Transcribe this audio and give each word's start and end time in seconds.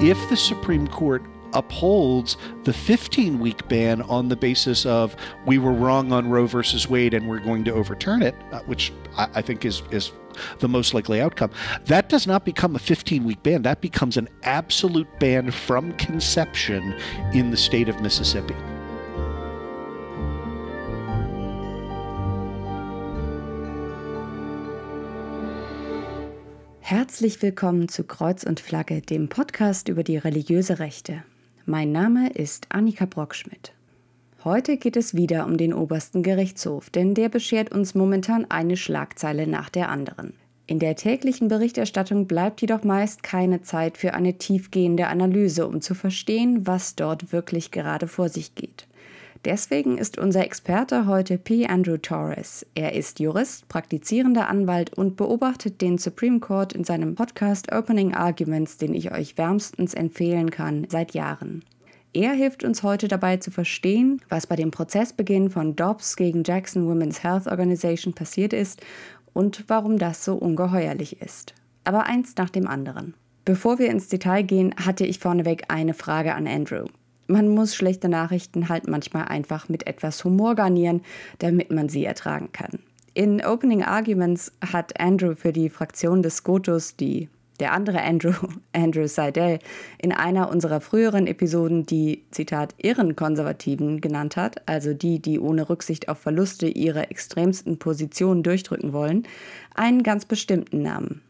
if 0.00 0.28
the 0.30 0.36
Supreme 0.36 0.88
Court 0.88 1.22
upholds 1.52 2.36
the 2.64 2.72
15 2.72 3.38
week 3.38 3.66
ban 3.68 4.02
on 4.02 4.28
the 4.28 4.36
basis 4.36 4.86
of 4.86 5.14
we 5.46 5.58
were 5.58 5.72
wrong 5.72 6.12
on 6.12 6.30
Roe 6.30 6.46
versus 6.46 6.88
Wade 6.88 7.12
and 7.12 7.28
we're 7.28 7.40
going 7.40 7.64
to 7.64 7.72
overturn 7.72 8.22
it, 8.22 8.34
uh, 8.52 8.60
which 8.60 8.92
I, 9.16 9.42
think 9.42 9.64
is, 9.64 9.82
is 9.90 10.12
the 10.60 10.68
most 10.68 10.94
likely 10.94 11.20
outcome, 11.20 11.50
that 11.84 12.08
does 12.08 12.26
not 12.26 12.44
become 12.44 12.76
a 12.76 12.78
15 12.78 13.24
week 13.24 13.42
ban. 13.42 13.62
That 13.62 13.80
becomes 13.80 14.16
an 14.16 14.28
absolute 14.42 15.08
ban 15.18 15.50
from 15.50 15.92
conception 15.94 16.94
in 17.34 17.50
the 17.50 17.56
state 17.56 17.88
of 17.88 18.00
Mississippi. 18.00 18.54
Herzlich 26.90 27.40
willkommen 27.40 27.88
zu 27.88 28.02
Kreuz 28.02 28.42
und 28.42 28.58
Flagge, 28.58 29.00
dem 29.00 29.28
Podcast 29.28 29.86
über 29.86 30.02
die 30.02 30.16
religiöse 30.16 30.80
Rechte. 30.80 31.22
Mein 31.64 31.92
Name 31.92 32.30
ist 32.30 32.66
Annika 32.70 33.06
Brockschmidt. 33.06 33.74
Heute 34.42 34.76
geht 34.76 34.96
es 34.96 35.14
wieder 35.14 35.46
um 35.46 35.56
den 35.56 35.72
obersten 35.72 36.24
Gerichtshof, 36.24 36.90
denn 36.90 37.14
der 37.14 37.28
beschert 37.28 37.70
uns 37.70 37.94
momentan 37.94 38.44
eine 38.48 38.76
Schlagzeile 38.76 39.46
nach 39.46 39.68
der 39.68 39.88
anderen. 39.88 40.32
In 40.66 40.80
der 40.80 40.96
täglichen 40.96 41.46
Berichterstattung 41.46 42.26
bleibt 42.26 42.60
jedoch 42.60 42.82
meist 42.82 43.22
keine 43.22 43.62
Zeit 43.62 43.96
für 43.96 44.14
eine 44.14 44.38
tiefgehende 44.38 45.06
Analyse, 45.06 45.68
um 45.68 45.80
zu 45.80 45.94
verstehen, 45.94 46.66
was 46.66 46.96
dort 46.96 47.32
wirklich 47.32 47.70
gerade 47.70 48.08
vor 48.08 48.28
sich 48.28 48.56
geht. 48.56 48.88
Deswegen 49.46 49.96
ist 49.96 50.18
unser 50.18 50.44
Experte 50.44 51.06
heute 51.06 51.38
P. 51.38 51.66
Andrew 51.66 51.96
Torres. 51.96 52.66
Er 52.74 52.92
ist 52.92 53.20
Jurist, 53.20 53.68
praktizierender 53.68 54.48
Anwalt 54.48 54.92
und 54.92 55.16
beobachtet 55.16 55.80
den 55.80 55.96
Supreme 55.96 56.40
Court 56.40 56.74
in 56.74 56.84
seinem 56.84 57.14
Podcast 57.14 57.72
Opening 57.72 58.12
Arguments, 58.12 58.76
den 58.76 58.92
ich 58.92 59.12
euch 59.12 59.38
wärmstens 59.38 59.94
empfehlen 59.94 60.50
kann, 60.50 60.86
seit 60.90 61.14
Jahren. 61.14 61.64
Er 62.12 62.32
hilft 62.32 62.64
uns 62.64 62.82
heute 62.82 63.08
dabei 63.08 63.38
zu 63.38 63.50
verstehen, 63.50 64.20
was 64.28 64.46
bei 64.46 64.56
dem 64.56 64.72
Prozessbeginn 64.72 65.48
von 65.48 65.74
Dobbs 65.74 66.16
gegen 66.16 66.44
Jackson 66.44 66.86
Women's 66.86 67.22
Health 67.22 67.46
Organization 67.46 68.12
passiert 68.12 68.52
ist 68.52 68.82
und 69.32 69.64
warum 69.68 69.98
das 69.98 70.22
so 70.22 70.34
ungeheuerlich 70.34 71.22
ist. 71.22 71.54
Aber 71.84 72.04
eins 72.04 72.34
nach 72.36 72.50
dem 72.50 72.66
anderen. 72.66 73.14
Bevor 73.46 73.78
wir 73.78 73.88
ins 73.88 74.08
Detail 74.08 74.42
gehen, 74.42 74.74
hatte 74.76 75.06
ich 75.06 75.18
vorneweg 75.18 75.64
eine 75.68 75.94
Frage 75.94 76.34
an 76.34 76.46
Andrew 76.46 76.84
man 77.30 77.48
muss 77.48 77.74
schlechte 77.74 78.08
Nachrichten 78.08 78.68
halt 78.68 78.88
manchmal 78.88 79.26
einfach 79.26 79.68
mit 79.68 79.86
etwas 79.86 80.24
Humor 80.24 80.54
garnieren, 80.54 81.02
damit 81.38 81.70
man 81.70 81.88
sie 81.88 82.04
ertragen 82.04 82.50
kann. 82.52 82.80
In 83.14 83.44
Opening 83.44 83.82
Arguments 83.82 84.52
hat 84.72 84.98
Andrew 85.00 85.34
für 85.34 85.52
die 85.52 85.68
Fraktion 85.68 86.22
des 86.22 86.36
Scotus, 86.36 86.96
die 86.96 87.28
der 87.58 87.72
andere 87.72 88.02
Andrew, 88.02 88.32
Andrew 88.72 89.06
Seidel, 89.06 89.58
in 89.98 90.12
einer 90.12 90.48
unserer 90.50 90.80
früheren 90.80 91.26
Episoden 91.26 91.84
die, 91.84 92.24
Zitat, 92.30 92.74
Irrenkonservativen 92.78 94.00
genannt 94.00 94.36
hat, 94.36 94.66
also 94.68 94.94
die, 94.94 95.20
die 95.20 95.38
ohne 95.38 95.68
Rücksicht 95.68 96.08
auf 96.08 96.18
Verluste 96.18 96.66
ihre 96.66 97.10
extremsten 97.10 97.78
Positionen 97.78 98.42
durchdrücken 98.42 98.92
wollen, 98.92 99.24
einen 99.74 100.02
ganz 100.02 100.24
bestimmten 100.24 100.82
Namen. 100.82 101.22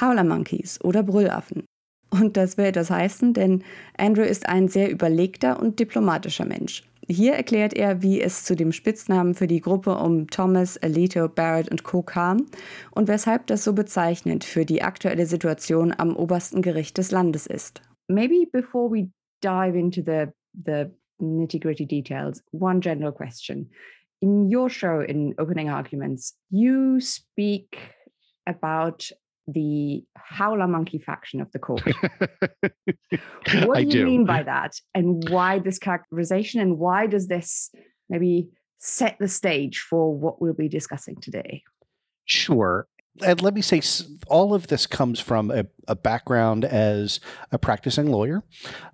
Howler 0.00 0.24
Monkeys 0.24 0.80
oder 0.82 1.02
Brüllaffen. 1.02 1.64
Und 2.12 2.36
das 2.36 2.58
will 2.58 2.66
etwas 2.66 2.90
heißen, 2.90 3.32
denn 3.32 3.64
Andrew 3.96 4.22
ist 4.22 4.46
ein 4.46 4.68
sehr 4.68 4.90
überlegter 4.90 5.58
und 5.58 5.80
diplomatischer 5.80 6.44
Mensch. 6.44 6.84
Hier 7.08 7.32
erklärt 7.32 7.72
er, 7.72 8.02
wie 8.02 8.20
es 8.20 8.44
zu 8.44 8.54
dem 8.54 8.70
Spitznamen 8.70 9.34
für 9.34 9.46
die 9.46 9.62
Gruppe 9.62 9.96
um 9.96 10.28
Thomas, 10.28 10.76
Alito, 10.76 11.28
Barrett 11.28 11.70
und 11.70 11.84
Co. 11.84 12.02
kam 12.02 12.46
und 12.90 13.08
weshalb 13.08 13.46
das 13.46 13.64
so 13.64 13.72
bezeichnend 13.72 14.44
für 14.44 14.66
die 14.66 14.82
aktuelle 14.82 15.26
Situation 15.26 15.94
am 15.96 16.14
obersten 16.14 16.60
Gericht 16.60 16.98
des 16.98 17.10
Landes 17.10 17.46
ist. 17.46 17.80
Maybe 18.08 18.46
before 18.52 18.90
we 18.90 19.10
dive 19.42 19.76
into 19.76 20.02
the, 20.02 20.26
the 20.52 20.90
nitty-gritty 21.18 21.86
details, 21.86 22.42
one 22.52 22.80
general 22.80 23.12
question. 23.12 23.70
In 24.20 24.54
your 24.54 24.68
show, 24.68 25.00
in 25.00 25.34
Opening 25.38 25.70
Arguments, 25.70 26.36
you 26.50 27.00
speak 27.00 27.76
about 28.46 29.10
the 29.52 30.04
howler 30.16 30.66
monkey 30.66 30.98
faction 30.98 31.40
of 31.40 31.50
the 31.52 31.58
court. 31.58 31.82
what 33.64 33.78
do 33.78 33.82
you 33.82 33.90
do. 33.90 34.04
mean 34.04 34.24
by 34.24 34.42
that? 34.42 34.74
And 34.94 35.28
why 35.28 35.58
this 35.58 35.78
characterization? 35.78 36.60
And 36.60 36.78
why 36.78 37.06
does 37.06 37.26
this 37.26 37.70
maybe 38.08 38.48
set 38.78 39.16
the 39.18 39.28
stage 39.28 39.78
for 39.78 40.14
what 40.14 40.40
we'll 40.40 40.54
be 40.54 40.68
discussing 40.68 41.16
today? 41.20 41.62
Sure 42.24 42.86
and 43.20 43.42
let 43.42 43.54
me 43.54 43.60
say 43.60 43.82
all 44.26 44.54
of 44.54 44.68
this 44.68 44.86
comes 44.86 45.20
from 45.20 45.50
a, 45.50 45.66
a 45.86 45.94
background 45.94 46.64
as 46.64 47.20
a 47.50 47.58
practicing 47.58 48.06
lawyer. 48.06 48.42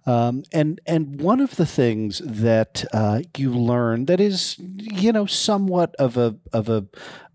Um, 0.06 0.42
and 0.52 0.80
and 0.86 1.20
one 1.20 1.40
of 1.40 1.56
the 1.56 1.66
things 1.66 2.20
that 2.24 2.84
uh, 2.92 3.20
you 3.36 3.52
learn 3.52 4.06
that 4.06 4.20
is 4.20 4.56
you 4.58 5.12
know 5.12 5.26
somewhat 5.26 5.94
of 5.96 6.16
a 6.16 6.36
of 6.52 6.68
a 6.68 6.86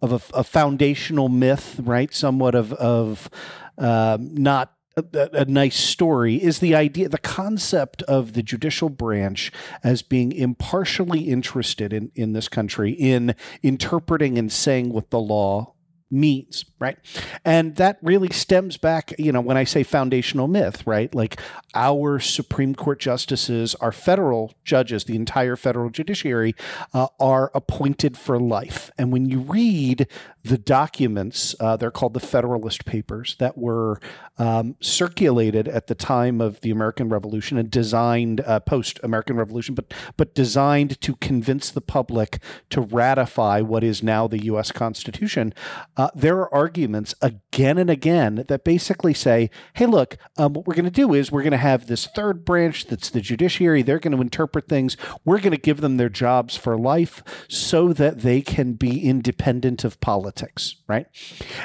of 0.02 0.12
a, 0.12 0.40
a 0.40 0.44
foundational 0.44 1.30
myth 1.30 1.80
right? 1.82 2.14
Somewhat 2.14 2.56
of 2.56 2.74
of 2.74 3.30
um, 3.78 4.34
not 4.36 4.74
a, 4.96 5.30
a, 5.34 5.46
nice 5.46 5.76
story 5.76 6.36
is 6.36 6.60
the 6.60 6.76
idea, 6.76 7.10
the 7.10 7.18
concept 7.18 8.04
of 8.04 8.34
the 8.34 8.44
judicial 8.44 8.90
branch 8.90 9.52
as 9.84 10.02
being 10.02 10.32
impartially 10.32 11.22
interested 11.22 11.92
in, 11.92 12.12
in 12.14 12.34
this 12.34 12.48
country 12.48 12.92
in 12.92 13.36
interpreting 13.64 14.38
and 14.38 14.52
saying 14.52 14.94
what 14.94 15.10
the 15.10 15.20
law 15.20 15.73
means, 16.14 16.66
right? 16.80 16.98
And 17.44 17.76
that 17.78 17.98
really 18.02 18.30
stems 18.30 18.78
back, 18.78 19.14
you 19.18 19.32
know, 19.32 19.42
when 19.42 19.58
I 19.58 19.64
say 19.64 19.84
foundational 19.84 20.48
myth, 20.48 20.86
right? 20.86 21.14
Like 21.14 21.40
our 21.74 22.20
Supreme 22.20 22.76
Court 22.76 23.00
justices, 23.00 23.76
our 23.76 23.92
federal 23.92 24.54
judges, 24.64 25.06
the 25.06 25.16
entire 25.16 25.56
federal 25.56 25.90
judiciary 25.90 26.56
uh, 26.94 27.08
are 27.20 27.52
appointed 27.56 28.18
for 28.18 28.40
life. 28.40 28.92
And 28.98 29.12
when 29.12 29.26
you 29.26 29.40
read 29.40 30.08
the 30.44 30.58
documents, 30.58 31.56
uh, 31.62 31.78
they're 31.78 31.90
called 31.90 32.14
the 32.14 32.20
Federalist 32.20 32.84
Papers, 32.84 33.38
that 33.40 33.58
were 33.58 34.02
um, 34.38 34.76
circulated 34.82 35.70
at 35.70 35.88
the 35.88 35.96
time 35.96 36.42
of 36.42 36.60
the 36.60 36.70
American 36.70 37.08
Revolution 37.08 37.58
and 37.58 37.72
designed 37.72 38.42
uh, 38.42 38.60
post 38.60 39.00
American 39.04 39.38
Revolution, 39.38 39.74
but 39.74 39.94
but 40.18 40.36
designed 40.36 41.00
to 41.00 41.16
convince 41.16 41.72
the 41.72 41.80
public 41.80 42.40
to 42.72 42.82
ratify 42.82 43.62
what 43.62 43.86
is 43.86 44.04
now 44.04 44.28
the 44.28 44.44
U.S. 44.46 44.74
Constitution. 44.74 45.54
Uh, 45.96 46.10
there 46.14 46.38
are 46.40 46.54
arguments 46.54 47.16
again 47.22 47.78
and 47.78 47.90
again 47.90 48.44
that 48.50 48.66
basically 48.66 49.14
say, 49.14 49.50
"Hey, 49.76 49.86
look, 49.86 50.18
um, 50.38 50.54
what 50.54 50.68
we're 50.68 50.76
going 50.76 50.84
to 50.84 50.92
do 50.92 51.14
is 51.14 51.32
we're 51.32 51.44
going 51.44 51.52
to 51.52 51.58
have 51.58 51.88
this 51.88 52.06
third 52.08 52.44
branch 52.44 52.88
that's 52.88 53.10
the 53.10 53.22
judiciary. 53.22 53.82
They're 53.82 54.00
going 54.00 54.16
to 54.16 54.22
interpret 54.22 54.68
things. 54.68 54.98
We're 55.24 55.40
going 55.40 55.52
to 55.52 55.58
give 55.58 55.80
them 55.80 55.96
their 55.96 56.10
jobs 56.10 56.58
for 56.58 56.78
life 56.78 57.24
so 57.48 57.94
that 57.94 58.20
they 58.20 58.42
can 58.42 58.74
be 58.74 59.02
independent 59.08 59.86
of 59.86 60.02
politics." 60.02 60.33
Politics, 60.34 60.76
right? 60.88 61.08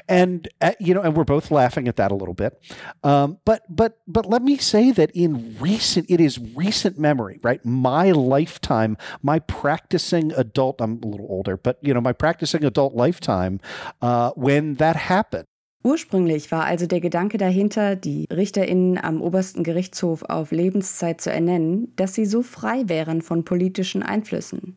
And 0.08 0.48
uh, 0.60 0.72
you 0.78 0.94
know, 0.94 1.02
and 1.02 1.16
we're 1.16 1.24
both 1.24 1.50
laughing 1.50 1.88
at 1.88 1.96
that 1.96 2.12
a 2.12 2.14
little 2.14 2.34
bit. 2.34 2.60
Um, 3.02 3.38
but 3.44 3.62
but 3.68 3.98
but 4.06 4.26
let 4.26 4.42
me 4.42 4.56
say 4.56 4.92
that 4.92 5.10
in 5.12 5.56
recent, 5.60 6.06
it 6.08 6.20
is 6.20 6.38
recent 6.54 6.98
memory, 6.98 7.38
right? 7.42 7.64
My 7.64 8.12
lifetime, 8.12 8.96
my 9.22 9.38
practicing 9.38 10.32
adult, 10.32 10.80
I'm 10.80 11.00
a 11.02 11.06
little 11.06 11.26
older, 11.28 11.56
but 11.56 11.78
you 11.82 11.94
know, 11.94 12.00
my 12.00 12.12
practicing 12.12 12.64
adult 12.64 12.94
lifetime, 12.94 13.60
uh, 14.02 14.30
when 14.36 14.74
that 14.76 14.96
happened. 14.96 15.44
Ursprünglich 15.84 16.50
war 16.50 16.64
also 16.64 16.86
der 16.86 17.00
Gedanke 17.00 17.38
dahinter, 17.38 17.94
die 17.94 18.26
Richterinnen 18.32 18.98
am 18.98 19.22
obersten 19.22 19.62
Gerichtshof 19.62 20.24
auf 20.24 20.50
Lebenszeit 20.50 21.20
zu 21.20 21.30
ernennen, 21.30 21.92
dass 21.94 22.14
sie 22.14 22.26
so 22.26 22.42
frei 22.42 22.88
wären 22.88 23.22
von 23.22 23.44
politischen 23.44 24.02
Einflüssen. 24.02 24.76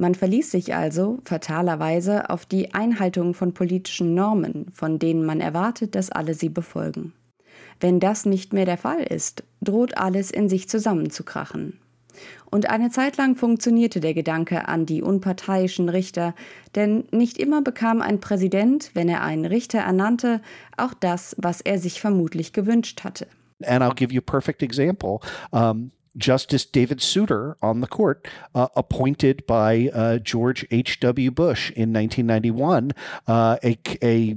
Man 0.00 0.14
verließ 0.14 0.50
sich 0.50 0.74
also 0.74 1.18
fatalerweise 1.26 2.30
auf 2.30 2.46
die 2.46 2.72
Einhaltung 2.72 3.34
von 3.34 3.52
politischen 3.52 4.14
Normen, 4.14 4.64
von 4.72 4.98
denen 4.98 5.26
man 5.26 5.42
erwartet, 5.42 5.94
dass 5.94 6.10
alle 6.10 6.32
sie 6.32 6.48
befolgen. 6.48 7.12
Wenn 7.80 8.00
das 8.00 8.24
nicht 8.24 8.54
mehr 8.54 8.64
der 8.64 8.78
Fall 8.78 9.02
ist, 9.02 9.44
droht 9.60 9.98
alles 9.98 10.30
in 10.30 10.48
sich 10.48 10.70
zusammenzukrachen. 10.70 11.78
Und 12.50 12.70
eine 12.70 12.88
Zeit 12.88 13.18
lang 13.18 13.36
funktionierte 13.36 14.00
der 14.00 14.14
Gedanke 14.14 14.68
an 14.68 14.86
die 14.86 15.02
unparteiischen 15.02 15.90
Richter, 15.90 16.34
denn 16.74 17.04
nicht 17.10 17.36
immer 17.36 17.60
bekam 17.60 18.00
ein 18.00 18.20
Präsident, 18.20 18.92
wenn 18.94 19.10
er 19.10 19.22
einen 19.22 19.44
Richter 19.44 19.80
ernannte, 19.80 20.40
auch 20.78 20.94
das, 20.94 21.36
was 21.38 21.60
er 21.60 21.78
sich 21.78 22.00
vermutlich 22.00 22.54
gewünscht 22.54 23.04
hatte. 23.04 23.26
And 23.66 23.82
I'll 23.82 23.94
give 23.94 24.14
you 24.14 24.20
a 24.20 24.30
perfect 24.30 24.62
example. 24.62 25.20
Um, 25.50 25.90
Justice 26.16 26.64
David 26.64 27.00
Souter 27.00 27.56
on 27.62 27.80
the 27.80 27.86
court, 27.86 28.26
uh, 28.54 28.68
appointed 28.76 29.46
by 29.46 29.90
uh, 29.92 30.18
George 30.18 30.66
H.W. 30.70 31.30
Bush 31.30 31.70
in 31.70 31.92
1991, 31.92 32.92
uh, 33.26 33.58
a, 33.62 33.78
a 34.02 34.36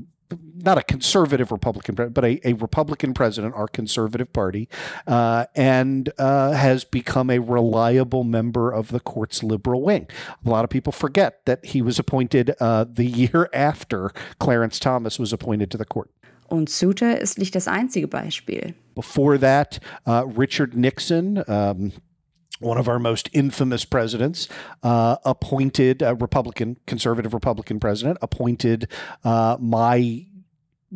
not 0.55 0.77
a 0.77 0.83
conservative 0.83 1.51
Republican, 1.51 1.95
but 1.95 2.23
a, 2.23 2.39
a 2.47 2.53
Republican 2.53 3.13
president, 3.13 3.53
our 3.55 3.67
conservative 3.67 4.31
party, 4.33 4.69
uh, 5.07 5.45
and 5.55 6.11
uh, 6.17 6.51
has 6.51 6.83
become 6.83 7.29
a 7.29 7.39
reliable 7.39 8.23
member 8.23 8.71
of 8.71 8.89
the 8.89 8.99
court's 8.99 9.43
liberal 9.43 9.81
wing. 9.81 10.07
A 10.45 10.49
lot 10.49 10.63
of 10.63 10.69
people 10.69 10.91
forget 10.91 11.45
that 11.45 11.65
he 11.65 11.81
was 11.81 11.99
appointed 11.99 12.55
uh, 12.59 12.85
the 12.89 13.05
year 13.05 13.49
after 13.53 14.11
Clarence 14.39 14.79
Thomas 14.79 15.19
was 15.19 15.33
appointed 15.33 15.69
to 15.71 15.77
the 15.77 15.85
court. 15.85 16.09
Und 16.47 16.69
Souter 16.69 17.19
ist 17.19 17.37
nicht 17.37 17.55
das 17.55 17.67
einzige 17.67 18.07
Beispiel. 18.07 18.75
Before 18.95 19.39
that, 19.39 19.79
uh, 20.07 20.23
Richard 20.37 20.75
Nixon. 20.75 21.43
Um 21.47 21.91
one 22.59 22.77
of 22.77 22.87
our 22.87 22.99
most 22.99 23.29
infamous 23.33 23.83
presidents, 23.83 24.47
uh, 24.83 25.17
appointed 25.25 26.01
a 26.01 26.15
Republican, 26.15 26.77
conservative 26.87 27.33
Republican 27.33 27.79
president, 27.79 28.17
appointed 28.21 28.87
uh, 29.25 29.57
my 29.59 30.25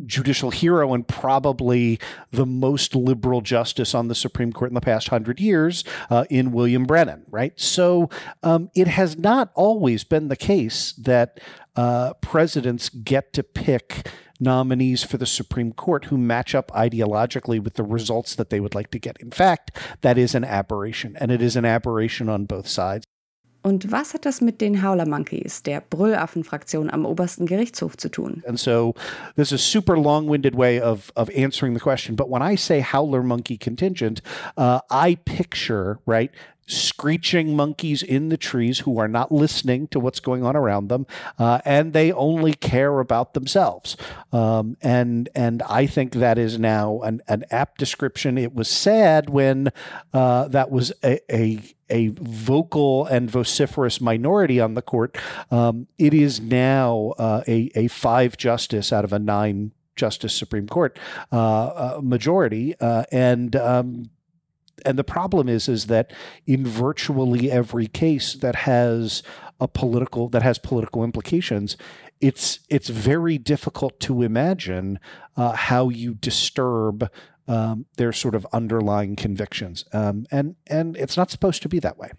judicial 0.06 0.50
hero 0.50 0.94
and 0.94 1.08
probably 1.08 1.98
the 2.30 2.46
most 2.46 2.94
liberal 2.94 3.40
justice 3.40 3.94
on 3.94 4.08
the 4.08 4.14
Supreme 4.14 4.52
Court 4.52 4.70
in 4.70 4.74
the 4.74 4.80
past 4.80 5.08
hundred 5.08 5.40
years 5.40 5.82
uh, 6.08 6.24
in 6.30 6.52
William 6.52 6.84
Brennan, 6.84 7.24
right? 7.30 7.58
So 7.58 8.08
um, 8.42 8.70
it 8.74 8.86
has 8.86 9.18
not 9.18 9.50
always 9.54 10.04
been 10.04 10.28
the 10.28 10.36
case 10.36 10.92
that 10.92 11.40
uh, 11.74 12.14
presidents 12.14 12.88
get 12.88 13.32
to 13.32 13.42
pick 13.42 14.08
nominees 14.40 15.04
for 15.04 15.16
the 15.16 15.26
Supreme 15.26 15.72
Court 15.72 16.06
who 16.06 16.18
match 16.18 16.54
up 16.54 16.70
ideologically 16.72 17.62
with 17.62 17.74
the 17.74 17.82
results 17.82 18.34
that 18.34 18.50
they 18.50 18.60
would 18.60 18.74
like 18.74 18.90
to 18.90 18.98
get. 18.98 19.16
In 19.20 19.30
fact, 19.30 19.76
that 20.00 20.18
is 20.18 20.34
an 20.34 20.44
aberration, 20.44 21.16
and 21.20 21.30
it 21.30 21.42
is 21.42 21.56
an 21.56 21.64
aberration 21.64 22.28
on 22.28 22.44
both 22.44 22.68
sides. 22.68 23.04
Und 23.64 23.90
was 23.90 24.12
hat 24.12 24.24
das 24.24 24.40
mit 24.40 24.60
den 24.60 24.82
Howler 24.82 25.04
Monkeys, 25.04 25.62
der 25.62 25.80
Brüllaffen-Fraktion 25.80 26.90
am 26.90 27.04
obersten 27.04 27.44
Gerichtshof, 27.44 27.96
zu 27.96 28.08
tun? 28.08 28.42
And 28.46 28.58
so 28.58 28.94
this 29.34 29.48
is 29.48 29.52
a 29.52 29.58
super 29.58 29.98
long-winded 29.98 30.54
way 30.54 30.80
of 30.80 31.12
of 31.16 31.28
answering 31.36 31.74
the 31.74 31.80
question. 31.80 32.14
But 32.14 32.30
when 32.30 32.40
I 32.40 32.56
say 32.56 32.80
Howler 32.80 33.22
Monkey 33.22 33.58
contingent, 33.58 34.22
uh, 34.56 34.80
I 34.90 35.16
picture 35.24 35.98
right 36.06 36.30
screeching 36.68 37.56
monkeys 37.56 38.02
in 38.02 38.28
the 38.28 38.36
trees 38.36 38.80
who 38.80 38.98
are 38.98 39.08
not 39.08 39.32
listening 39.32 39.88
to 39.88 39.98
what's 39.98 40.20
going 40.20 40.44
on 40.44 40.54
around 40.54 40.88
them, 40.88 41.06
uh, 41.38 41.60
and 41.64 41.92
they 41.92 42.12
only 42.12 42.52
care 42.52 43.00
about 43.00 43.34
themselves. 43.34 43.96
Um, 44.32 44.76
and 44.82 45.28
and 45.34 45.62
I 45.62 45.86
think 45.86 46.12
that 46.14 46.38
is 46.38 46.58
now 46.58 47.00
an, 47.00 47.22
an 47.26 47.44
apt 47.50 47.78
description. 47.78 48.38
It 48.38 48.54
was 48.54 48.68
sad 48.68 49.30
when 49.30 49.72
uh, 50.12 50.48
that 50.48 50.70
was 50.70 50.92
a, 51.02 51.20
a 51.34 51.60
a 51.90 52.08
vocal 52.08 53.06
and 53.06 53.30
vociferous 53.30 53.98
minority 54.00 54.60
on 54.60 54.74
the 54.74 54.82
court. 54.82 55.16
Um, 55.50 55.86
it 55.96 56.12
is 56.12 56.38
now 56.38 57.14
uh, 57.18 57.42
a, 57.48 57.70
a 57.74 57.88
five 57.88 58.36
justice 58.36 58.92
out 58.92 59.04
of 59.04 59.12
a 59.12 59.18
nine 59.18 59.72
justice 59.96 60.34
Supreme 60.34 60.68
Court 60.68 60.98
uh, 61.32 61.36
uh, 61.36 62.00
majority, 62.02 62.74
uh, 62.80 63.04
and 63.10 63.56
um, 63.56 64.10
and 64.84 64.98
the 64.98 65.04
problem 65.04 65.48
is 65.48 65.68
is 65.68 65.86
that 65.86 66.12
in 66.46 66.66
virtually 66.66 67.50
every 67.50 67.86
case 67.86 68.34
that 68.34 68.54
has 68.54 69.22
a 69.60 69.68
political 69.68 70.28
that 70.28 70.42
has 70.42 70.58
political 70.58 71.04
implications 71.04 71.76
it's 72.20 72.60
it's 72.68 72.88
very 72.88 73.38
difficult 73.38 73.98
to 74.00 74.22
imagine 74.22 74.98
uh, 75.36 75.52
how 75.52 75.88
you 75.88 76.14
disturb 76.14 77.10
um, 77.46 77.86
their 77.96 78.12
sort 78.12 78.34
of 78.34 78.46
underlying 78.52 79.16
convictions 79.16 79.84
um, 79.92 80.26
and 80.30 80.56
and 80.66 80.96
it's 80.96 81.16
not 81.16 81.30
supposed 81.30 81.62
to 81.62 81.68
be 81.68 81.78
that 81.78 81.98
way 81.98 82.10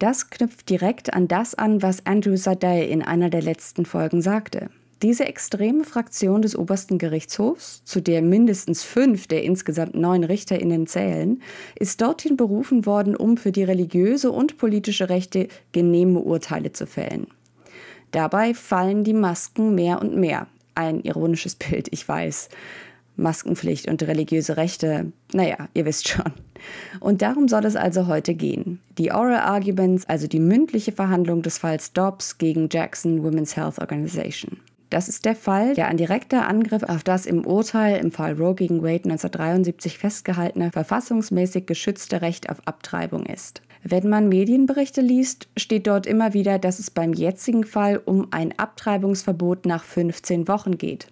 Das 0.00 0.28
knüpft 0.28 0.68
direkt 0.68 1.14
an 1.14 1.28
das 1.28 1.54
an, 1.54 1.80
was 1.80 2.04
Andrew 2.04 2.36
Seidel 2.36 2.82
in 2.88 3.00
einer 3.00 3.30
der 3.30 3.42
letzten 3.42 3.86
Folgen 3.86 4.22
sagte. 4.22 4.68
Diese 5.04 5.26
extreme 5.26 5.84
Fraktion 5.84 6.40
des 6.40 6.56
obersten 6.56 6.96
Gerichtshofs, 6.96 7.84
zu 7.84 8.00
der 8.00 8.22
mindestens 8.22 8.82
fünf 8.82 9.26
der 9.26 9.42
insgesamt 9.42 9.94
neun 9.94 10.24
RichterInnen 10.24 10.86
zählen, 10.86 11.42
ist 11.78 12.00
dorthin 12.00 12.38
berufen 12.38 12.86
worden, 12.86 13.14
um 13.14 13.36
für 13.36 13.52
die 13.52 13.64
religiöse 13.64 14.32
und 14.32 14.56
politische 14.56 15.10
Rechte 15.10 15.48
genehme 15.72 16.20
Urteile 16.20 16.72
zu 16.72 16.86
fällen. 16.86 17.26
Dabei 18.12 18.54
fallen 18.54 19.04
die 19.04 19.12
Masken 19.12 19.74
mehr 19.74 20.00
und 20.00 20.16
mehr. 20.16 20.46
Ein 20.74 21.02
ironisches 21.02 21.54
Bild, 21.56 21.88
ich 21.90 22.08
weiß. 22.08 22.48
Maskenpflicht 23.16 23.88
und 23.88 24.02
religiöse 24.04 24.56
Rechte, 24.56 25.12
naja, 25.34 25.68
ihr 25.74 25.84
wisst 25.84 26.08
schon. 26.08 26.32
Und 27.00 27.20
darum 27.20 27.48
soll 27.48 27.66
es 27.66 27.76
also 27.76 28.06
heute 28.06 28.34
gehen. 28.34 28.80
Die 28.96 29.12
Oral 29.12 29.40
Arguments, 29.40 30.06
also 30.06 30.28
die 30.28 30.40
mündliche 30.40 30.92
Verhandlung 30.92 31.42
des 31.42 31.58
Falls 31.58 31.92
Dobbs 31.92 32.38
gegen 32.38 32.70
Jackson 32.72 33.22
Women's 33.22 33.54
Health 33.54 33.78
Organization. 33.78 34.60
Das 34.90 35.08
ist 35.08 35.24
der 35.24 35.34
Fall, 35.34 35.74
der 35.74 35.88
ein 35.88 35.96
direkter 35.96 36.46
Angriff 36.46 36.82
auf 36.82 37.02
das 37.02 37.26
im 37.26 37.46
Urteil 37.46 37.98
im 37.98 38.12
Fall 38.12 38.34
Roe 38.34 38.54
gegen 38.54 38.82
Wade 38.82 39.04
1973 39.04 39.98
festgehaltene 39.98 40.70
verfassungsmäßig 40.70 41.66
geschützte 41.66 42.22
Recht 42.22 42.50
auf 42.50 42.66
Abtreibung 42.66 43.26
ist. 43.26 43.62
Wenn 43.82 44.08
man 44.08 44.28
Medienberichte 44.28 45.00
liest, 45.00 45.48
steht 45.56 45.86
dort 45.86 46.06
immer 46.06 46.32
wieder, 46.32 46.58
dass 46.58 46.78
es 46.78 46.90
beim 46.90 47.12
jetzigen 47.12 47.64
Fall 47.64 47.98
um 47.98 48.28
ein 48.30 48.58
Abtreibungsverbot 48.58 49.66
nach 49.66 49.84
15 49.84 50.48
Wochen 50.48 50.78
geht. 50.78 51.08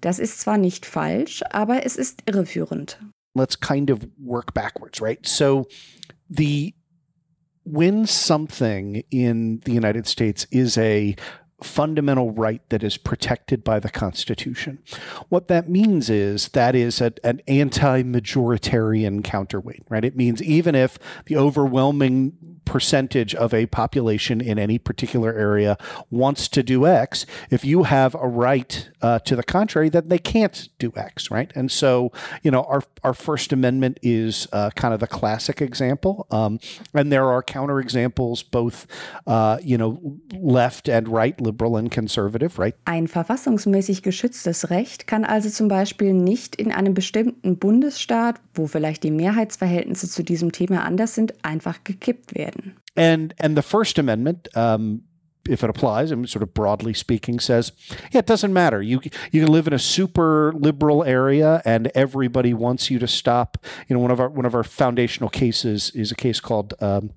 Das 0.00 0.18
ist 0.18 0.40
zwar 0.40 0.58
nicht 0.58 0.86
falsch, 0.86 1.42
aber 1.50 1.86
es 1.86 1.96
ist 1.96 2.22
irreführend. 2.26 2.98
Let's 3.36 3.58
kind 3.58 3.90
of 3.90 4.00
work 4.18 4.54
backwards, 4.54 5.00
right? 5.00 5.24
So 5.26 5.66
the 6.28 6.74
when 7.64 8.06
something 8.06 9.02
in 9.10 9.60
the 9.64 9.72
United 9.72 10.06
States 10.06 10.46
is 10.50 10.76
a 10.76 11.14
fundamental 11.64 12.30
right 12.30 12.62
that 12.68 12.82
is 12.82 12.96
protected 12.96 13.64
by 13.64 13.80
the 13.80 13.90
Constitution. 13.90 14.78
What 15.28 15.48
that 15.48 15.68
means 15.68 16.10
is 16.10 16.48
that 16.48 16.74
is 16.74 17.00
a, 17.00 17.12
an 17.22 17.40
anti 17.48 18.02
majoritarian 18.02 19.24
counterweight, 19.24 19.84
right? 19.88 20.04
It 20.04 20.16
means 20.16 20.42
even 20.42 20.74
if 20.74 20.98
the 21.26 21.36
overwhelming 21.36 22.54
percentage 22.64 23.34
of 23.34 23.52
a 23.52 23.66
population 23.66 24.40
in 24.40 24.58
any 24.58 24.78
particular 24.78 25.32
area 25.32 25.76
wants 26.10 26.48
to 26.48 26.62
do 26.62 26.86
X, 26.86 27.26
if 27.50 27.64
you 27.64 27.84
have 27.84 28.14
a 28.14 28.26
right 28.26 28.90
uh, 29.02 29.18
to 29.20 29.36
the 29.36 29.42
contrary, 29.42 29.88
then 29.88 30.08
they 30.08 30.18
can't 30.18 30.68
do 30.78 30.92
X, 30.96 31.30
right? 31.30 31.52
And 31.54 31.70
so, 31.70 32.10
you 32.42 32.50
know, 32.50 32.62
our, 32.64 32.82
our 33.02 33.14
First 33.14 33.52
Amendment 33.52 33.98
is 34.02 34.48
uh, 34.52 34.70
kind 34.70 34.94
of 34.94 35.00
the 35.00 35.06
classic 35.06 35.60
example. 35.60 36.26
Um, 36.30 36.58
and 36.94 37.12
there 37.12 37.28
are 37.30 37.42
counterexamples, 37.42 38.50
both, 38.50 38.86
uh, 39.26 39.58
you 39.62 39.78
know, 39.78 40.18
left 40.32 40.88
and 40.88 41.08
right, 41.08 41.38
liberal 41.40 41.53
and 41.62 41.90
conservative, 41.90 42.58
right? 42.58 42.74
Ein 42.84 43.08
verfassungsmäßig 43.08 44.02
geschütztes 44.02 44.70
Recht 44.70 45.06
kann 45.06 45.24
also 45.24 45.48
zum 45.48 45.68
Beispiel 45.68 46.12
nicht 46.12 46.56
in 46.56 46.72
einem 46.72 46.94
bestimmten 46.94 47.58
Bundesstaat, 47.58 48.40
wo 48.54 48.66
vielleicht 48.66 49.02
die 49.02 49.10
Mehrheitsverhältnisse 49.10 50.08
zu 50.08 50.22
diesem 50.22 50.52
Thema 50.52 50.84
anders 50.84 51.14
sind, 51.14 51.34
einfach 51.44 51.84
gekippt 51.84 52.34
werden. 52.34 52.76
And 52.96 53.34
and 53.40 53.56
the 53.56 53.62
First 53.62 53.98
Amendment, 53.98 54.48
um, 54.54 55.02
if 55.48 55.62
it 55.62 55.70
applies, 55.70 56.10
and 56.10 56.28
sort 56.28 56.42
of 56.42 56.54
broadly 56.54 56.94
speaking, 56.94 57.40
says, 57.40 57.72
yeah, 58.12 58.20
it 58.20 58.26
doesn't 58.26 58.52
matter. 58.52 58.80
You 58.80 59.00
you 59.32 59.44
can 59.44 59.52
live 59.52 59.66
in 59.66 59.72
a 59.72 59.78
super 59.78 60.52
liberal 60.54 61.04
area, 61.04 61.60
and 61.64 61.90
everybody 61.94 62.54
wants 62.54 62.90
you 62.90 62.98
to 63.00 63.08
stop. 63.08 63.58
You 63.88 63.96
know, 63.96 64.00
one 64.00 64.12
of 64.12 64.20
our 64.20 64.28
one 64.28 64.46
of 64.46 64.54
our 64.54 64.64
foundational 64.64 65.30
cases 65.30 65.90
is 65.94 66.12
a 66.12 66.16
case 66.16 66.40
called. 66.40 66.74
Um, 66.80 67.10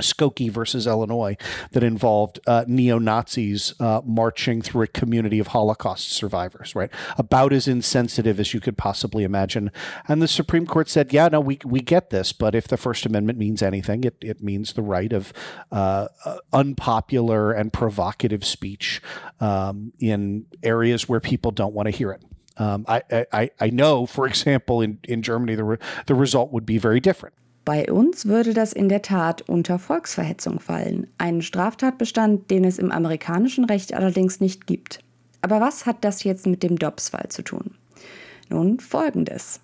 Skokie 0.00 0.50
versus 0.50 0.86
Illinois 0.86 1.36
that 1.72 1.82
involved 1.82 2.40
uh, 2.46 2.64
neo 2.66 2.98
Nazis 2.98 3.74
uh, 3.78 4.00
marching 4.04 4.62
through 4.62 4.82
a 4.82 4.86
community 4.86 5.38
of 5.38 5.48
Holocaust 5.48 6.10
survivors, 6.10 6.74
right? 6.74 6.90
About 7.18 7.52
as 7.52 7.68
insensitive 7.68 8.40
as 8.40 8.54
you 8.54 8.60
could 8.60 8.78
possibly 8.78 9.22
imagine. 9.22 9.70
And 10.08 10.22
the 10.22 10.28
Supreme 10.28 10.66
Court 10.66 10.88
said, 10.88 11.12
yeah, 11.12 11.28
no, 11.28 11.40
we, 11.40 11.58
we 11.64 11.80
get 11.80 12.08
this, 12.08 12.32
but 12.32 12.54
if 12.54 12.66
the 12.68 12.78
First 12.78 13.04
Amendment 13.04 13.38
means 13.38 13.62
anything, 13.62 14.04
it, 14.04 14.16
it 14.22 14.42
means 14.42 14.72
the 14.72 14.82
right 14.82 15.12
of 15.12 15.32
uh, 15.70 16.08
uh 16.24 16.38
unpopular 16.52 17.52
and 17.52 17.72
provocative 17.72 18.44
speech 18.44 19.02
um, 19.40 19.92
in 19.98 20.46
areas 20.62 21.08
where 21.08 21.20
people 21.20 21.50
don't 21.50 21.74
want 21.74 21.86
to 21.86 21.90
hear 21.90 22.12
it. 22.12 22.22
Um, 22.56 22.84
I, 22.88 23.26
I, 23.32 23.50
I 23.60 23.70
know, 23.70 24.06
for 24.06 24.26
example, 24.32 24.80
in, 24.80 25.00
in 25.04 25.22
Germany, 25.22 25.54
the, 25.54 25.64
re- 25.64 25.78
the 26.06 26.14
result 26.14 26.50
would 26.50 26.64
be 26.64 26.78
very 26.78 27.00
different. 27.00 27.34
Bei 27.64 27.90
uns 27.92 28.26
würde 28.26 28.54
das 28.54 28.72
in 28.72 28.88
der 28.88 29.02
Tat 29.02 29.42
unter 29.42 29.78
Volksverhetzung 29.78 30.58
fallen, 30.58 31.06
einen 31.18 31.42
Straftatbestand, 31.42 32.50
den 32.50 32.64
es 32.64 32.78
im 32.78 32.90
amerikanischen 32.90 33.64
Recht 33.64 33.94
allerdings 33.94 34.40
nicht 34.40 34.66
gibt. 34.66 34.98
Aber 35.42 35.60
was 35.60 35.86
hat 35.86 36.04
das 36.04 36.24
jetzt 36.24 36.46
mit 36.46 36.62
dem 36.62 36.78
Dobbs-Fall 36.78 37.28
zu 37.28 37.42
tun? 37.42 37.74
Nun 38.48 38.80
folgendes. 38.80 39.60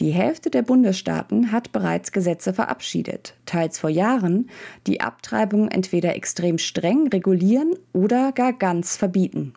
Die 0.00 0.10
Hälfte 0.10 0.50
der 0.50 0.62
Bundesstaaten 0.62 1.50
hat 1.50 1.72
bereits 1.72 2.12
Gesetze 2.12 2.52
verabschiedet, 2.52 3.34
teils 3.46 3.78
vor 3.78 3.90
Jahren, 3.90 4.48
die 4.86 5.00
Abtreibung 5.00 5.68
entweder 5.68 6.14
extrem 6.14 6.58
streng 6.58 7.08
regulieren 7.08 7.74
oder 7.92 8.32
gar 8.32 8.52
ganz 8.52 8.96
verbieten. 8.96 9.54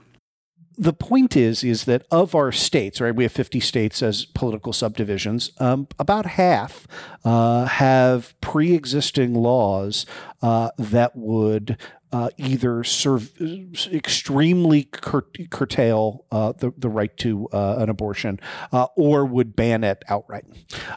The 0.78 0.94
point 0.94 1.36
is 1.36 1.64
is 1.64 1.86
that 1.86 2.06
of 2.12 2.34
our 2.36 2.52
states, 2.52 3.02
right? 3.02 3.16
We 3.16 3.24
have 3.24 3.32
50 3.32 3.60
states 3.60 4.02
as 4.02 4.26
political 4.26 4.74
subdivisions. 4.74 5.52
Um, 5.60 5.88
about 6.00 6.26
half 6.26 6.88
uh, 7.24 7.66
have 7.66 8.40
pre-existing 8.42 9.34
laws 9.34 10.06
uh, 10.42 10.70
that 10.78 11.16
would 11.16 11.78
uh, 12.14 12.30
either 12.38 12.84
serve 12.84 13.32
extremely 13.92 14.84
cur- 14.84 15.26
curtail 15.50 16.26
uh, 16.32 16.52
the, 16.52 16.74
the 16.78 16.90
right 16.90 17.16
to 17.18 17.48
uh, 17.54 17.76
an 17.78 17.90
abortion 17.90 18.40
uh, 18.74 18.88
or 18.96 19.26
would 19.26 19.56
ban 19.56 19.84
it 19.84 20.04
outright. 20.10 20.46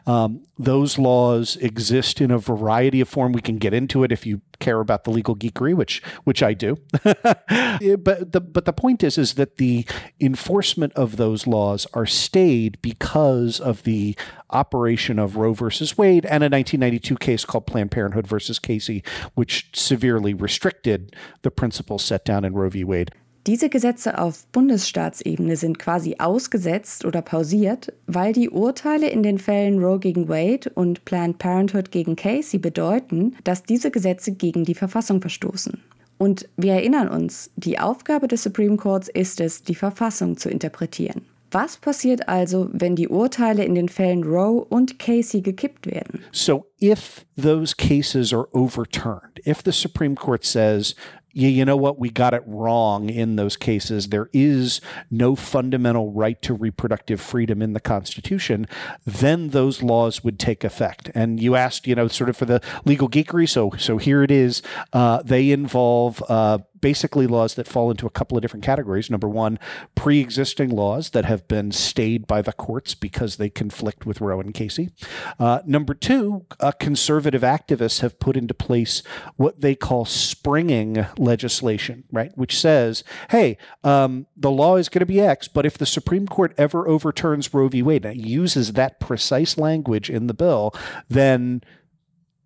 Um, 0.06 0.44
those 0.58 0.98
laws 0.98 1.56
exist 1.56 2.20
in 2.20 2.30
a 2.30 2.38
variety 2.38 3.00
of 3.00 3.08
form. 3.08 3.32
We 3.32 3.40
can 3.40 3.58
get 3.58 3.72
into 3.72 4.02
it 4.02 4.10
if 4.10 4.26
you 4.26 4.40
care 4.60 4.80
about 4.80 5.04
the 5.04 5.10
legal 5.10 5.36
geekery, 5.36 5.74
which 5.74 6.02
which 6.24 6.42
I 6.42 6.54
do. 6.54 6.78
but 7.02 8.32
the 8.32 8.40
but 8.40 8.64
the 8.64 8.72
point 8.72 9.02
is 9.02 9.18
is 9.18 9.34
that 9.34 9.56
the 9.56 9.86
enforcement 10.20 10.92
of 10.94 11.16
those 11.16 11.46
laws 11.46 11.86
are 11.94 12.06
stayed 12.06 12.80
because 12.82 13.60
of 13.60 13.82
the 13.84 14.16
operation 14.50 15.18
of 15.18 15.36
Roe 15.36 15.52
versus 15.52 15.98
Wade 15.98 16.24
and 16.26 16.42
a 16.42 16.48
1992 16.48 17.16
case 17.16 17.44
called 17.44 17.66
Planned 17.66 17.90
Parenthood 17.90 18.26
versus 18.26 18.58
Casey, 18.58 19.02
which 19.34 19.68
severely 19.74 20.34
restricted 20.34 21.14
the 21.42 21.50
principles 21.50 22.04
set 22.04 22.24
down 22.24 22.44
in 22.44 22.54
Roe 22.54 22.70
v. 22.70 22.84
Wade. 22.84 23.10
Diese 23.46 23.68
Gesetze 23.68 24.18
auf 24.18 24.46
Bundesstaatsebene 24.52 25.56
sind 25.56 25.78
quasi 25.78 26.16
ausgesetzt 26.18 27.04
oder 27.04 27.20
pausiert, 27.20 27.92
weil 28.06 28.32
die 28.32 28.48
Urteile 28.48 29.10
in 29.10 29.22
den 29.22 29.38
Fällen 29.38 29.84
Roe 29.84 29.98
gegen 29.98 30.30
Wade 30.30 30.70
und 30.74 31.04
Planned 31.04 31.36
Parenthood 31.36 31.90
gegen 31.90 32.16
Casey 32.16 32.58
bedeuten, 32.58 33.36
dass 33.44 33.62
diese 33.62 33.90
Gesetze 33.90 34.32
gegen 34.32 34.64
die 34.64 34.74
Verfassung 34.74 35.20
verstoßen. 35.20 35.82
Und 36.16 36.48
wir 36.56 36.72
erinnern 36.72 37.08
uns, 37.08 37.50
die 37.56 37.78
Aufgabe 37.78 38.28
des 38.28 38.44
Supreme 38.44 38.78
Courts 38.78 39.08
ist 39.08 39.40
es, 39.40 39.62
die 39.62 39.74
Verfassung 39.74 40.38
zu 40.38 40.48
interpretieren. 40.48 41.26
Was 41.50 41.76
passiert 41.76 42.28
also, 42.28 42.68
wenn 42.72 42.96
die 42.96 43.08
Urteile 43.08 43.64
in 43.64 43.74
den 43.74 43.88
Fällen 43.88 44.24
Roe 44.24 44.64
und 44.64 44.98
Casey 44.98 45.40
gekippt 45.42 45.86
werden? 45.86 46.24
So 46.32 46.66
if 46.80 47.24
those 47.40 47.76
cases 47.76 48.32
are 48.32 48.48
overturned, 48.52 49.38
if 49.46 49.60
the 49.64 49.70
Supreme 49.70 50.16
Court 50.16 50.44
says 50.44 50.96
you, 51.34 51.48
you 51.48 51.64
know 51.64 51.76
what, 51.76 51.98
we 51.98 52.10
got 52.10 52.32
it 52.32 52.42
wrong 52.46 53.10
in 53.10 53.36
those 53.36 53.56
cases. 53.56 54.08
There 54.08 54.30
is 54.32 54.80
no 55.10 55.34
fundamental 55.34 56.12
right 56.12 56.40
to 56.42 56.54
reproductive 56.54 57.20
freedom 57.20 57.60
in 57.60 57.72
the 57.72 57.80
Constitution, 57.80 58.66
then 59.04 59.50
those 59.50 59.82
laws 59.82 60.24
would 60.24 60.38
take 60.38 60.64
effect. 60.64 61.10
And 61.14 61.40
you 61.40 61.56
asked, 61.56 61.86
you 61.86 61.94
know, 61.94 62.08
sort 62.08 62.30
of 62.30 62.36
for 62.36 62.44
the 62.44 62.62
legal 62.84 63.08
geekery. 63.08 63.48
So, 63.48 63.72
so 63.76 63.98
here 63.98 64.22
it 64.22 64.30
is. 64.30 64.62
Uh, 64.92 65.22
they 65.22 65.50
involve 65.50 66.22
uh, 66.28 66.58
basically 66.84 67.26
laws 67.26 67.54
that 67.54 67.66
fall 67.66 67.90
into 67.90 68.04
a 68.04 68.10
couple 68.10 68.36
of 68.36 68.42
different 68.42 68.62
categories. 68.62 69.08
Number 69.08 69.26
one, 69.26 69.58
pre 69.94 70.20
existing 70.20 70.68
laws 70.68 71.10
that 71.12 71.24
have 71.24 71.48
been 71.48 71.72
stayed 71.72 72.26
by 72.26 72.42
the 72.42 72.52
courts 72.52 72.94
because 72.94 73.36
they 73.36 73.48
conflict 73.48 74.04
with 74.04 74.20
Roe 74.20 74.38
and 74.38 74.52
Casey. 74.52 74.90
Uh, 75.38 75.60
number 75.64 75.94
two, 75.94 76.44
uh, 76.60 76.72
conservative 76.72 77.40
activists 77.40 78.00
have 78.00 78.20
put 78.20 78.36
into 78.36 78.52
place 78.52 79.02
what 79.36 79.62
they 79.62 79.74
call 79.74 80.04
springing 80.04 81.06
legislation, 81.16 82.04
right? 82.12 82.36
Which 82.36 82.60
says, 82.60 83.02
hey, 83.30 83.56
um, 83.82 84.26
the 84.36 84.50
law 84.50 84.76
is 84.76 84.90
going 84.90 85.00
to 85.00 85.06
be 85.06 85.22
X, 85.22 85.48
but 85.48 85.64
if 85.64 85.78
the 85.78 85.86
Supreme 85.86 86.26
Court 86.26 86.52
ever 86.58 86.86
overturns 86.86 87.54
Roe 87.54 87.68
v. 87.68 87.80
Wade, 87.80 88.04
and 88.04 88.20
it 88.20 88.26
uses 88.26 88.74
that 88.74 89.00
precise 89.00 89.56
language 89.56 90.10
in 90.10 90.26
the 90.26 90.34
bill, 90.34 90.74
then 91.08 91.62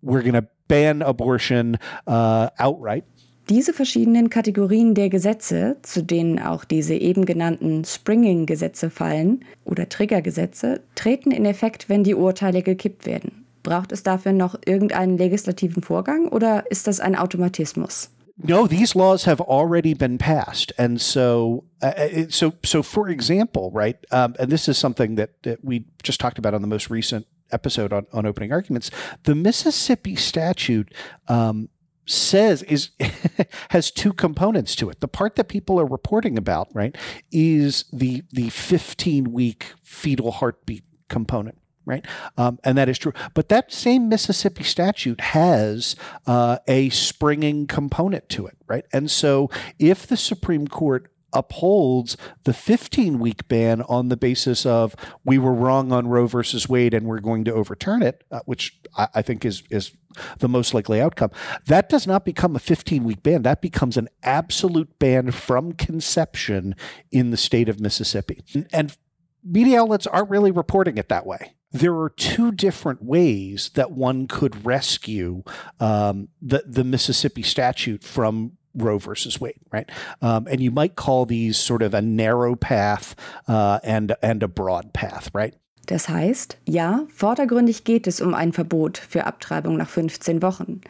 we're 0.01 0.21
going 0.21 0.33
to 0.33 0.47
ban 0.69 1.01
abortion 1.01 1.77
uh, 2.07 2.51
outright. 2.57 3.03
Diese 3.49 3.73
verschiedenen 3.73 4.29
Kategorien 4.29 4.93
der 4.93 5.09
Gesetze, 5.09 5.77
zu 5.81 6.03
denen 6.03 6.37
auch 6.37 6.63
diese 6.65 6.93
eben 6.93 7.25
genannten 7.25 7.83
Springing-Gesetze 7.83 8.91
fallen 8.91 9.43
oder 9.65 9.89
Triggergesetze, 9.89 10.81
treten 10.93 11.31
in 11.31 11.45
Effekt, 11.45 11.89
wenn 11.89 12.03
die 12.03 12.13
Urteile 12.13 12.61
gekippt 12.61 13.07
werden. 13.07 13.45
Braucht 13.63 13.91
es 13.91 14.03
dafür 14.03 14.33
noch 14.33 14.55
irgendeinen 14.65 15.17
legislativen 15.17 15.81
Vorgang 15.81 16.27
oder 16.27 16.69
ist 16.69 16.85
das 16.85 16.99
ein 16.99 17.15
Automatismus? 17.15 18.11
No, 18.37 18.67
these 18.67 18.95
laws 18.95 19.25
have 19.25 19.41
already 19.41 19.95
been 19.95 20.17
passed, 20.17 20.77
and 20.79 21.01
so, 21.01 21.65
uh, 21.81 21.91
so, 22.29 22.53
so. 22.63 22.81
For 22.81 23.09
example, 23.09 23.69
right, 23.73 23.97
um, 24.11 24.33
and 24.39 24.49
this 24.49 24.69
is 24.69 24.79
something 24.79 25.17
that, 25.17 25.31
that 25.43 25.59
we 25.61 25.83
just 26.05 26.21
talked 26.21 26.39
about 26.39 26.53
on 26.53 26.61
the 26.61 26.67
most 26.67 26.89
recent 26.89 27.25
episode 27.51 27.91
on, 27.91 28.05
on 28.13 28.25
opening 28.25 28.53
arguments. 28.53 28.91
The 29.23 29.35
Mississippi 29.35 30.15
statute 30.15 30.93
um, 31.27 31.67
says 32.09 32.63
is 32.63 32.89
has 33.69 33.91
two 33.91 34.13
components 34.13 34.75
to 34.75 34.89
it. 34.89 34.99
The 34.99 35.07
part 35.07 35.35
that 35.35 35.47
people 35.47 35.79
are 35.79 35.85
reporting 35.85 36.37
about, 36.37 36.69
right, 36.73 36.95
is 37.31 37.85
the 37.93 38.23
the 38.31 38.49
15 38.49 39.31
week 39.31 39.73
fetal 39.83 40.31
heartbeat 40.31 40.83
component. 41.07 41.57
Right, 41.85 42.05
um, 42.37 42.59
and 42.63 42.77
that 42.77 42.87
is 42.87 42.99
true. 42.99 43.13
But 43.33 43.49
that 43.49 43.71
same 43.73 44.09
Mississippi 44.09 44.63
statute 44.63 45.19
has 45.21 45.95
uh, 46.27 46.59
a 46.67 46.89
springing 46.89 47.65
component 47.65 48.29
to 48.29 48.45
it, 48.45 48.57
right? 48.67 48.85
And 48.93 49.09
so, 49.09 49.49
if 49.79 50.05
the 50.05 50.17
Supreme 50.17 50.67
Court 50.67 51.11
upholds 51.33 52.17
the 52.43 52.53
15 52.53 53.19
week 53.19 53.47
ban 53.47 53.81
on 53.83 54.09
the 54.09 54.17
basis 54.17 54.65
of 54.65 54.95
we 55.23 55.37
were 55.37 55.53
wrong 55.53 55.91
on 55.91 56.07
Roe 56.07 56.27
versus 56.27 56.67
Wade 56.69 56.93
and 56.93 57.05
we're 57.05 57.19
going 57.19 57.45
to 57.45 57.53
overturn 57.53 58.01
it, 58.01 58.23
uh, 58.31 58.39
which 58.45 58.79
I, 58.97 59.07
I, 59.15 59.21
think 59.21 59.45
is 59.45 59.63
is 59.69 59.91
the 60.39 60.49
most 60.49 60.73
likely 60.73 61.01
outcome. 61.01 61.31
That 61.65 61.89
does 61.89 62.07
not 62.07 62.25
become 62.25 62.55
a 62.55 62.59
15 62.59 63.03
week 63.03 63.23
ban. 63.23 63.43
That 63.43 63.61
becomes 63.61 63.97
an 63.97 64.09
absolute 64.23 64.99
ban 64.99 65.31
from 65.31 65.73
conception 65.73 66.75
in 67.11 67.31
the 67.31 67.37
state 67.37 67.69
of 67.69 67.79
Mississippi. 67.79 68.41
And, 68.53 68.67
and 68.71 68.97
media 69.43 69.81
outlets 69.81 70.07
aren't 70.07 70.29
really 70.29 70.51
reporting 70.51 70.97
it 70.97 71.09
that 71.09 71.25
way 71.25 71.55
there 71.71 71.95
are 71.95 72.09
two 72.09 72.51
different 72.51 73.03
ways 73.03 73.69
that 73.75 73.91
one 73.91 74.27
could 74.27 74.65
rescue 74.65 75.43
um, 75.79 76.29
the 76.41 76.63
the 76.65 76.83
Mississippi 76.83 77.43
statute 77.43 78.03
from 78.03 78.53
Roe 78.75 78.99
versus 78.99 79.39
Wade, 79.39 79.59
right? 79.71 79.89
Um, 80.21 80.47
and 80.47 80.61
you 80.61 80.71
might 80.71 80.95
call 80.95 81.25
these 81.25 81.57
sort 81.57 81.81
of 81.81 81.93
a 81.93 82.01
narrow 82.01 82.55
path 82.55 83.15
uh, 83.47 83.79
and, 83.83 84.15
and 84.21 84.43
a 84.43 84.47
broad 84.47 84.93
path, 84.93 85.29
right? 85.33 85.55
Das 85.89 86.07
heißt, 86.07 86.57
ja, 86.67 87.07
vordergründig 87.15 87.83
geht 87.83 88.05
es 88.05 88.21
um 88.21 88.35
ein 88.35 88.53
Verbot 88.53 88.99
für 88.99 89.25
Abtreibung 89.25 89.75
nach 89.75 89.89
15 89.89 90.43
Wochen. 90.43 90.81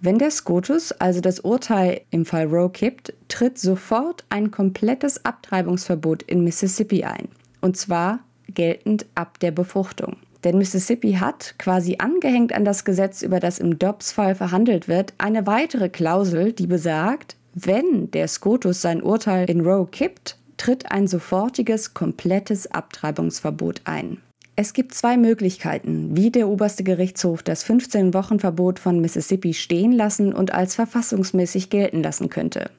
Wenn 0.00 0.20
der 0.20 0.30
Scotus 0.30 0.92
also 0.92 1.20
das 1.20 1.40
Urteil 1.40 2.02
im 2.10 2.24
Fall 2.24 2.46
Roe 2.46 2.70
kippt, 2.70 3.12
tritt 3.26 3.58
sofort 3.58 4.24
ein 4.28 4.52
komplettes 4.52 5.24
Abtreibungsverbot 5.24 6.22
in 6.22 6.44
Mississippi 6.44 7.02
ein. 7.02 7.30
Und 7.62 7.76
zwar 7.76 8.20
geltend 8.46 9.06
ab 9.16 9.40
der 9.40 9.50
Befruchtung. 9.50 10.18
Denn 10.44 10.58
Mississippi 10.58 11.14
hat, 11.14 11.54
quasi 11.58 11.96
angehängt 11.98 12.52
an 12.52 12.66
das 12.66 12.84
Gesetz, 12.84 13.22
über 13.22 13.40
das 13.40 13.58
im 13.58 13.78
Dobbs-Fall 13.78 14.34
verhandelt 14.34 14.88
wird, 14.88 15.14
eine 15.16 15.46
weitere 15.46 15.88
Klausel, 15.88 16.52
die 16.52 16.66
besagt, 16.66 17.36
wenn 17.54 18.10
der 18.10 18.28
Scotus 18.28 18.82
sein 18.82 19.02
Urteil 19.02 19.48
in 19.48 19.62
Roe 19.62 19.86
kippt, 19.86 20.36
tritt 20.56 20.92
ein 20.92 21.06
sofortiges, 21.06 21.94
komplettes 21.94 22.70
Abtreibungsverbot 22.70 23.82
ein. 23.84 24.18
Es 24.56 24.72
gibt 24.72 24.94
zwei 24.94 25.16
Möglichkeiten, 25.16 26.16
wie 26.16 26.30
der 26.30 26.48
oberste 26.48 26.84
Gerichtshof 26.84 27.42
das 27.42 27.66
15-Wochen-Verbot 27.66 28.78
von 28.78 29.00
Mississippi 29.00 29.52
stehen 29.52 29.92
lassen 29.92 30.32
und 30.32 30.52
als 30.52 30.76
verfassungsmäßig 30.76 31.70
gelten 31.70 32.02
lassen 32.02 32.28
könnte. 32.28 32.70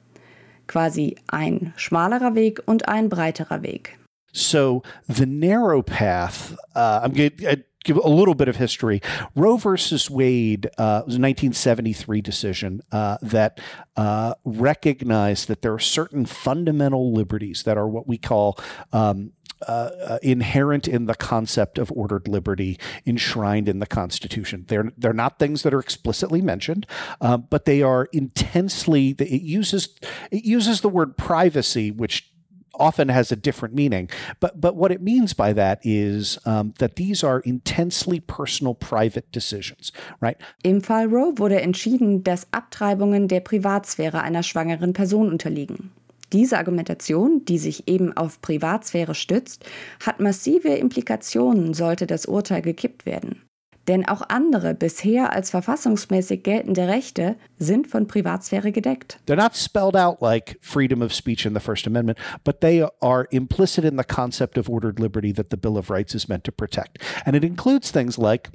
Quasi 0.68 1.16
ein 1.26 1.74
schmalerer 1.76 2.34
Weg 2.34 2.62
und 2.64 2.88
ein 2.88 3.08
breiterer 3.08 3.62
Weg. 3.62 3.98
So 4.36 4.82
the 5.08 5.26
narrow 5.26 5.82
path, 5.82 6.56
uh, 6.74 7.00
I'm 7.02 7.12
going 7.12 7.30
to 7.30 7.64
give 7.84 7.96
a 7.96 8.08
little 8.08 8.34
bit 8.34 8.48
of 8.48 8.56
history. 8.56 9.00
Roe 9.34 9.56
versus 9.56 10.10
Wade 10.10 10.66
uh, 10.76 11.02
was 11.06 11.14
a 11.14 11.22
1973 11.22 12.20
decision 12.20 12.82
uh, 12.92 13.16
that 13.22 13.60
uh, 13.96 14.34
recognized 14.44 15.48
that 15.48 15.62
there 15.62 15.72
are 15.72 15.78
certain 15.78 16.26
fundamental 16.26 17.12
liberties 17.12 17.62
that 17.62 17.78
are 17.78 17.88
what 17.88 18.06
we 18.06 18.18
call 18.18 18.58
um, 18.92 19.32
uh, 19.66 19.90
uh, 20.06 20.18
inherent 20.22 20.86
in 20.86 21.06
the 21.06 21.14
concept 21.14 21.78
of 21.78 21.90
ordered 21.92 22.28
liberty 22.28 22.78
enshrined 23.06 23.70
in 23.70 23.78
the 23.78 23.86
Constitution. 23.86 24.66
They're 24.68 24.92
they're 24.98 25.14
not 25.14 25.38
things 25.38 25.62
that 25.62 25.72
are 25.72 25.80
explicitly 25.80 26.42
mentioned, 26.42 26.86
um, 27.22 27.46
but 27.48 27.64
they 27.64 27.80
are 27.80 28.06
intensely. 28.12 29.16
It 29.18 29.40
uses 29.40 29.98
it 30.30 30.44
uses 30.44 30.82
the 30.82 30.90
word 30.90 31.16
privacy, 31.16 31.90
which 31.90 32.30
often 32.78 33.08
has 33.08 33.32
a 33.32 33.36
different 33.36 33.74
meaning. 33.74 34.08
But 34.40 34.60
but 34.60 34.76
what 34.76 34.90
it 34.90 35.00
means 35.00 35.34
by 35.34 35.52
that 35.54 35.80
is 35.82 36.38
um, 36.44 36.72
that 36.78 36.96
these 36.96 37.24
are 37.24 37.40
intensely 37.40 38.20
personal, 38.20 38.74
private 38.74 39.30
decisions, 39.32 39.92
right? 40.20 40.36
Im 40.62 40.80
Fall 40.80 41.06
Roe 41.06 41.38
wurde 41.38 41.60
entschieden, 41.60 42.22
dass 42.22 42.46
Abtreibungen 42.52 43.28
der 43.28 43.40
Privatsphäre 43.40 44.22
einer 44.22 44.42
schwangeren 44.42 44.92
Person 44.92 45.28
unterliegen. 45.30 45.92
Diese 46.32 46.58
Argumentation, 46.58 47.44
die 47.44 47.58
sich 47.58 47.86
eben 47.86 48.16
auf 48.16 48.40
Privatsphäre 48.40 49.14
stützt, 49.14 49.64
hat 50.04 50.18
massive 50.18 50.68
Implikationen, 50.68 51.72
sollte 51.72 52.06
das 52.06 52.26
Urteil 52.26 52.62
gekippt 52.62 53.06
werden. 53.06 53.45
Denn 53.88 54.06
auch 54.06 54.22
andere 54.28 54.74
bisher 54.74 55.32
als 55.32 55.50
verfassungsmäßig 55.50 56.42
geltende 56.42 56.88
Rechte 56.88 57.36
sind 57.58 57.86
von 57.86 58.06
Privatsphäre 58.06 58.72
gedeckt. 58.72 59.18
They're 59.26 59.36
not 59.36 59.54
spelled 59.54 59.96
out 59.96 60.20
like 60.20 60.58
freedom 60.60 61.02
of 61.02 61.12
speech 61.12 61.46
in 61.46 61.54
the 61.54 61.60
First 61.60 61.86
Amendment, 61.86 62.18
but 62.44 62.60
they 62.60 62.86
are 63.00 63.26
implicit 63.30 63.84
in 63.84 63.96
the 63.96 64.04
concept 64.04 64.58
of 64.58 64.68
ordered 64.68 64.98
liberty 64.98 65.32
that 65.32 65.50
the 65.50 65.56
Bill 65.56 65.76
of 65.76 65.90
Rights 65.90 66.14
is 66.14 66.28
meant 66.28 66.44
to 66.44 66.52
protect. 66.52 66.98
And 67.24 67.36
it 67.36 67.44
includes 67.44 67.90
things 67.90 68.18
like 68.18 68.50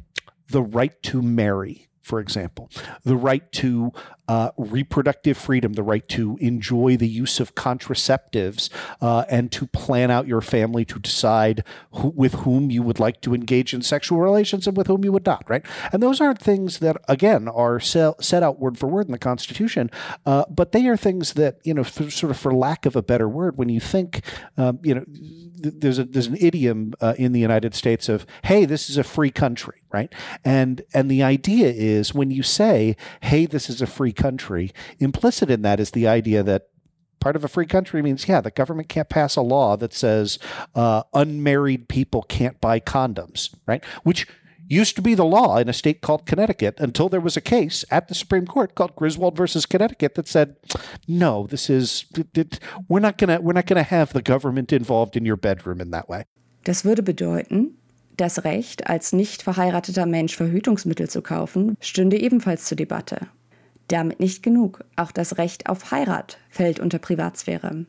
the 0.49 0.61
right 0.61 1.01
to 1.03 1.21
marry 1.21 1.90
for 2.01 2.19
example, 2.19 2.69
the 3.03 3.15
right 3.15 3.51
to 3.53 3.91
uh, 4.27 4.51
reproductive 4.57 5.37
freedom, 5.37 5.73
the 5.73 5.83
right 5.83 6.07
to 6.07 6.37
enjoy 6.39 6.95
the 6.95 7.07
use 7.07 7.39
of 7.39 7.53
contraceptives 7.53 8.69
uh, 9.01 9.25
and 9.29 9.51
to 9.51 9.67
plan 9.67 10.09
out 10.09 10.25
your 10.25 10.41
family 10.41 10.85
to 10.85 10.99
decide 10.99 11.63
who, 11.91 12.09
with 12.09 12.33
whom 12.35 12.71
you 12.71 12.81
would 12.81 12.99
like 12.99 13.19
to 13.21 13.33
engage 13.33 13.73
in 13.73 13.81
sexual 13.81 14.19
relations 14.19 14.67
and 14.67 14.77
with 14.77 14.87
whom 14.87 15.03
you 15.03 15.11
would 15.11 15.25
not, 15.25 15.43
right? 15.49 15.65
And 15.91 16.01
those 16.01 16.21
aren't 16.21 16.39
things 16.39 16.79
that, 16.79 16.97
again, 17.09 17.47
are 17.49 17.79
set 17.79 18.43
out 18.43 18.59
word 18.59 18.77
for 18.77 18.87
word 18.87 19.07
in 19.07 19.11
the 19.11 19.19
Constitution, 19.19 19.91
uh, 20.25 20.45
but 20.49 20.71
they 20.71 20.87
are 20.87 20.97
things 20.97 21.33
that, 21.33 21.59
you 21.63 21.73
know, 21.73 21.83
for, 21.83 22.09
sort 22.09 22.31
of 22.31 22.37
for 22.37 22.53
lack 22.53 22.85
of 22.85 22.95
a 22.95 23.01
better 23.01 23.27
word, 23.27 23.57
when 23.57 23.69
you 23.69 23.79
think, 23.79 24.23
um, 24.57 24.79
you 24.81 24.95
know, 24.95 25.03
there's 25.61 25.99
a 25.99 26.03
there's 26.03 26.27
an 26.27 26.37
idiom 26.39 26.93
uh, 27.01 27.13
in 27.17 27.31
the 27.31 27.39
United 27.39 27.73
States 27.75 28.09
of 28.09 28.25
hey 28.43 28.65
this 28.65 28.89
is 28.89 28.97
a 28.97 29.03
free 29.03 29.31
country 29.31 29.81
right? 29.91 30.13
And 30.43 30.81
and 30.93 31.09
the 31.09 31.23
idea 31.23 31.69
is 31.69 32.13
when 32.13 32.31
you 32.31 32.43
say 32.43 32.95
hey 33.21 33.45
this 33.45 33.69
is 33.69 33.81
a 33.81 33.87
free 33.87 34.13
country 34.13 34.71
implicit 34.99 35.49
in 35.49 35.61
that 35.61 35.79
is 35.79 35.91
the 35.91 36.07
idea 36.07 36.43
that 36.43 36.67
part 37.19 37.35
of 37.35 37.43
a 37.43 37.47
free 37.47 37.67
country 37.67 38.01
means 38.01 38.27
yeah 38.27 38.41
the 38.41 38.51
government 38.51 38.89
can't 38.89 39.09
pass 39.09 39.35
a 39.35 39.41
law 39.41 39.77
that 39.77 39.93
says 39.93 40.39
uh, 40.75 41.03
unmarried 41.13 41.87
people 41.87 42.23
can't 42.23 42.59
buy 42.59 42.79
condoms 42.79 43.53
right? 43.67 43.83
Which 44.03 44.27
used 44.71 44.95
to 44.95 45.01
be 45.01 45.13
the 45.15 45.25
law 45.25 45.57
in 45.57 45.67
a 45.67 45.73
state 45.73 46.01
called 46.01 46.25
Connecticut 46.25 46.79
until 46.79 47.09
there 47.09 47.19
was 47.19 47.35
a 47.35 47.41
case 47.41 47.83
at 47.91 48.07
the 48.07 48.15
Supreme 48.15 48.47
Court 48.47 48.73
called 48.73 48.95
Griswold 48.95 49.35
versus 49.35 49.65
Connecticut 49.65 50.15
that 50.15 50.27
said, 50.27 50.55
no, 51.07 51.45
this 51.47 51.69
is 51.69 52.05
we're 52.87 52.99
not 52.99 53.17
gonna 53.17 53.41
we're 53.41 53.53
not 53.53 53.65
gonna 53.65 53.83
have 53.83 54.13
the 54.13 54.21
government 54.21 54.71
involved 54.71 55.15
in 55.15 55.25
your 55.25 55.37
bedroom 55.37 55.81
in 55.81 55.91
that 55.91 56.07
way. 56.07 56.23
Das 56.63 56.85
würde 56.85 57.03
bedeuten, 57.03 57.77
das 58.17 58.43
Recht, 58.43 58.87
als 58.87 59.13
nicht 59.13 59.41
verheirateter 59.41 60.05
Mensch 60.05 60.35
Verhütungsmittel 60.35 61.09
zu 61.09 61.21
kaufen, 61.21 61.75
stünde 61.79 62.19
ebenfalls 62.19 62.65
zur 62.65 62.77
Debatte. 62.77 63.27
Damit 63.87 64.19
nicht 64.19 64.43
genug. 64.43 64.85
Auch 64.95 65.11
das 65.11 65.37
Recht 65.37 65.67
auf 65.67 65.91
Heirat 65.91 66.37
fällt 66.49 66.79
unter 66.79 66.99
Privatsphäre. 66.99 67.85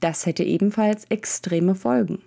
Das 0.00 0.26
hätte 0.26 0.44
ebenfalls 0.44 1.06
extreme 1.06 1.74
Folgen. 1.74 2.22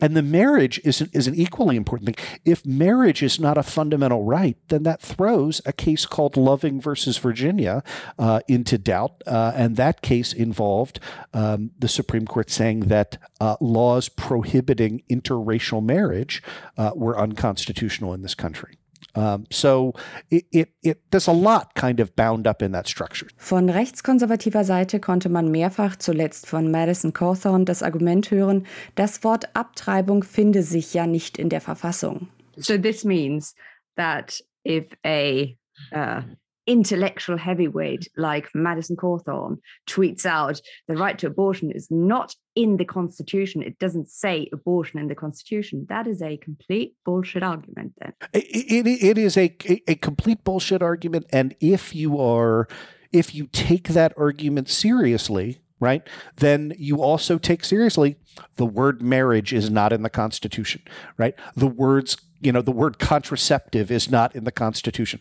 And 0.00 0.16
the 0.16 0.22
marriage 0.22 0.80
is 0.84 1.00
an, 1.00 1.10
is 1.12 1.26
an 1.26 1.34
equally 1.34 1.76
important 1.76 2.16
thing. 2.16 2.40
If 2.44 2.64
marriage 2.64 3.22
is 3.22 3.40
not 3.40 3.58
a 3.58 3.62
fundamental 3.62 4.24
right, 4.24 4.56
then 4.68 4.82
that 4.84 5.00
throws 5.00 5.60
a 5.66 5.72
case 5.72 6.06
called 6.06 6.36
Loving 6.36 6.80
versus 6.80 7.18
Virginia 7.18 7.82
uh, 8.18 8.40
into 8.48 8.78
doubt. 8.78 9.22
Uh, 9.26 9.52
and 9.54 9.76
that 9.76 10.02
case 10.02 10.32
involved 10.32 11.00
um, 11.34 11.70
the 11.78 11.88
Supreme 11.88 12.26
Court 12.26 12.50
saying 12.50 12.80
that 12.80 13.18
uh, 13.40 13.56
laws 13.60 14.08
prohibiting 14.08 15.02
interracial 15.10 15.82
marriage 15.82 16.42
uh, 16.76 16.92
were 16.94 17.18
unconstitutional 17.18 18.14
in 18.14 18.22
this 18.22 18.34
country. 18.34 18.78
Um, 19.18 19.46
so 19.50 19.94
it, 20.30 20.46
it, 20.52 20.68
it, 20.80 21.00
there's 21.10 21.26
a 21.26 21.32
lot 21.32 21.74
kind 21.74 21.98
of 21.98 22.14
bound 22.14 22.46
up 22.46 22.62
in 22.62 22.70
that 22.70 22.86
structure. 22.86 23.26
Von 23.36 23.68
rechtskonservativer 23.68 24.62
Seite 24.62 25.00
konnte 25.00 25.28
man 25.28 25.50
mehrfach 25.50 25.96
zuletzt 25.96 26.46
von 26.46 26.70
Madison 26.70 27.12
Cawthorn 27.12 27.64
das 27.64 27.82
Argument 27.82 28.30
hören, 28.30 28.64
das 28.94 29.24
Wort 29.24 29.56
Abtreibung 29.56 30.22
finde 30.22 30.62
sich 30.62 30.94
ja 30.94 31.08
nicht 31.08 31.36
in 31.36 31.48
der 31.48 31.60
Verfassung. 31.60 32.28
So 32.56 32.78
this 32.78 33.02
means 33.02 33.56
that 33.96 34.40
if 34.64 34.86
a 35.04 35.56
uh, 35.92 36.22
intellectual 36.68 37.38
heavyweight 37.38 38.06
like 38.16 38.48
Madison 38.54 38.94
Cawthorn 38.94 39.56
tweets 39.88 40.26
out 40.26 40.60
the 40.86 40.96
right 40.96 41.18
to 41.18 41.26
abortion 41.26 41.72
is 41.72 41.88
not 41.90 42.34
in 42.54 42.76
the 42.76 42.84
Constitution. 42.84 43.62
It 43.62 43.78
doesn't 43.78 44.10
say 44.10 44.48
abortion 44.52 45.00
in 45.00 45.08
the 45.08 45.14
Constitution. 45.14 45.86
That 45.88 46.06
is 46.06 46.20
a 46.20 46.36
complete 46.36 46.94
bullshit 47.04 47.42
argument, 47.42 47.94
then. 47.98 48.12
It, 48.34 48.86
it, 48.86 48.86
it 48.86 49.18
is 49.18 49.36
a, 49.38 49.56
a, 49.66 49.82
a 49.88 49.94
complete 49.94 50.44
bullshit 50.44 50.82
argument. 50.82 51.26
And 51.32 51.56
if 51.58 51.94
you 51.94 52.20
are, 52.20 52.68
if 53.12 53.34
you 53.34 53.46
take 53.46 53.88
that 53.88 54.12
argument 54.18 54.68
seriously, 54.68 55.62
right, 55.80 56.06
then 56.36 56.74
you 56.76 57.00
also 57.00 57.38
take 57.38 57.64
seriously 57.64 58.16
the 58.56 58.66
word 58.66 59.00
marriage 59.00 59.54
is 59.54 59.70
not 59.70 59.92
in 59.92 60.02
the 60.02 60.10
Constitution, 60.10 60.82
right? 61.16 61.34
The 61.56 61.66
words 61.66 62.18
you 62.40 62.52
know, 62.52 62.62
the 62.62 62.72
word 62.72 62.98
contraceptive 62.98 63.90
is 63.90 64.10
not 64.10 64.34
in 64.34 64.44
the 64.44 64.52
Constitution. 64.52 65.20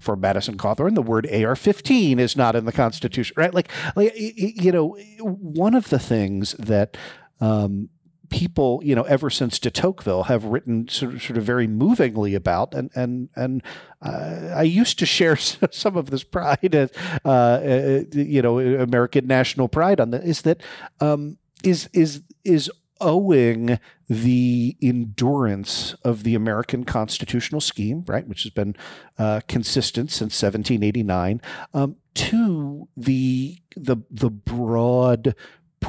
For 0.00 0.16
Madison 0.16 0.56
Cawthorn, 0.56 0.94
the 0.94 1.02
word 1.02 1.26
AR-15 1.26 2.18
is 2.18 2.36
not 2.36 2.54
in 2.54 2.64
the 2.64 2.72
Constitution, 2.72 3.34
right? 3.36 3.52
Like, 3.52 3.70
like 3.94 4.12
you 4.16 4.72
know, 4.72 4.96
one 5.20 5.74
of 5.74 5.88
the 5.88 5.98
things 5.98 6.52
that 6.52 6.96
um, 7.40 7.88
people, 8.28 8.80
you 8.82 8.94
know, 8.94 9.02
ever 9.04 9.30
since 9.30 9.58
de 9.58 9.70
Tocqueville 9.70 10.24
have 10.24 10.44
written 10.44 10.88
sort 10.88 11.14
of, 11.14 11.22
sort 11.22 11.36
of 11.38 11.44
very 11.44 11.66
movingly 11.66 12.34
about, 12.34 12.74
and 12.74 12.90
and 12.94 13.28
and 13.34 13.62
uh, 14.02 14.52
I 14.54 14.62
used 14.62 14.98
to 14.98 15.06
share 15.06 15.36
some 15.36 15.96
of 15.96 16.10
this 16.10 16.24
pride, 16.24 16.74
as, 16.74 16.90
uh, 17.24 17.28
uh, 17.28 18.02
you 18.12 18.42
know, 18.42 18.58
American 18.58 19.26
national 19.26 19.68
pride 19.68 20.00
on 20.00 20.10
that 20.10 20.24
is 20.24 20.42
that 20.42 20.62
um, 21.00 21.38
is 21.64 21.88
is 21.92 22.22
is 22.44 22.70
owing 23.00 23.78
the 24.08 24.76
endurance 24.80 25.94
of 26.04 26.22
the 26.22 26.34
American 26.34 26.84
constitutional 26.84 27.60
scheme, 27.60 28.04
right, 28.06 28.26
which 28.26 28.44
has 28.44 28.52
been 28.52 28.76
uh, 29.18 29.40
consistent 29.48 30.10
since 30.10 30.40
1789, 30.42 31.40
um, 31.74 31.96
to 32.14 32.88
the 32.96 33.58
the 33.76 33.96
the 34.10 34.30
broad 34.30 35.34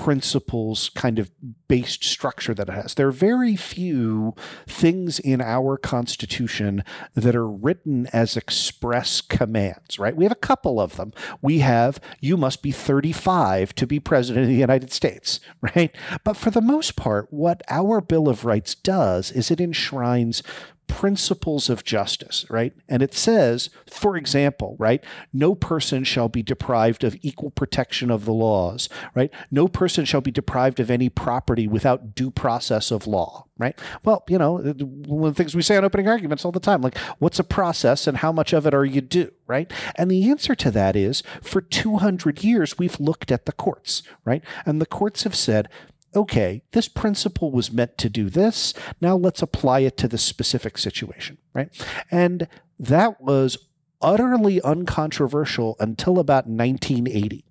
principles 0.03 0.89
kind 0.89 1.17
of 1.17 1.31
based 1.67 2.03
structure 2.03 2.53
that 2.53 2.69
it 2.69 2.71
has. 2.71 2.93
There 2.93 3.07
are 3.07 3.11
very 3.11 3.55
few 3.55 4.35
things 4.67 5.17
in 5.17 5.41
our 5.41 5.75
Constitution 5.75 6.83
that 7.15 7.35
are 7.35 7.49
written 7.49 8.07
as 8.13 8.37
express 8.37 9.21
commands, 9.21 9.97
right? 9.97 10.15
We 10.15 10.23
have 10.23 10.31
a 10.31 10.35
couple 10.35 10.79
of 10.79 10.97
them. 10.97 11.13
We 11.41 11.59
have, 11.59 11.99
you 12.21 12.37
must 12.37 12.61
be 12.61 12.71
35 12.71 13.73
to 13.73 13.87
be 13.87 13.99
president 13.99 14.43
of 14.43 14.49
the 14.49 14.55
United 14.55 14.91
States, 14.91 15.39
right? 15.75 15.93
But 16.23 16.37
for 16.37 16.51
the 16.51 16.61
most 16.61 16.95
part, 16.95 17.33
what 17.33 17.63
our 17.67 17.99
Bill 17.99 18.29
of 18.29 18.45
Rights 18.45 18.75
does 18.75 19.31
is 19.31 19.49
it 19.49 19.59
enshrines 19.59 20.43
principles 20.87 21.69
of 21.69 21.83
justice, 21.83 22.45
right? 22.49 22.73
And 22.89 23.01
it 23.01 23.13
says, 23.13 23.69
for 23.89 24.17
example, 24.17 24.75
right, 24.79 25.03
no 25.31 25.53
person 25.53 26.03
shall 26.03 26.29
be 26.29 26.41
deprived 26.41 27.03
of 27.03 27.17
equal 27.21 27.51
protection 27.51 28.09
of 28.09 28.25
the 28.25 28.33
laws, 28.33 28.89
right? 29.13 29.31
No 29.51 29.67
person 29.67 30.05
shall 30.05 30.21
be 30.21 30.31
deprived 30.31 30.79
of 30.79 30.89
any 30.89 31.09
property 31.09 31.67
without 31.67 32.15
due 32.15 32.31
process 32.31 32.89
of 32.91 33.05
law, 33.07 33.45
right? 33.57 33.79
Well, 34.03 34.23
you 34.27 34.37
know, 34.37 34.57
one 34.57 35.27
of 35.27 35.35
the 35.35 35.43
things 35.43 35.55
we 35.55 35.61
say 35.61 35.77
in 35.77 35.83
opening 35.83 36.07
arguments 36.07 36.45
all 36.45 36.51
the 36.51 36.59
time, 36.59 36.81
like, 36.81 36.97
what's 37.19 37.39
a 37.39 37.43
process 37.43 38.07
and 38.07 38.17
how 38.17 38.31
much 38.31 38.53
of 38.53 38.65
it 38.65 38.73
are 38.73 38.85
you 38.85 39.01
due, 39.01 39.31
right? 39.45 39.71
And 39.95 40.09
the 40.09 40.29
answer 40.29 40.55
to 40.55 40.71
that 40.71 40.95
is 40.95 41.21
for 41.41 41.61
200 41.61 42.43
years, 42.43 42.77
we've 42.77 42.99
looked 42.99 43.31
at 43.31 43.45
the 43.45 43.51
courts, 43.51 44.03
right? 44.25 44.43
And 44.65 44.81
the 44.81 44.85
courts 44.85 45.23
have 45.23 45.35
said, 45.35 45.69
okay, 46.17 46.63
this 46.71 46.87
principle 46.87 47.51
was 47.51 47.71
meant 47.71 47.97
to 47.99 48.09
do 48.09 48.29
this. 48.29 48.73
Now 48.99 49.15
let's 49.15 49.41
apply 49.41 49.79
it 49.79 49.97
to 49.97 50.07
the 50.07 50.17
specific 50.17 50.77
situation, 50.77 51.37
right? 51.53 51.69
And 52.11 52.47
that 52.79 53.21
was 53.21 53.57
utterly 54.01 54.61
uncontroversial 54.61 55.75
until 55.79 56.19
about 56.19 56.47
1980. 56.47 57.45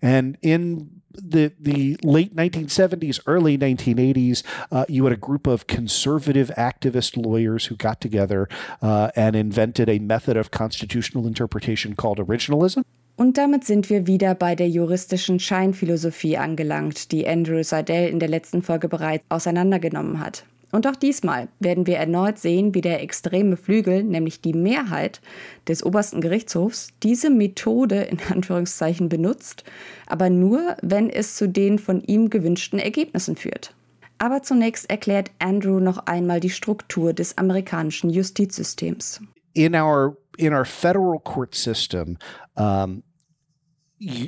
And 0.00 0.36
in 0.42 1.02
the 1.14 1.52
the 1.60 1.96
late 2.02 2.34
1970s, 2.34 3.20
early 3.26 3.58
1980s, 3.58 4.42
uh, 4.70 4.84
you 4.88 5.04
had 5.04 5.12
a 5.12 5.16
group 5.16 5.46
of 5.46 5.66
conservative 5.66 6.50
activist 6.56 7.22
lawyers 7.22 7.66
who 7.66 7.76
got 7.76 8.00
together 8.00 8.48
uh, 8.80 9.10
and 9.14 9.36
invented 9.36 9.88
a 9.88 9.98
method 9.98 10.36
of 10.36 10.50
constitutional 10.50 11.26
interpretation 11.26 11.94
called 11.94 12.18
originalism. 12.18 12.84
Und 13.16 13.38
damit 13.38 13.64
sind 13.64 13.90
wir 13.90 14.06
wieder 14.06 14.34
bei 14.34 14.54
der 14.54 14.68
juristischen 14.68 15.38
Scheinphilosophie 15.38 16.38
angelangt, 16.38 17.12
die 17.12 17.26
Andrew 17.28 17.62
Seidel 17.62 18.08
in 18.08 18.18
der 18.18 18.28
letzten 18.28 18.62
Folge 18.62 18.88
bereits 18.88 19.24
auseinandergenommen 19.28 20.18
hat. 20.18 20.44
Und 20.72 20.86
auch 20.86 20.96
diesmal 20.96 21.48
werden 21.60 21.86
wir 21.86 21.98
erneut 21.98 22.38
sehen, 22.38 22.74
wie 22.74 22.80
der 22.80 23.02
extreme 23.02 23.58
Flügel, 23.58 24.02
nämlich 24.02 24.40
die 24.40 24.54
Mehrheit 24.54 25.20
des 25.68 25.84
obersten 25.84 26.22
Gerichtshofs, 26.22 26.88
diese 27.02 27.28
Methode 27.28 28.00
in 28.00 28.18
Anführungszeichen 28.30 29.10
benutzt, 29.10 29.64
aber 30.06 30.30
nur, 30.30 30.76
wenn 30.80 31.10
es 31.10 31.36
zu 31.36 31.46
den 31.46 31.78
von 31.78 32.02
ihm 32.02 32.30
gewünschten 32.30 32.78
Ergebnissen 32.78 33.36
führt. 33.36 33.74
Aber 34.16 34.42
zunächst 34.42 34.88
erklärt 34.88 35.30
Andrew 35.38 35.78
noch 35.78 36.06
einmal 36.06 36.40
die 36.40 36.48
Struktur 36.48 37.12
des 37.12 37.36
amerikanischen 37.36 38.08
Justizsystems. 38.08 39.20
In 39.52 39.74
our 39.74 40.16
in 40.42 40.52
our 40.52 40.64
federal 40.64 41.20
court 41.20 41.54
system, 41.54 42.18
um, 42.56 43.04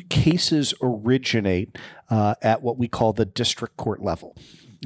cases 0.08 0.72
originate 0.80 1.76
uh, 2.08 2.36
at 2.40 2.62
what 2.62 2.78
we 2.78 2.86
call 2.86 3.12
the 3.12 3.24
district 3.24 3.76
court 3.76 4.00
level. 4.00 4.36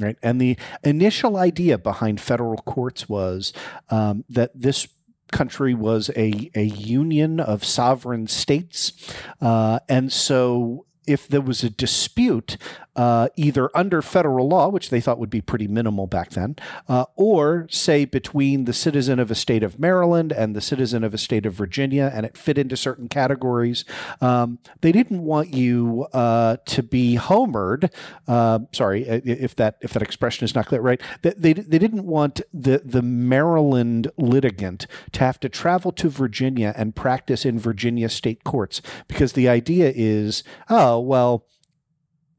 Right. 0.01 0.17
And 0.23 0.41
the 0.41 0.57
initial 0.83 1.37
idea 1.37 1.77
behind 1.77 2.19
federal 2.19 2.57
courts 2.57 3.07
was 3.07 3.53
um, 3.89 4.23
that 4.29 4.51
this 4.55 4.87
country 5.31 5.75
was 5.75 6.09
a, 6.15 6.49
a 6.55 6.63
union 6.63 7.39
of 7.39 7.63
sovereign 7.63 8.25
states. 8.25 8.93
Uh, 9.39 9.79
and 9.87 10.11
so 10.11 10.87
if 11.05 11.27
there 11.27 11.41
was 11.41 11.63
a 11.63 11.69
dispute 11.69 12.57
uh, 12.95 13.29
either 13.35 13.69
under 13.75 14.01
federal 14.01 14.47
law, 14.47 14.67
which 14.67 14.89
they 14.89 14.99
thought 14.99 15.19
would 15.19 15.29
be 15.29 15.41
pretty 15.41 15.67
minimal 15.67 16.07
back 16.07 16.31
then, 16.31 16.55
uh, 16.87 17.05
or 17.15 17.67
say 17.69 18.05
between 18.05 18.65
the 18.65 18.73
citizen 18.73 19.19
of 19.19 19.31
a 19.31 19.35
state 19.35 19.63
of 19.63 19.79
Maryland 19.79 20.31
and 20.31 20.55
the 20.55 20.61
citizen 20.61 21.03
of 21.03 21.13
a 21.13 21.17
state 21.17 21.45
of 21.45 21.53
Virginia, 21.53 22.11
and 22.13 22.25
it 22.25 22.37
fit 22.37 22.57
into 22.57 22.75
certain 22.75 23.07
categories. 23.07 23.85
Um, 24.21 24.59
they 24.81 24.91
didn't 24.91 25.23
want 25.23 25.53
you 25.53 26.07
uh, 26.13 26.57
to 26.65 26.83
be 26.83 27.17
homered. 27.17 27.93
Uh, 28.27 28.59
sorry 28.71 29.03
if 29.03 29.55
that 29.55 29.77
if 29.81 29.93
that 29.93 30.01
expression 30.01 30.45
is 30.45 30.55
not 30.55 30.65
clear, 30.65 30.81
right? 30.81 31.01
They, 31.21 31.33
they, 31.37 31.53
they 31.53 31.79
didn't 31.79 32.05
want 32.05 32.41
the 32.53 32.81
the 32.83 33.01
Maryland 33.01 34.11
litigant 34.17 34.87
to 35.13 35.19
have 35.19 35.39
to 35.41 35.49
travel 35.49 35.91
to 35.93 36.09
Virginia 36.09 36.73
and 36.75 36.95
practice 36.95 37.45
in 37.45 37.59
Virginia 37.59 38.09
state 38.09 38.43
courts 38.43 38.81
because 39.07 39.33
the 39.33 39.47
idea 39.47 39.93
is, 39.95 40.43
oh 40.69 40.99
well 40.99 41.45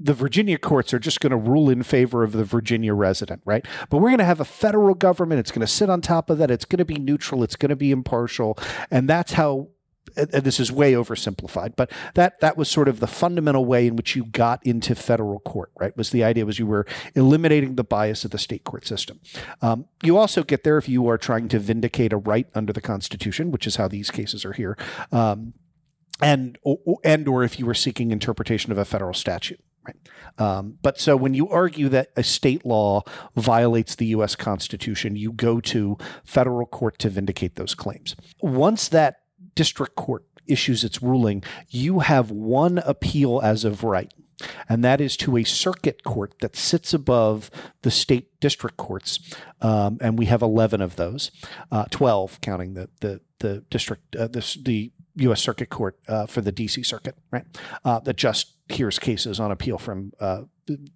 the 0.02 0.14
Virginia 0.14 0.56
courts 0.56 0.94
are 0.94 0.98
just 0.98 1.20
going 1.20 1.30
to 1.30 1.36
rule 1.36 1.68
in 1.68 1.82
favor 1.82 2.22
of 2.22 2.32
the 2.32 2.44
Virginia 2.44 2.94
resident, 2.94 3.42
right? 3.44 3.66
But 3.90 3.98
we're 3.98 4.08
going 4.08 4.18
to 4.18 4.24
have 4.24 4.40
a 4.40 4.46
federal 4.46 4.94
government. 4.94 5.40
It's 5.40 5.50
going 5.50 5.60
to 5.60 5.66
sit 5.66 5.90
on 5.90 6.00
top 6.00 6.30
of 6.30 6.38
that. 6.38 6.50
It's 6.50 6.64
going 6.64 6.78
to 6.78 6.84
be 6.86 6.96
neutral. 6.96 7.42
It's 7.42 7.56
going 7.56 7.70
to 7.70 7.76
be 7.76 7.90
impartial. 7.90 8.58
And 8.90 9.08
that's 9.08 9.32
how 9.32 9.68
and 10.16 10.30
this 10.30 10.58
is 10.58 10.72
way 10.72 10.94
oversimplified, 10.94 11.76
but 11.76 11.92
that 12.14 12.40
that 12.40 12.56
was 12.56 12.68
sort 12.68 12.88
of 12.88 12.98
the 12.98 13.06
fundamental 13.06 13.64
way 13.64 13.86
in 13.86 13.94
which 13.94 14.16
you 14.16 14.24
got 14.24 14.64
into 14.66 14.94
federal 14.94 15.38
court, 15.40 15.70
right? 15.78 15.96
Was 15.96 16.10
the 16.10 16.24
idea 16.24 16.44
was 16.44 16.58
you 16.58 16.66
were 16.66 16.86
eliminating 17.14 17.76
the 17.76 17.84
bias 17.84 18.24
of 18.24 18.32
the 18.32 18.38
state 18.38 18.64
court 18.64 18.86
system. 18.86 19.20
Um, 19.62 19.86
you 20.02 20.16
also 20.16 20.42
get 20.42 20.64
there 20.64 20.78
if 20.78 20.88
you 20.88 21.06
are 21.08 21.18
trying 21.18 21.48
to 21.50 21.58
vindicate 21.58 22.12
a 22.12 22.16
right 22.16 22.48
under 22.54 22.72
the 22.72 22.80
Constitution, 22.80 23.52
which 23.52 23.66
is 23.66 23.76
how 23.76 23.86
these 23.86 24.10
cases 24.10 24.44
are 24.44 24.52
here, 24.52 24.76
um, 25.12 25.54
and 26.20 26.58
and 27.04 27.28
or 27.28 27.44
if 27.44 27.58
you 27.58 27.66
were 27.66 27.74
seeking 27.74 28.10
interpretation 28.10 28.72
of 28.72 28.78
a 28.78 28.84
federal 28.84 29.14
statute. 29.14 29.60
Right. 29.86 29.96
Um, 30.38 30.78
but 30.82 31.00
so 31.00 31.16
when 31.16 31.34
you 31.34 31.48
argue 31.48 31.88
that 31.88 32.10
a 32.16 32.22
state 32.22 32.66
law 32.66 33.02
violates 33.34 33.94
the 33.94 34.06
U.S. 34.06 34.36
Constitution, 34.36 35.16
you 35.16 35.32
go 35.32 35.60
to 35.60 35.96
federal 36.24 36.66
court 36.66 36.98
to 36.98 37.08
vindicate 37.08 37.56
those 37.56 37.74
claims. 37.74 38.14
Once 38.40 38.88
that 38.88 39.20
district 39.54 39.96
court 39.96 40.24
issues 40.46 40.84
its 40.84 41.02
ruling, 41.02 41.42
you 41.68 42.00
have 42.00 42.30
one 42.30 42.78
appeal 42.78 43.40
as 43.42 43.64
of 43.64 43.84
right. 43.84 44.12
And 44.68 44.84
that 44.84 45.00
is 45.00 45.16
to 45.18 45.36
a 45.36 45.44
circuit 45.44 46.02
court 46.02 46.34
that 46.40 46.56
sits 46.56 46.94
above 46.94 47.50
the 47.82 47.90
state 47.90 48.40
district 48.40 48.76
courts. 48.76 49.18
Um, 49.60 49.98
and 50.00 50.18
we 50.18 50.26
have 50.26 50.42
11 50.42 50.80
of 50.80 50.96
those, 50.96 51.30
uh, 51.70 51.84
12 51.90 52.40
counting 52.40 52.74
the, 52.74 52.88
the, 53.00 53.20
the 53.40 53.64
district, 53.70 54.16
uh, 54.16 54.28
the, 54.28 54.58
the 54.62 54.92
U.S. 55.20 55.40
Circuit 55.40 55.70
Court 55.70 55.98
uh, 56.08 56.26
for 56.26 56.40
the 56.40 56.52
D.C. 56.52 56.82
Circuit, 56.82 57.16
right? 57.30 57.44
Uh, 57.84 58.00
that 58.00 58.16
just 58.16 58.54
hears 58.68 58.98
cases 58.98 59.40
on 59.40 59.50
appeal 59.50 59.78
from 59.78 60.12
uh, 60.20 60.42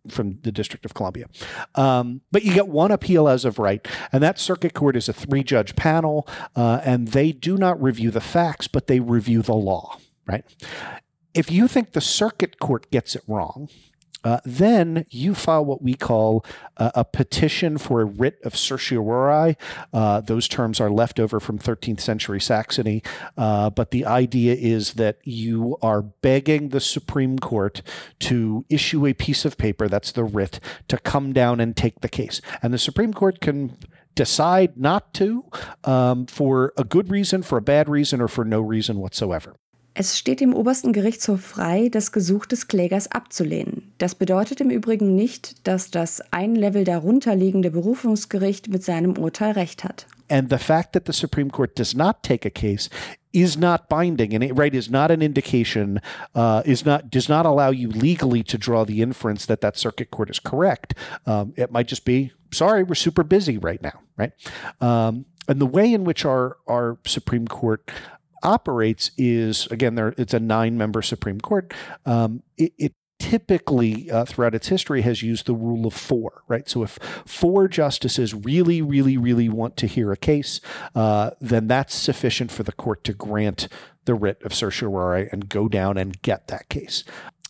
from 0.08 0.38
the 0.42 0.52
District 0.52 0.84
of 0.84 0.94
Columbia. 0.94 1.26
Um, 1.74 2.20
but 2.30 2.44
you 2.44 2.54
get 2.54 2.68
one 2.68 2.90
appeal 2.90 3.28
as 3.28 3.44
of 3.44 3.58
right, 3.58 3.86
and 4.12 4.22
that 4.22 4.38
Circuit 4.38 4.74
Court 4.74 4.96
is 4.96 5.08
a 5.08 5.12
three 5.12 5.42
judge 5.42 5.74
panel, 5.76 6.28
uh, 6.54 6.80
and 6.84 7.08
they 7.08 7.32
do 7.32 7.56
not 7.56 7.82
review 7.82 8.10
the 8.10 8.20
facts, 8.20 8.68
but 8.68 8.86
they 8.86 9.00
review 9.00 9.42
the 9.42 9.54
law, 9.54 9.98
right? 10.26 10.44
If 11.34 11.50
you 11.50 11.66
think 11.66 11.92
the 11.92 12.00
Circuit 12.00 12.60
Court 12.60 12.90
gets 12.90 13.16
it 13.16 13.22
wrong, 13.26 13.68
uh, 14.24 14.40
then 14.44 15.04
you 15.10 15.34
file 15.34 15.64
what 15.64 15.82
we 15.82 15.94
call 15.94 16.44
a, 16.76 16.90
a, 16.96 17.04
petition 17.04 17.78
for 17.78 18.00
a 18.00 18.04
writ 18.04 18.38
of 18.42 18.56
certiorari. 18.56 19.56
Uh, 19.92 20.20
those 20.20 20.48
terms 20.48 20.80
are 20.80 20.90
left 20.90 21.20
over 21.20 21.38
from 21.38 21.58
13th 21.58 22.00
century 22.00 22.40
Saxony, 22.40 23.02
uh, 23.36 23.70
but 23.70 23.90
the 23.90 24.04
idea 24.06 24.54
is 24.54 24.94
that 24.94 25.18
you 25.24 25.76
are 25.82 26.02
begging 26.02 26.70
the 26.70 26.80
Supreme 26.80 27.38
Court 27.38 27.82
to 28.20 28.64
issue 28.68 29.06
a 29.06 29.12
piece 29.12 29.44
of 29.44 29.58
paper, 29.58 29.88
that's 29.88 30.12
the 30.12 30.24
writ, 30.24 30.58
to 30.88 30.98
come 30.98 31.32
down 31.32 31.60
and 31.60 31.76
take 31.76 32.00
the 32.00 32.08
case. 32.08 32.40
And 32.62 32.72
the 32.72 32.78
Supreme 32.78 33.12
Court 33.12 33.40
can 33.40 33.76
decide 34.14 34.76
not 34.76 35.12
to 35.14 35.44
um, 35.84 36.26
for 36.26 36.72
a 36.76 36.84
good 36.84 37.10
reason, 37.10 37.42
for 37.42 37.58
a 37.58 37.62
bad 37.62 37.88
reason, 37.88 38.20
or 38.20 38.28
for 38.28 38.44
no 38.44 38.60
reason 38.60 38.98
whatsoever. 38.98 39.56
Es 39.96 40.18
steht 40.18 40.40
dem 40.40 40.54
obersten 40.54 40.92
Gerichtshof 40.92 41.40
frei, 41.40 41.88
das 41.88 42.10
Gesuch 42.10 42.46
des 42.46 42.66
Klägers 42.66 43.12
abzulehnen. 43.12 43.92
Das 43.98 44.16
bedeutet 44.16 44.60
im 44.60 44.70
Übrigen 44.70 45.14
nicht, 45.14 45.68
dass 45.68 45.92
das 45.92 46.20
ein 46.32 46.56
Level 46.56 46.82
darunter 46.82 47.36
liegende 47.36 47.70
Berufungsgericht 47.70 48.68
mit 48.68 48.82
seinem 48.82 49.16
Urteil 49.16 49.52
recht 49.52 49.84
hat. 49.84 50.06
And 50.28 50.50
the 50.50 50.58
fact 50.58 50.94
that 50.94 51.06
the 51.06 51.12
Supreme 51.12 51.48
Court 51.50 51.78
does 51.78 51.94
not 51.94 52.24
take 52.24 52.44
a 52.44 52.50
case 52.50 52.90
is 53.32 53.56
not 53.56 53.88
binding 53.88 54.34
and 54.34 54.42
it 54.42 54.56
right 54.58 54.74
is 54.74 54.90
not 54.90 55.10
an 55.10 55.20
indication 55.20 56.00
uh, 56.34 56.62
is 56.64 56.84
not 56.84 57.10
does 57.10 57.28
not 57.28 57.44
allow 57.44 57.70
you 57.70 57.88
legally 57.88 58.42
to 58.42 58.56
draw 58.56 58.84
the 58.84 59.02
inference 59.02 59.46
that 59.46 59.60
that 59.60 59.76
circuit 59.76 60.10
court 60.10 60.30
is 60.30 60.38
correct 60.38 60.94
um, 61.26 61.52
it 61.56 61.70
might 61.72 61.88
just 61.88 62.04
be 62.04 62.30
sorry 62.52 62.84
we're 62.84 62.94
super 62.94 63.24
busy 63.24 63.58
right 63.58 63.82
now 63.82 64.00
right 64.16 64.32
um, 64.80 65.26
and 65.48 65.60
the 65.60 65.66
way 65.66 65.92
in 65.92 66.04
which 66.04 66.24
our 66.24 66.56
our 66.68 66.96
supreme 67.04 67.48
court 67.48 67.90
operates 68.44 69.10
is 69.16 69.66
again 69.68 69.94
there 69.94 70.14
it's 70.18 70.34
a 70.34 70.40
nine 70.40 70.76
member 70.78 71.02
Supreme 71.02 71.40
Court. 71.40 71.72
Um, 72.06 72.42
it, 72.56 72.72
it 72.78 72.92
typically 73.18 74.10
uh, 74.10 74.24
throughout 74.24 74.54
its 74.54 74.68
history 74.68 75.02
has 75.02 75.22
used 75.22 75.46
the 75.46 75.54
rule 75.54 75.86
of 75.86 75.94
four, 75.94 76.42
right? 76.46 76.68
So 76.68 76.82
if 76.82 76.98
four 77.24 77.68
justices 77.68 78.34
really, 78.34 78.82
really, 78.82 79.16
really 79.16 79.48
want 79.48 79.76
to 79.78 79.86
hear 79.86 80.12
a 80.12 80.16
case, 80.16 80.60
uh, 80.94 81.30
then 81.40 81.66
that's 81.66 81.94
sufficient 81.94 82.50
for 82.50 82.64
the 82.64 82.72
court 82.72 83.02
to 83.04 83.14
grant 83.14 83.68
the 84.04 84.14
writ 84.14 84.42
of 84.42 84.52
certiorari 84.52 85.28
and 85.32 85.48
go 85.48 85.68
down 85.68 85.96
and 85.96 86.20
get 86.20 86.48
that 86.48 86.68
case. 86.68 87.04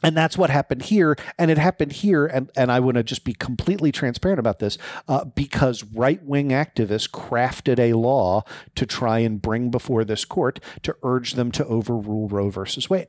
And 0.05 0.15
that's 0.15 0.37
what 0.37 0.51
happened 0.51 0.83
here. 0.83 1.17
And 1.39 1.51
it 1.51 1.57
happened 1.57 1.93
here. 1.93 2.27
And, 2.27 2.51
and 2.57 2.71
I 2.71 2.79
want 2.79 2.97
to 2.99 3.03
just 3.03 3.25
be 3.25 3.33
completely 3.33 3.91
transparent 3.91 4.39
about 4.39 4.59
this 4.59 4.77
uh, 5.09 5.25
because 5.25 5.83
right 5.83 6.23
wing 6.23 6.51
activists 6.51 7.11
crafted 7.11 7.79
a 7.79 7.95
law 7.95 8.45
to 8.75 8.85
try 8.85 9.21
and 9.21 9.41
bring 9.41 9.71
before 9.71 10.05
this 10.05 10.27
court 10.27 10.61
to 10.83 10.95
urge 11.03 11.33
them 11.33 11.51
to 11.53 11.65
overrule 11.65 12.29
Roe 12.29 12.51
versus 12.51 12.91
Wade. 12.91 13.09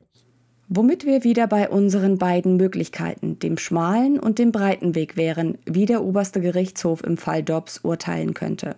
Womit 0.68 1.04
wir 1.04 1.22
wieder 1.22 1.46
bei 1.46 1.68
unseren 1.68 2.18
beiden 2.18 2.56
Möglichkeiten, 2.56 3.38
dem 3.38 3.56
schmalen 3.56 4.18
und 4.18 4.40
dem 4.40 4.50
breiten 4.50 4.96
Weg 4.96 5.16
wären, 5.16 5.58
wie 5.64 5.86
der 5.86 6.02
oberste 6.02 6.40
Gerichtshof 6.40 7.04
im 7.04 7.18
Fall 7.18 7.44
Dobbs 7.44 7.78
urteilen 7.84 8.34
könnte. 8.34 8.74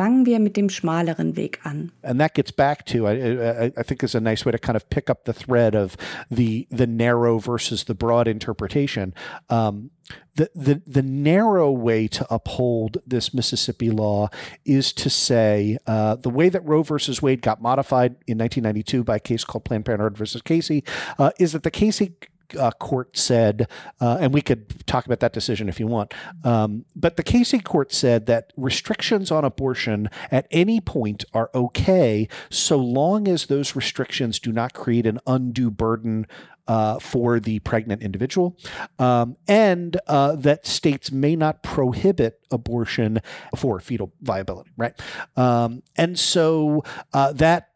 Fangen 0.00 0.24
wir 0.24 0.40
mit 0.40 0.56
dem 0.56 0.70
schmaleren 0.70 1.36
Weg 1.36 1.60
an. 1.62 1.92
And 2.02 2.18
that 2.18 2.32
gets 2.32 2.50
back 2.50 2.86
to 2.86 3.06
I, 3.06 3.64
I, 3.66 3.72
I 3.76 3.82
think 3.82 4.02
is 4.02 4.14
a 4.14 4.20
nice 4.20 4.46
way 4.46 4.52
to 4.52 4.58
kind 4.58 4.74
of 4.74 4.88
pick 4.88 5.10
up 5.10 5.26
the 5.26 5.34
thread 5.34 5.74
of 5.74 5.94
the 6.30 6.66
the 6.70 6.86
narrow 6.86 7.38
versus 7.38 7.84
the 7.84 7.94
broad 7.94 8.26
interpretation. 8.26 9.12
Um, 9.50 9.90
the, 10.36 10.50
the 10.54 10.80
the 10.86 11.02
narrow 11.02 11.70
way 11.70 12.08
to 12.08 12.26
uphold 12.30 13.02
this 13.06 13.34
Mississippi 13.34 13.90
law 13.90 14.30
is 14.64 14.94
to 14.94 15.10
say 15.10 15.76
uh, 15.86 16.16
the 16.16 16.30
way 16.30 16.48
that 16.48 16.64
Roe 16.64 16.82
versus 16.82 17.20
Wade 17.20 17.42
got 17.42 17.60
modified 17.60 18.12
in 18.26 18.38
1992 18.38 19.04
by 19.04 19.16
a 19.16 19.20
case 19.20 19.44
called 19.44 19.66
Planned 19.66 19.84
Parenthood 19.84 20.16
versus 20.16 20.40
Casey 20.40 20.82
uh, 21.18 21.30
is 21.38 21.52
that 21.52 21.62
the 21.62 21.70
Casey 21.70 22.16
uh, 22.58 22.70
court 22.72 23.16
said, 23.16 23.68
uh, 24.00 24.18
and 24.20 24.32
we 24.32 24.40
could 24.40 24.86
talk 24.86 25.06
about 25.06 25.20
that 25.20 25.32
decision 25.32 25.68
if 25.68 25.80
you 25.80 25.86
want, 25.86 26.12
um, 26.44 26.84
but 26.94 27.16
the 27.16 27.22
Casey 27.22 27.60
court 27.60 27.92
said 27.92 28.26
that 28.26 28.52
restrictions 28.56 29.30
on 29.30 29.44
abortion 29.44 30.08
at 30.30 30.46
any 30.50 30.80
point 30.80 31.24
are 31.32 31.50
okay 31.54 32.28
so 32.48 32.76
long 32.76 33.28
as 33.28 33.46
those 33.46 33.76
restrictions 33.76 34.38
do 34.38 34.52
not 34.52 34.72
create 34.72 35.06
an 35.06 35.20
undue 35.26 35.70
burden 35.70 36.26
uh, 36.70 37.00
for 37.00 37.40
the 37.40 37.58
pregnant 37.60 38.00
individual, 38.00 38.56
um, 39.00 39.36
and 39.48 40.00
uh, 40.06 40.36
that 40.36 40.64
states 40.66 41.10
may 41.10 41.34
not 41.34 41.64
prohibit 41.64 42.38
abortion 42.52 43.20
for 43.56 43.80
fetal 43.80 44.12
viability, 44.20 44.70
right? 44.76 44.94
Um, 45.36 45.82
and 45.96 46.16
so 46.16 46.84
uh, 47.12 47.32
that 47.32 47.69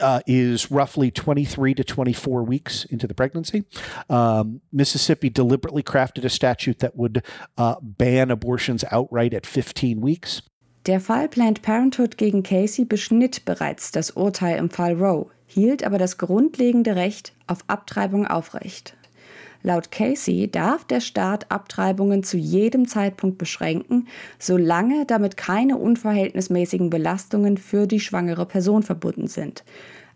uh, 0.00 0.20
is 0.26 0.70
roughly 0.70 1.10
23 1.10 1.74
to 1.74 1.84
24 1.84 2.42
weeks 2.44 2.84
into 2.84 3.06
the 3.06 3.14
pregnancy. 3.14 3.64
Um, 4.08 4.60
Mississippi 4.72 5.30
deliberately 5.30 5.82
crafted 5.82 6.24
a 6.24 6.30
statute 6.30 6.78
that 6.78 6.96
would 6.96 7.24
uh, 7.58 7.76
ban 7.82 8.30
abortions 8.30 8.84
outright 8.90 9.34
at 9.34 9.46
15 9.46 10.00
weeks. 10.00 10.42
Der 10.86 10.98
Fall 10.98 11.28
Planned 11.28 11.62
Parenthood 11.62 12.16
gegen 12.16 12.42
Casey 12.42 12.84
beschnitt 12.84 13.44
bereits 13.44 13.92
das 13.92 14.10
Urteil 14.16 14.58
im 14.58 14.68
Fall 14.68 14.94
Roe, 14.94 15.30
hielt 15.46 15.84
aber 15.84 15.96
das 15.96 16.18
grundlegende 16.18 16.96
Recht 16.96 17.32
auf 17.46 17.60
Abtreibung 17.68 18.26
aufrecht. 18.26 18.96
Laut 19.62 19.90
Casey 19.90 20.50
darf 20.50 20.84
der 20.84 21.00
Staat 21.00 21.50
Abtreibungen 21.50 22.24
zu 22.24 22.36
jedem 22.36 22.88
Zeitpunkt 22.88 23.38
beschränken, 23.38 24.08
solange 24.38 25.06
damit 25.06 25.36
keine 25.36 25.76
unverhältnismäßigen 25.76 26.90
Belastungen 26.90 27.58
für 27.58 27.86
die 27.86 28.00
schwangere 28.00 28.46
Person 28.46 28.82
verbunden 28.82 29.28
sind. 29.28 29.62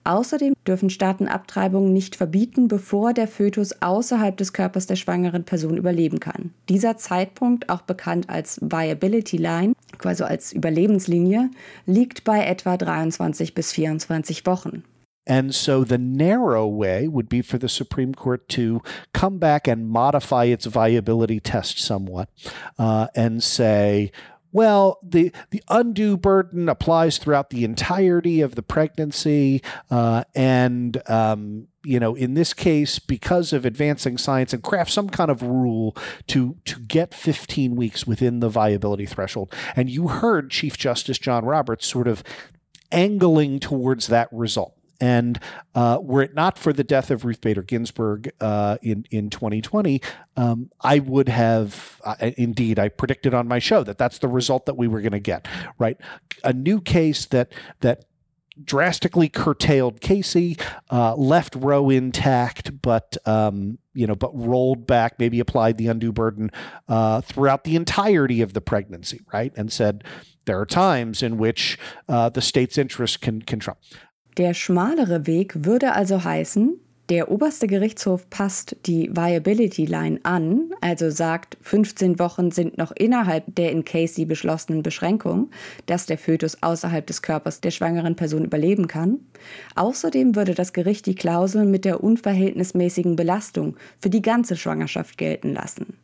Außerdem 0.07 0.55
dürfen 0.65 0.89
Staaten 0.89 1.27
Abtreibungen 1.27 1.93
nicht 1.93 2.15
verbieten, 2.15 2.69
bevor 2.69 3.13
der 3.13 3.27
Fötus 3.27 3.83
außerhalb 3.83 4.37
des 4.37 4.53
Körpers 4.53 4.87
der 4.87 4.95
schwangeren 4.95 5.43
Person 5.43 5.77
überleben 5.77 6.21
kann. 6.21 6.53
Dieser 6.69 6.97
Zeitpunkt, 6.97 7.69
auch 7.71 7.83
bekannt 7.83 8.31
als 8.31 8.61
Viability 8.63 9.37
Line, 9.37 9.73
quasi 9.99 10.23
als 10.23 10.53
Überlebenslinie, 10.53 11.51
liegt 11.87 12.23
bei 12.23 12.45
etwa 12.45 12.77
23 12.77 13.53
bis 13.53 13.73
24 13.73 14.47
Wochen. 14.47 14.85
And 15.27 15.55
so 15.55 15.85
the 15.85 15.99
narrow 15.99 16.67
way 16.67 17.09
would 17.09 17.29
be 17.29 17.43
for 17.43 17.59
the 17.59 17.69
Supreme 17.69 18.15
Court 18.15 18.49
to 18.51 18.83
come 19.13 19.39
back 19.39 19.67
and 19.67 19.89
modify 19.89 20.45
its 20.45 20.67
viability 20.67 21.41
test 21.41 21.79
somewhat 21.79 22.29
uh, 22.79 23.09
and 23.15 23.43
say, 23.43 24.13
well, 24.53 24.99
the, 25.03 25.33
the 25.51 25.63
undue 25.69 26.17
burden 26.17 26.69
applies 26.69 27.19
throughout 27.19 27.51
the 27.51 27.65
entirety 27.65 28.41
of 28.41 28.55
the 28.55 28.63
pregnancy. 28.63 29.63
Uh, 29.91 30.25
and, 30.35 31.03
um, 31.11 31.69
you 31.85 32.01
know, 32.01 32.15
in 32.15 32.33
this 32.35 32.55
case, 32.55 32.99
because 32.99 33.53
of 33.53 33.67
advancing 33.67 34.17
science 34.17 34.53
and 34.55 34.63
craft 34.63 34.91
some 34.91 35.11
kind 35.11 35.31
of 35.31 35.43
rule 35.43 35.95
to, 36.29 36.57
to 36.65 36.81
get 36.81 37.13
15 37.13 37.77
weeks 37.77 38.07
within 38.07 38.41
the 38.41 38.49
viability 38.49 39.05
threshold. 39.05 39.53
And 39.75 39.91
you 39.91 40.09
heard 40.09 40.51
Chief 40.51 40.79
Justice 40.79 41.19
John 41.19 41.45
Roberts 41.45 41.87
sort 41.87 42.09
of 42.09 42.23
angling 42.91 43.61
towards 43.61 44.07
that 44.07 44.29
result. 44.33 44.76
And 45.01 45.39
uh, 45.75 45.99
were 46.01 46.23
it 46.23 46.35
not 46.35 46.59
for 46.59 46.73
the 46.73 46.85
death 46.85 47.11
of 47.11 47.25
Ruth 47.25 47.41
Bader 47.41 47.63
Ginsburg 47.63 48.33
uh, 48.41 48.79
in 48.83 49.05
in 49.11 49.31
2020, 49.31 50.01
um, 50.37 50.71
I 50.81 50.99
would 50.99 51.29
have 51.29 52.01
uh, 52.05 52.31
indeed 52.37 52.79
I 52.79 52.89
predicted 52.89 53.35
on 53.35 53.49
my 53.49 53.59
show 53.59 53.83
that 53.85 53.99
that's 53.99 54.19
the 54.19 54.29
result 54.29 54.67
that 54.67 54.77
we 54.77 54.89
were 54.89 55.01
going 55.01 55.13
to 55.13 55.21
get. 55.21 55.47
Right, 55.79 55.99
a 56.45 56.53
new 56.53 56.81
case 56.81 57.27
that 57.27 57.53
that 57.81 58.05
drastically 58.65 59.29
curtailed 59.29 60.01
Casey, 60.01 60.57
uh, 60.91 61.15
left 61.15 61.55
Roe 61.55 61.91
intact, 61.91 62.81
but 62.81 63.17
um, 63.27 63.79
you 63.93 64.07
know, 64.07 64.15
but 64.15 64.31
rolled 64.35 64.87
back, 64.87 65.19
maybe 65.19 65.41
applied 65.41 65.77
the 65.77 65.89
undue 65.89 66.13
burden 66.13 66.51
uh, 66.89 67.21
throughout 67.21 67.65
the 67.65 67.77
entirety 67.77 68.41
of 68.41 68.53
the 68.53 68.61
pregnancy, 68.61 69.21
right, 69.33 69.53
and 69.57 69.73
said 69.73 70.05
there 70.47 70.61
are 70.61 70.67
times 70.67 71.23
in 71.23 71.39
which 71.39 71.79
uh, 72.09 72.29
the 72.29 72.43
state's 72.43 72.79
interest 72.79 73.21
can 73.21 73.43
can 73.43 73.59
trump. 73.59 73.79
Der 74.37 74.53
schmalere 74.53 75.27
Weg 75.27 75.65
würde 75.65 75.95
also 75.95 76.23
heißen, 76.23 76.79
der 77.09 77.31
oberste 77.31 77.69
Gerichtshof 77.69 78.29
passt 78.29 78.77
die 78.85 79.09
Viability 79.15 79.87
Line 79.87 80.19
an, 80.25 80.73
also 80.83 81.09
sagt, 81.09 81.57
15 81.63 82.19
Wochen 82.19 82.51
sind 82.51 82.77
noch 82.77 82.91
innerhalb 82.91 83.45
der 83.55 83.71
in 83.71 83.85
Casey 83.85 84.27
beschlossenen 84.27 84.83
Beschränkung, 84.83 85.51
dass 85.87 86.05
der 86.05 86.19
Fötus 86.19 86.63
außerhalb 86.63 87.07
des 87.07 87.23
Körpers 87.23 87.63
der 87.63 87.71
schwangeren 87.71 88.17
Person 88.17 88.45
überleben 88.45 88.89
kann. 88.89 89.21
Außerdem 89.77 90.35
würde 90.35 90.55
das 90.55 90.73
Gericht 90.73 91.07
die 91.07 91.15
Klausel 91.15 91.65
mit 91.65 91.87
der 91.87 92.05
unverhältnismäßigen 92.05 93.17
Belastung 93.17 93.77
für 94.01 94.11
die 94.11 94.23
ganze 94.23 94.57
Schwangerschaft 94.57 95.17
gelten 95.17 95.55
lassen. 95.55 95.97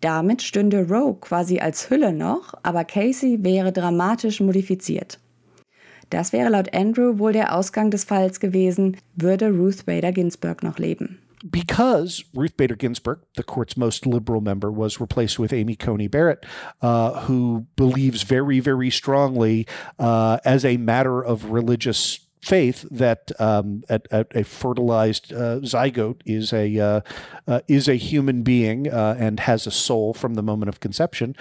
Damit 0.00 0.42
stünde 0.42 0.88
Roe 0.88 1.14
quasi 1.20 1.58
als 1.60 1.90
Hülle 1.90 2.12
noch, 2.12 2.54
aber 2.62 2.84
Casey 2.84 3.44
wäre 3.44 3.70
dramatisch 3.70 4.40
modifiziert. 4.40 5.20
Das 6.10 6.32
wäre 6.32 6.50
laut 6.50 6.74
Andrew 6.74 7.18
wohl 7.18 7.32
der 7.32 7.54
Ausgang 7.54 7.90
des 7.90 8.04
Falls 8.04 8.40
gewesen, 8.40 8.96
würde 9.14 9.50
Ruth 9.50 9.86
Bader 9.86 10.12
Ginsburg 10.12 10.62
noch 10.62 10.78
leben. 10.78 11.18
because 11.48 12.24
Ruth 12.34 12.56
Bader 12.56 12.76
Ginsburg, 12.76 13.20
the 13.36 13.42
court's 13.42 13.76
most 13.76 14.06
liberal 14.06 14.40
member, 14.40 14.70
was 14.70 15.00
replaced 15.00 15.38
with 15.38 15.52
Amy 15.52 15.76
Coney 15.76 16.08
Barrett, 16.08 16.44
uh, 16.82 17.20
who 17.22 17.66
believes 17.76 18.22
very, 18.22 18.60
very 18.60 18.90
strongly, 18.90 19.66
uh, 19.98 20.38
as 20.44 20.64
a 20.64 20.76
matter 20.76 21.22
of 21.22 21.50
religious 21.50 22.27
faith, 22.40 22.86
that 22.90 23.30
um, 23.40 23.84
a, 23.88 24.00
a, 24.10 24.44
fertilized 24.44 25.32
uh, 25.32 25.60
zygote 25.60 26.20
is 26.24 26.52
a 26.52 26.78
uh, 26.78 27.00
uh, 27.46 27.60
is 27.68 27.88
a 27.88 27.94
human 27.96 28.42
being 28.42 28.90
uh, 28.90 29.16
and 29.18 29.40
has 29.40 29.66
a 29.66 29.70
soul 29.70 30.14
from 30.14 30.34
the 30.34 30.42
moment 30.42 30.68
of 30.68 30.80
conception 30.80 31.34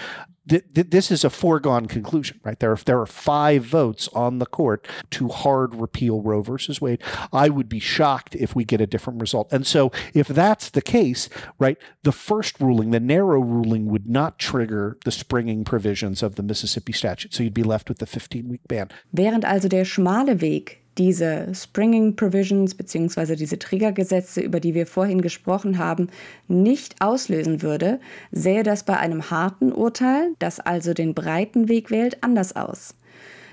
th- 0.47 0.63
th- 0.73 0.89
this 0.89 1.11
is 1.11 1.23
a 1.23 1.29
foregone 1.29 1.85
conclusion, 1.85 2.39
right? 2.43 2.59
There, 2.59 2.71
if 2.73 2.85
there 2.85 2.99
are 2.99 3.05
five 3.05 3.63
votes 3.63 4.07
on 4.13 4.39
the 4.39 4.45
court 4.45 4.87
to 5.11 5.27
hard 5.27 5.75
repeal 5.75 6.21
Roe 6.21 6.41
versus 6.41 6.81
Wade, 6.81 7.01
I 7.31 7.49
would 7.49 7.69
be 7.69 7.79
shocked 7.79 8.35
if 8.35 8.55
we 8.55 8.63
get 8.63 8.81
a 8.81 8.87
different 8.87 9.21
result. 9.21 9.51
And 9.51 9.65
so, 9.65 9.91
if 10.13 10.27
that's 10.27 10.69
the 10.69 10.81
case, 10.81 11.29
right, 11.59 11.77
the 12.03 12.11
first 12.11 12.59
ruling, 12.59 12.91
the 12.91 12.99
narrow 12.99 13.39
ruling, 13.39 13.87
would 13.87 14.07
not 14.07 14.39
trigger 14.39 14.97
the 15.05 15.11
springing 15.11 15.63
provisions 15.63 16.23
of 16.23 16.35
the 16.35 16.43
Mississippi 16.43 16.93
statute. 16.93 17.33
So 17.33 17.43
you'd 17.43 17.53
be 17.53 17.63
left 17.63 17.89
with 17.89 17.99
the 17.99 18.05
15 18.05 18.47
week 18.47 18.61
ban. 18.67 18.89
Während 19.13 19.45
also 19.45 19.67
der 19.67 19.85
schmale 19.85 20.39
Weg 20.41 20.83
diese 20.97 21.47
Springing 21.53 22.15
Provisions 22.15 22.75
bzw. 22.75 23.35
diese 23.35 23.59
Triggergesetze, 23.59 24.41
über 24.41 24.59
die 24.59 24.73
wir 24.73 24.87
vorhin 24.87 25.21
gesprochen 25.21 25.77
haben, 25.77 26.09
nicht 26.47 27.01
auslösen 27.01 27.61
würde, 27.61 27.99
sähe 28.31 28.63
das 28.63 28.83
bei 28.83 28.97
einem 28.97 29.29
harten 29.29 29.71
Urteil, 29.71 30.33
das 30.39 30.59
also 30.59 30.93
den 30.93 31.13
breiten 31.13 31.69
Weg 31.69 31.91
wählt, 31.91 32.23
anders 32.23 32.55
aus. 32.55 32.95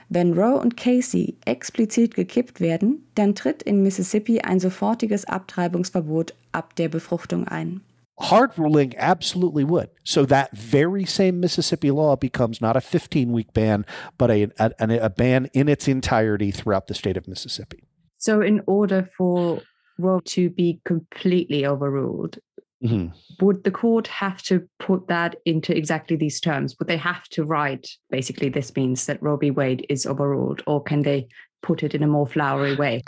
Wenn 0.09 0.35
Roe 0.35 0.61
und 0.61 0.77
Casey 0.77 1.37
explizit 1.45 2.15
gekippt 2.15 2.61
werden, 2.61 3.05
dann 3.15 3.35
tritt 3.35 3.63
in 3.63 3.83
Mississippi 3.83 4.41
ein 4.41 4.61
sofortiges 4.61 5.25
Abtreibungsverbot 5.25 6.35
ab 6.53 6.77
der 6.77 6.89
Befruchtung 6.89 7.49
ein. 7.49 7.81
Hard 8.21 8.57
ruling 8.57 8.95
absolutely 8.97 9.65
would. 9.65 9.91
So 10.05 10.25
that 10.27 10.57
very 10.57 11.05
same 11.05 11.41
Mississippi 11.41 11.91
law 11.91 12.15
becomes 12.15 12.61
not 12.61 12.77
a 12.77 12.81
15 12.81 13.33
week 13.33 13.53
ban, 13.53 13.85
but 14.19 14.31
a, 14.31 14.49
a, 14.59 14.73
a 14.79 15.11
ban 15.11 15.47
in 15.53 15.69
its 15.69 15.89
entirety 15.89 16.51
throughout 16.53 16.87
the 16.87 16.95
state 16.95 17.17
of 17.17 17.27
Mississippi. 17.27 17.85
So, 18.19 18.41
in 18.41 18.63
order 18.67 19.11
for 19.19 19.61
Roe 19.99 20.21
to 20.27 20.49
be 20.49 20.81
completely 20.85 21.67
overruled, 21.67 22.39
mm-hmm. 22.83 23.09
would 23.45 23.65
the 23.65 23.71
court 23.71 24.07
have 24.07 24.43
to 24.45 24.67
put 24.79 25.09
that 25.09 25.37
into 25.45 25.77
exactly 25.77 26.17
these 26.17 26.41
terms? 26.41 26.75
Would 26.79 26.89
they 26.89 26.97
have 26.97 27.25
to 27.31 27.45
write 27.45 27.87
basically 28.11 28.49
this 28.49 28.75
means 28.77 29.07
that 29.07 29.23
Roe 29.23 29.37
v. 29.37 29.51
Wade 29.51 29.85
is 29.91 30.07
overruled, 30.07 30.63
or 30.67 30.83
can 30.83 31.03
they 31.03 31.29
put 31.65 31.83
it 31.83 31.95
in 31.95 32.03
a 32.03 32.07
more 32.07 32.27
flowery 32.27 32.77
way? 32.77 33.03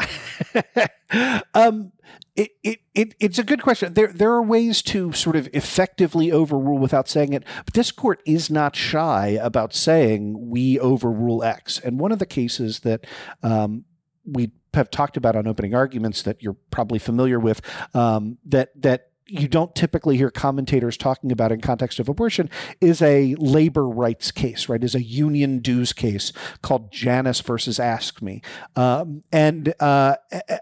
um, 1.54 1.92
it, 2.34 2.52
it, 2.62 2.80
it, 2.94 3.14
it's 3.20 3.38
a 3.38 3.44
good 3.44 3.62
question. 3.62 3.92
There, 3.92 4.08
there 4.08 4.32
are 4.32 4.42
ways 4.42 4.80
to 4.82 5.12
sort 5.12 5.36
of 5.36 5.48
effectively 5.52 6.32
overrule 6.32 6.78
without 6.78 7.06
saying 7.08 7.34
it, 7.34 7.44
but 7.66 7.74
this 7.74 7.92
court 7.92 8.22
is 8.24 8.50
not 8.50 8.74
shy 8.74 9.38
about 9.40 9.74
saying 9.74 10.48
we 10.48 10.80
overrule 10.80 11.44
X. 11.44 11.78
And 11.78 12.00
one 12.00 12.12
of 12.12 12.18
the 12.18 12.26
cases 12.26 12.80
that 12.80 13.06
um, 13.42 13.84
we 14.24 14.52
have 14.72 14.90
talked 14.90 15.18
about 15.18 15.36
on 15.36 15.46
opening 15.46 15.74
arguments 15.74 16.22
that 16.22 16.42
you're 16.42 16.56
probably 16.70 16.98
familiar 16.98 17.38
with 17.38 17.60
um, 17.94 18.38
that 18.46 18.70
that 18.80 19.10
you 19.28 19.48
don't 19.48 19.74
typically 19.74 20.16
hear 20.16 20.30
commentators 20.30 20.96
talking 20.96 21.32
about 21.32 21.50
in 21.50 21.60
context 21.60 21.98
of 21.98 22.08
abortion 22.08 22.48
is 22.80 23.02
a 23.02 23.34
labor 23.38 23.88
rights 23.88 24.30
case, 24.30 24.68
right? 24.68 24.82
Is 24.82 24.94
a 24.94 25.02
union 25.02 25.58
dues 25.58 25.92
case 25.92 26.32
called 26.62 26.92
Janus 26.92 27.40
versus 27.40 27.78
AFSCME. 27.78 28.44
Um, 28.76 29.24
and 29.32 29.74
uh, 29.80 30.16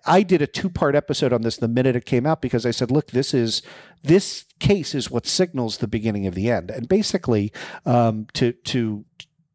I 0.06 0.22
did 0.22 0.40
a 0.40 0.46
two 0.46 0.70
part 0.70 0.94
episode 0.94 1.32
on 1.32 1.42
this 1.42 1.58
the 1.58 1.68
minute 1.68 1.94
it 1.94 2.06
came 2.06 2.26
out 2.26 2.40
because 2.40 2.64
I 2.64 2.70
said, 2.70 2.90
look, 2.90 3.10
this 3.10 3.34
is 3.34 3.62
this 4.02 4.44
case 4.60 4.94
is 4.94 5.10
what 5.10 5.26
signals 5.26 5.78
the 5.78 5.88
beginning 5.88 6.26
of 6.26 6.34
the 6.34 6.50
end. 6.50 6.70
And 6.70 6.88
basically, 6.88 7.52
um, 7.84 8.26
to 8.34 8.52
to 8.52 9.04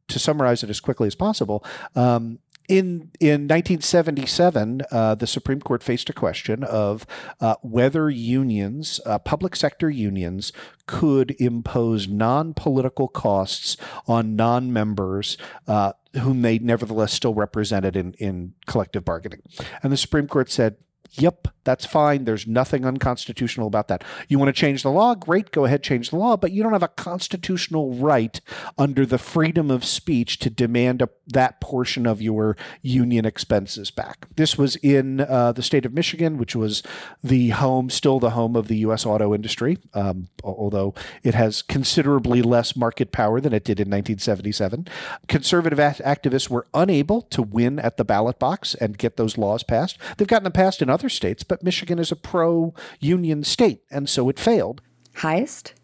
to 0.08 0.19
summarize 0.19 0.63
it 0.63 0.69
as 0.69 0.80
quickly 0.80 1.08
as 1.08 1.15
possible, 1.15 1.63
um, 1.95 2.39
in 2.69 3.10
in 3.19 3.47
1977, 3.47 4.84
uh, 4.91 5.15
the 5.15 5.27
Supreme 5.27 5.60
Court 5.60 5.82
faced 5.82 6.10
a 6.10 6.13
question 6.13 6.63
of 6.63 7.05
uh, 7.41 7.55
whether 7.62 8.10
unions, 8.10 9.01
uh, 9.05 9.17
public 9.17 9.55
sector 9.55 9.89
unions, 9.89 10.53
could 10.86 11.36
impose 11.39 12.08
non-political 12.08 13.08
costs 13.08 13.75
on 14.08 14.36
non-members 14.36 15.38
uh, 15.67 15.93
whom 16.21 16.43
they 16.43 16.60
nevertheless 16.60 17.12
still 17.12 17.34
represented 17.34 17.95
in 17.95 18.13
in 18.13 18.53
collective 18.67 19.03
bargaining. 19.03 19.41
And 19.82 19.91
the 19.91 19.97
Supreme 19.97 20.27
Court 20.27 20.51
said, 20.51 20.75
Yep, 21.14 21.48
that's 21.64 21.86
fine. 21.86 22.26
There's 22.26 22.46
nothing 22.46 22.86
unconstitutional 22.86 23.68
about 23.68 23.88
that. 23.88 24.04
You 24.28 24.38
want 24.38 24.50
to 24.50 24.60
change 24.60 24.84
the 24.84 24.92
law? 24.92 25.16
Great, 25.16 25.52
go 25.52 25.66
ahead, 25.66 25.82
change 25.82 26.12
the 26.12 26.18
law. 26.18 26.38
But 26.38 26.52
you 26.52 26.62
don't 26.62 26.74
have 26.74 26.84
a 26.84 26.88
constitutional 26.88 27.94
right 27.94 28.40
under 28.78 29.06
the 29.06 29.18
freedom 29.18 29.72
of 29.72 29.84
speech 29.84 30.38
to 30.40 30.50
demand 30.50 31.02
a, 31.02 31.10
that 31.28 31.60
portion 31.62 32.06
of 32.06 32.22
your 32.22 32.56
union 32.82 33.26
expenses 33.26 33.90
back. 33.90 34.28
This 34.36 34.58
was 34.58 34.76
in 34.78 35.22
uh, 35.22 35.52
the 35.52 35.64
state 35.64 35.86
of 35.86 35.94
Michigan, 35.94 36.38
which 36.38 36.56
was 36.56 36.84
the 37.24 37.50
home, 37.50 37.90
still 37.90 38.20
the 38.20 38.32
home 38.32 38.56
of 38.56 38.68
the 38.68 38.78
U.S. 38.78 39.06
auto 39.06 39.34
industry, 39.34 39.80
um, 39.96 40.30
although 40.44 40.94
it 41.24 41.34
has 41.34 41.64
considerably 41.64 42.42
less 42.44 42.76
market 42.76 43.12
power 43.12 43.42
than 43.42 43.54
it 43.54 43.64
did 43.64 43.80
in 43.80 43.88
1977. 43.88 44.88
Conservative 45.28 45.80
activists 45.80 46.50
were 46.50 46.68
unable 46.74 47.24
to 47.24 47.42
win 47.42 47.80
at 47.80 47.98
the 47.98 48.06
ballot 48.06 48.38
box 48.38 48.76
and 48.76 48.98
get 48.98 49.18
those 49.18 49.38
laws 49.38 49.64
passed. 49.64 49.98
They've 50.18 50.28
gotten 50.28 50.44
them 50.44 50.54
passed 50.54 50.82
in 50.82 50.88
other 50.89 50.99
other 50.99 51.10
states, 51.10 51.43
but 51.43 51.63
Michigan 51.63 51.99
is 51.99 52.12
a 52.12 52.15
pro-union 52.15 53.43
state, 53.43 53.82
and 53.89 54.08
so 54.08 54.30
it 54.30 54.39
failed. 54.39 54.82
Heißt, 55.21 55.75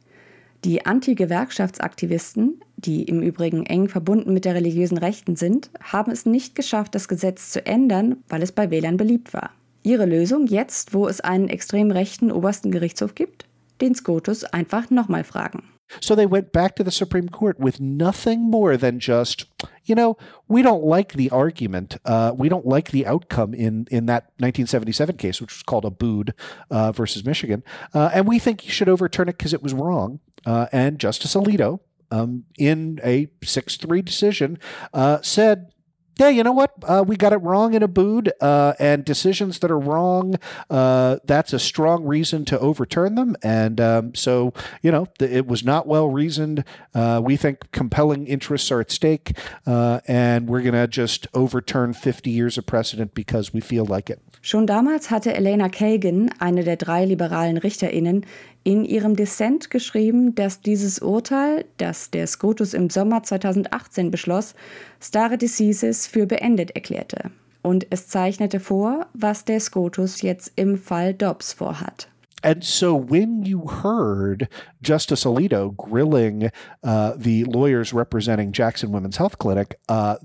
die 0.64 0.86
Anti-Gewerkschaftsaktivisten, 0.86 2.60
die 2.78 3.04
im 3.04 3.22
Übrigen 3.22 3.66
eng 3.66 3.88
verbunden 3.88 4.34
mit 4.34 4.46
der 4.46 4.56
religiösen 4.56 4.98
Rechten 4.98 5.36
sind, 5.36 5.70
haben 5.82 6.12
es 6.12 6.26
nicht 6.26 6.56
geschafft, 6.56 6.96
das 6.96 7.08
Gesetz 7.08 7.52
zu 7.52 7.66
ändern, 7.66 8.18
weil 8.30 8.42
es 8.42 8.52
bei 8.52 8.70
Wählern 8.70 8.98
beliebt 8.98 9.34
war. 9.34 9.52
Ihre 9.84 10.06
Lösung 10.06 10.48
jetzt, 10.48 10.94
wo 10.94 11.08
es 11.08 11.22
einen 11.22 11.48
extrem 11.48 11.92
rechten 11.92 12.32
obersten 12.32 12.72
Gerichtshof 12.72 13.14
gibt? 13.14 13.46
Den 13.82 13.94
Scotus 13.94 14.44
einfach 14.44 14.90
nochmal 14.90 15.24
fragen. 15.24 15.64
So 16.02 16.16
they 16.16 16.26
went 16.26 16.52
back 16.52 16.76
to 16.76 16.84
the 16.84 16.92
Supreme 16.92 17.30
Court 17.30 17.60
with 17.60 17.80
nothing 17.80 18.50
more 18.50 18.78
than 18.78 19.00
just, 19.00 19.46
you 19.84 19.96
know, 19.96 20.18
we 20.48 20.62
don't 20.62 20.84
like 20.84 21.14
the 21.14 21.30
argument. 21.30 21.98
Uh, 22.06 22.34
we 22.36 22.50
don't 22.50 22.66
like 22.66 22.92
the 22.92 23.06
outcome 23.06 23.54
in 23.54 23.88
in 23.92 24.06
that 24.08 24.32
1977 24.38 25.18
case, 25.18 25.40
which 25.40 25.54
was 25.54 25.64
called 25.64 25.84
Abood 25.84 26.32
uh, 26.70 26.92
versus 26.92 27.26
Michigan, 27.26 27.64
uh, 27.94 28.10
and 28.14 28.28
we 28.28 28.40
think 28.40 28.66
you 28.66 28.72
should 28.72 28.90
overturn 28.90 29.30
it 29.30 29.38
because 29.38 29.54
it 29.54 29.64
was 29.64 29.74
wrong. 29.74 30.20
Uh, 30.46 30.68
and 30.72 31.00
Justice 31.00 31.34
Alito, 31.36 31.80
um, 32.12 32.46
in 32.58 33.00
a 33.04 33.28
six 33.44 33.78
three 33.78 34.02
decision, 34.02 34.58
uh, 34.94 35.22
said 35.22 35.72
yeah, 36.18 36.30
you 36.30 36.44
know 36.44 36.52
what? 36.52 36.74
Uh, 36.84 37.04
we 37.06 37.16
got 37.16 37.34
it 37.34 37.38
wrong 37.38 37.74
in 37.74 37.82
Abood, 37.82 38.30
uh, 38.42 38.74
and 38.80 39.04
decisions 39.04 39.60
that 39.60 39.72
are 39.72 39.80
wrong, 39.80 40.36
uh, 40.70 41.18
that's 41.26 41.54
a 41.54 41.60
strong 41.60 42.06
reason 42.06 42.46
to 42.46 42.60
overturn 42.60 43.16
them. 43.16 43.36
And 43.44 43.82
um, 43.82 44.16
so, 44.16 44.54
you 44.82 44.92
know, 44.92 45.08
it 45.20 45.46
was 45.48 45.64
not 45.64 45.88
well 45.88 46.08
reasoned. 46.10 46.64
Uh, 46.94 47.22
we 47.24 47.36
think 47.36 47.72
compelling 47.72 48.28
interests 48.28 48.72
are 48.72 48.80
at 48.80 48.92
stake, 48.92 49.38
uh, 49.66 50.00
and 50.08 50.48
we're 50.48 50.62
going 50.62 50.74
to 50.74 50.88
just 50.88 51.28
overturn 51.34 51.94
50 51.94 52.30
years 52.30 52.58
of 52.58 52.66
precedent 52.66 53.14
because 53.14 53.54
we 53.54 53.62
feel 53.62 53.86
like 53.86 54.10
it. 54.10 54.22
Schon 54.42 54.68
damals 54.68 55.08
hatte 55.10 55.36
Elena 55.36 55.70
Kagan, 55.70 56.30
eine 56.40 56.64
der 56.64 56.76
drei 56.76 57.04
liberalen 57.06 57.58
RichterInnen, 57.58 58.24
in 58.66 58.84
ihrem 58.84 59.16
Dissent 59.16 59.70
geschrieben, 59.70 60.34
dass 60.34 60.60
dieses 60.60 61.00
Urteil, 61.00 61.66
das 61.78 62.10
der 62.10 62.26
SCOTUS 62.26 62.74
im 62.74 62.90
Sommer 62.90 63.22
2018 63.22 64.10
beschloss, 64.10 64.56
stare 65.00 65.38
decisis 65.38 66.08
für 66.08 66.26
beendet 66.26 66.72
erklärte. 66.72 67.30
Und 67.62 67.86
es 67.92 68.08
zeichnete 68.08 68.60
vor, 68.60 69.06
was 69.14 69.46
der 69.46 69.60
SCOTUS 69.60 70.24
jetzt 70.24 70.52
im 70.56 70.78
Fall 70.78 71.14
Dobbs 71.14 71.54
vorhat. 71.54 72.10
And 72.42 72.64
so 72.64 72.96
when 72.96 73.44
you 73.44 73.68
heard 73.84 74.50
Justice 74.82 75.26
Alito 75.26 75.72
grilling 75.76 76.50
uh, 76.84 77.14
the 77.18 77.44
lawyers 77.44 77.94
representing 77.94 78.52
Jackson 78.52 78.92
Women's 78.92 79.18
Health 79.18 79.38
Clinic, 79.38 79.80
uh, 79.90 80.16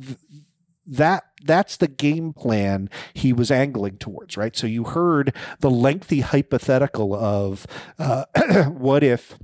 that 0.91 1.25
that's 1.45 1.77
the 1.77 1.89
game 1.89 2.33
plan 2.33 2.91
he 3.15 3.33
was 3.33 3.51
angling 3.51 3.97
towards, 3.99 4.37
right? 4.37 4.55
So 4.57 4.67
you 4.67 4.85
heard 4.85 5.35
the 5.61 5.71
lengthy 5.71 6.21
hypothetical 6.21 7.15
of 7.15 7.67
uh, 7.99 8.25
what 8.69 9.05
if 9.05 9.39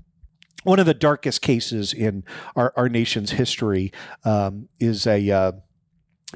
one 0.64 0.80
of 0.80 0.86
the 0.86 0.94
darkest 0.94 1.42
cases 1.42 1.92
in 1.92 2.24
our, 2.56 2.72
our 2.76 2.88
nation's 2.88 3.30
history 3.32 3.92
um, 4.24 4.68
is 4.80 5.06
a 5.06 5.30
uh, 5.30 5.52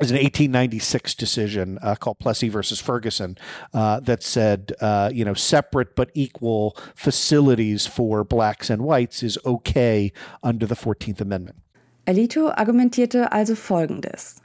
is 0.00 0.12
an 0.12 0.16
1896 0.16 1.16
decision 1.16 1.78
uh, 1.82 1.96
called 1.96 2.20
Plessy 2.20 2.48
versus 2.48 2.80
Ferguson 2.80 3.36
uh, 3.74 3.98
that 4.00 4.22
said, 4.22 4.72
uh, 4.80 5.10
you 5.12 5.24
know, 5.24 5.34
separate 5.34 5.96
but 5.96 6.12
equal 6.14 6.76
facilities 6.94 7.88
for 7.88 8.22
blacks 8.22 8.70
and 8.70 8.82
whites 8.82 9.24
is 9.24 9.36
okay 9.44 10.12
under 10.44 10.64
the 10.64 10.76
14th 10.76 11.20
Amendment. 11.20 11.58
Alito 12.06 12.54
argumentierte 12.56 13.28
also 13.32 13.54
Folgendes. 13.54 14.39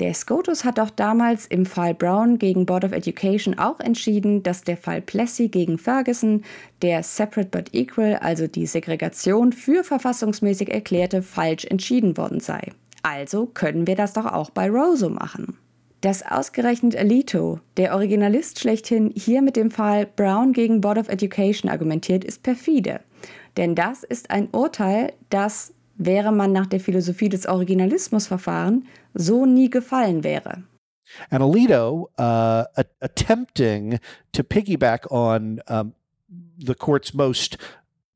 Der 0.00 0.14
SCOTUS 0.14 0.64
hat 0.64 0.80
auch 0.80 0.88
damals 0.88 1.44
im 1.44 1.66
Fall 1.66 1.92
Brown 1.92 2.38
gegen 2.38 2.64
Board 2.64 2.84
of 2.84 2.92
Education 2.92 3.58
auch 3.58 3.80
entschieden, 3.80 4.42
dass 4.42 4.64
der 4.64 4.78
Fall 4.78 5.02
Plessy 5.02 5.48
gegen 5.48 5.76
Ferguson, 5.76 6.42
der 6.80 7.02
Separate 7.02 7.50
but 7.50 7.74
Equal, 7.74 8.16
also 8.16 8.46
die 8.46 8.64
Segregation 8.64 9.52
für 9.52 9.84
verfassungsmäßig 9.84 10.72
erklärte, 10.72 11.20
falsch 11.20 11.66
entschieden 11.66 12.16
worden 12.16 12.40
sei. 12.40 12.72
Also 13.02 13.44
können 13.44 13.86
wir 13.86 13.94
das 13.94 14.14
doch 14.14 14.24
auch 14.24 14.48
bei 14.48 14.70
Roe 14.70 15.10
machen. 15.10 15.58
Dass 16.00 16.24
ausgerechnet 16.24 16.96
Alito, 16.96 17.60
der 17.76 17.94
Originalist 17.94 18.58
schlechthin, 18.58 19.12
hier 19.14 19.42
mit 19.42 19.54
dem 19.54 19.70
Fall 19.70 20.06
Brown 20.06 20.54
gegen 20.54 20.80
Board 20.80 20.96
of 20.96 21.10
Education 21.10 21.70
argumentiert, 21.70 22.24
ist 22.24 22.42
perfide. 22.42 23.00
Denn 23.58 23.74
das 23.74 24.02
ist 24.02 24.30
ein 24.30 24.48
Urteil, 24.52 25.12
das 25.28 25.74
wäre 26.00 26.32
man 26.32 26.52
nach 26.52 26.66
der 26.66 26.80
Philosophie 26.80 27.28
des 27.28 27.46
Originalismus 27.46 28.26
verfahren, 28.26 28.86
so 29.14 29.46
nie 29.46 29.70
gefallen 29.70 30.24
wäre. 30.24 30.64
And 31.30 31.42
Alito, 31.42 32.08
uh, 32.18 32.64
attempting 33.00 33.98
to 34.32 34.42
piggyback 34.42 35.10
on 35.10 35.60
um, 35.68 35.92
the 36.56 36.74
court's 36.74 37.12
most 37.12 37.58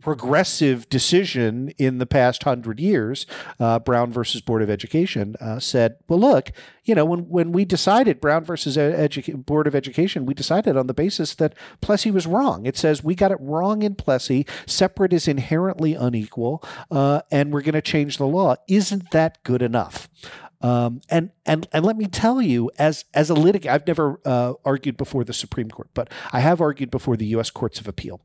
progressive 0.05 0.87
decision 0.91 1.71
in 1.79 1.97
the 1.97 2.05
past 2.05 2.43
hundred 2.43 2.79
years, 2.79 3.27
uh, 3.59 3.79
Brown 3.79 4.13
versus 4.13 4.43
Board 4.43 4.61
of 4.61 4.69
Education, 4.69 5.35
uh, 5.41 5.59
said, 5.59 5.97
"Well, 6.07 6.21
look, 6.21 6.53
you 6.85 6.95
know, 6.95 7.07
when 7.07 7.21
when 7.31 7.53
we 7.53 7.65
decided 7.65 8.21
Brown 8.21 8.45
versus 8.45 8.77
Edu- 8.77 9.47
Board 9.47 9.67
of 9.67 9.75
Education, 9.75 10.27
we 10.27 10.35
decided 10.35 10.77
on 10.77 10.89
the 10.89 10.95
basis 10.95 11.35
that 11.37 11.55
Plessy 11.81 12.11
was 12.11 12.27
wrong. 12.27 12.67
It 12.67 12.77
says 12.77 13.03
we 13.03 13.15
got 13.15 13.33
it 13.33 13.39
wrong 13.41 13.83
in 13.83 13.95
Plessy. 13.95 14.47
Separate 14.67 15.15
is 15.15 15.27
inherently 15.27 15.95
unequal, 15.95 16.63
uh, 16.91 17.23
and 17.31 17.51
we're 17.51 17.63
going 17.63 17.73
to 17.73 17.81
change 17.81 18.19
the 18.19 18.27
law. 18.27 18.57
Isn't 18.69 19.11
that 19.13 19.43
good 19.43 19.63
enough?" 19.63 20.11
Um, 20.65 21.03
and 21.11 21.29
and 21.45 21.69
and 21.75 21.85
let 21.85 21.99
me 21.99 22.07
tell 22.07 22.41
you, 22.41 22.71
as 22.79 23.05
as 23.13 23.29
a 23.29 23.35
litigant, 23.35 23.75
I've 23.75 23.87
never 23.87 24.19
uh, 24.25 24.55
argued 24.65 24.97
before 24.97 25.23
the 25.23 25.35
Supreme 25.35 25.69
Court, 25.69 25.91
but 25.93 26.11
I 26.33 26.41
have 26.41 26.63
argued 26.63 26.91
before 26.91 27.19
the 27.19 27.27
U.S. 27.27 27.51
Courts 27.51 27.81
of 27.81 27.87
Appeal. 27.87 28.23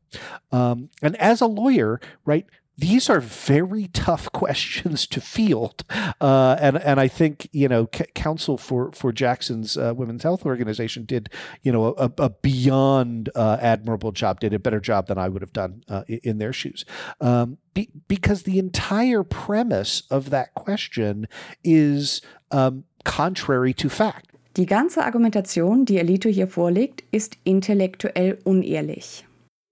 Um, 0.49 0.89
and 1.01 1.17
as 1.17 1.41
a 1.41 1.47
lawyer, 1.47 1.99
right, 2.23 2.45
these 2.79 3.09
are 3.09 3.19
very 3.19 3.87
tough 3.87 4.31
questions 4.33 5.05
to 5.07 5.19
field, 5.19 5.83
uh, 6.21 6.55
and 6.59 6.77
and 6.77 6.99
I 6.99 7.07
think 7.07 7.49
you 7.51 7.67
know 7.67 7.89
c- 7.93 8.05
counsel 8.15 8.57
for 8.57 8.91
for 8.93 9.11
Jackson's 9.11 9.77
uh, 9.77 9.93
Women's 9.95 10.23
Health 10.23 10.45
Organization 10.45 11.05
did 11.05 11.29
you 11.61 11.71
know 11.71 11.93
a, 11.97 12.11
a 12.17 12.29
beyond 12.29 13.29
uh, 13.35 13.57
admirable 13.61 14.11
job, 14.11 14.39
did 14.39 14.53
a 14.53 14.59
better 14.59 14.79
job 14.79 15.07
than 15.07 15.17
I 15.17 15.27
would 15.27 15.41
have 15.41 15.53
done 15.53 15.83
uh, 15.89 16.03
in 16.07 16.37
their 16.37 16.53
shoes, 16.53 16.85
um, 17.19 17.57
be, 17.73 17.89
because 18.07 18.43
the 18.43 18.59
entire 18.59 19.23
premise 19.23 20.03
of 20.09 20.29
that 20.29 20.53
question 20.53 21.27
is 21.63 22.21
um, 22.51 22.85
contrary 23.03 23.73
to 23.73 23.89
fact. 23.89 24.27
Die 24.57 24.65
ganze 24.65 25.03
Argumentation, 25.03 25.85
die 25.85 25.99
Alito 25.99 26.27
hier 26.27 26.47
vorlegt, 26.47 27.03
ist 27.11 27.37
intellektuell 27.43 28.39
unehrlich. 28.45 29.25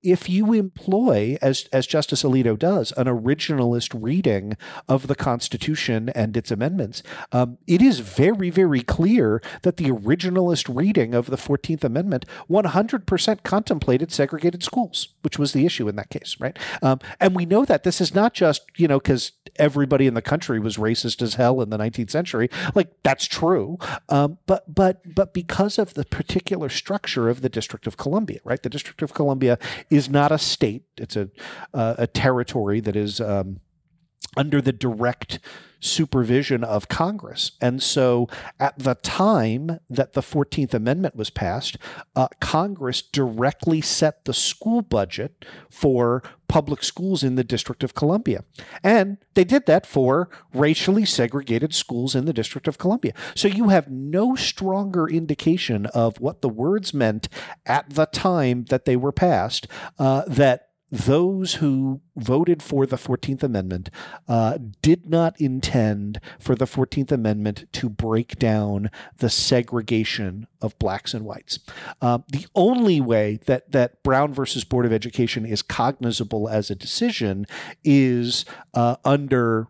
If 0.03 0.29
you 0.29 0.53
employ, 0.53 1.38
as 1.41 1.67
as 1.73 1.88
Justice 1.88 2.23
Alito 2.23 2.57
does, 2.57 2.91
an 2.93 3.07
originalist 3.07 3.97
reading 3.99 4.55
of 4.88 5.07
the 5.07 5.15
Constitution 5.15 6.10
and 6.10 6.38
its 6.38 6.51
amendments, 6.51 7.01
um, 7.31 7.57
it 7.67 7.81
is 7.81 7.99
very 7.99 8.49
very 8.49 8.81
clear 8.81 9.41
that 9.63 9.77
the 9.77 9.86
originalist 9.86 10.73
reading 10.73 11.13
of 11.13 11.27
the 11.27 11.38
Fourteenth 11.38 11.83
Amendment 11.83 12.25
100% 12.49 13.43
contemplated 13.43 14.12
segregated 14.12 14.63
schools, 14.63 15.10
which 15.21 15.39
was 15.39 15.53
the 15.53 15.65
issue 15.65 15.88
in 15.88 15.95
that 15.95 16.10
case, 16.10 16.38
right? 16.39 16.57
Um, 16.81 16.99
and 17.19 17.36
we 17.36 17.45
know 17.45 17.65
that 17.65 17.83
this 17.83 17.99
is 17.99 18.13
not 18.13 18.33
just 18.33 18.63
you 18.77 18.88
know 18.88 18.99
because 18.99 19.31
everybody 19.57 20.05
in 20.05 20.13
the 20.13 20.21
country 20.21 20.60
was 20.60 20.77
racist 20.77 21.21
as 21.21 21.36
hell 21.36 21.62
in 21.62 21.69
the 21.69 21.77
19th 21.77 22.12
century. 22.12 22.49
Like 22.75 22.91
that's 23.03 23.25
true, 23.25 23.77
um, 24.10 24.38
but 24.45 24.73
but 24.73 25.15
but 25.15 25.33
because 25.33 25.79
of 25.79 25.95
the 25.95 26.05
particular 26.05 26.69
structure 26.69 27.29
of 27.29 27.41
the 27.41 27.49
District 27.49 27.88
of 27.88 27.97
Columbia, 27.97 28.39
right? 28.43 28.62
The 28.62 28.69
District 28.69 29.01
of 29.01 29.13
Columbia 29.13 29.57
is 29.89 30.10
not 30.10 30.32
a 30.32 30.38
state; 30.38 30.84
it's 30.97 31.15
a 31.15 31.30
uh, 31.73 31.95
a 31.97 32.08
territory 32.08 32.80
that 32.82 32.95
is. 32.95 33.21
Um, 33.21 33.60
under 34.35 34.61
the 34.61 34.73
direct 34.73 35.39
supervision 35.79 36.63
of 36.63 36.87
Congress. 36.87 37.51
And 37.61 37.81
so 37.81 38.27
at 38.59 38.77
the 38.79 38.95
time 38.95 39.79
that 39.89 40.13
the 40.13 40.21
14th 40.21 40.73
Amendment 40.73 41.15
was 41.15 41.29
passed, 41.29 41.77
uh, 42.15 42.27
Congress 42.39 43.01
directly 43.01 43.81
set 43.81 44.25
the 44.25 44.33
school 44.33 44.81
budget 44.81 45.45
for 45.69 46.23
public 46.47 46.83
schools 46.83 47.23
in 47.23 47.35
the 47.35 47.43
District 47.43 47.83
of 47.83 47.93
Columbia. 47.93 48.43
And 48.83 49.17
they 49.33 49.43
did 49.43 49.65
that 49.65 49.85
for 49.85 50.29
racially 50.53 51.05
segregated 51.05 51.73
schools 51.73 52.15
in 52.15 52.25
the 52.25 52.33
District 52.33 52.67
of 52.67 52.77
Columbia. 52.77 53.13
So 53.35 53.47
you 53.47 53.69
have 53.69 53.89
no 53.89 54.35
stronger 54.35 55.07
indication 55.07 55.85
of 55.87 56.19
what 56.19 56.41
the 56.41 56.49
words 56.49 56.93
meant 56.93 57.27
at 57.65 57.89
the 57.89 58.05
time 58.05 58.65
that 58.69 58.85
they 58.85 58.95
were 58.95 59.11
passed 59.11 59.67
uh, 59.99 60.23
that 60.27 60.66
those 60.91 61.56
who 61.56 62.02
voted 62.15 62.63
for 62.63 62.86
the 62.86 62.95
14th 62.95 63.43
Amendment 63.43 63.89
uh, 64.28 64.58
did 64.82 65.10
not 65.10 65.39
intend 65.39 66.19
for 66.39 66.56
the 66.56 66.65
14th 66.65 67.12
Amendment 67.12 67.65
to 67.73 67.89
break 67.89 68.39
down 68.39 68.89
the 69.17 69.30
segregation 69.30 70.47
of 70.62 70.78
blacks 70.80 71.13
and 71.13 71.26
whites. 71.26 71.60
Uh, 72.02 72.19
the 72.30 72.45
only 72.56 73.02
way 73.02 73.39
that, 73.45 73.71
that 73.71 74.02
Brown 74.04 74.34
versus 74.34 74.63
Board 74.63 74.86
of 74.86 74.93
Education 74.93 75.45
is 75.45 75.62
cognizable 75.62 76.47
as 76.47 76.69
a 76.69 76.76
decision 76.76 77.45
is 77.84 78.45
uh, 78.73 78.95
under 79.04 79.67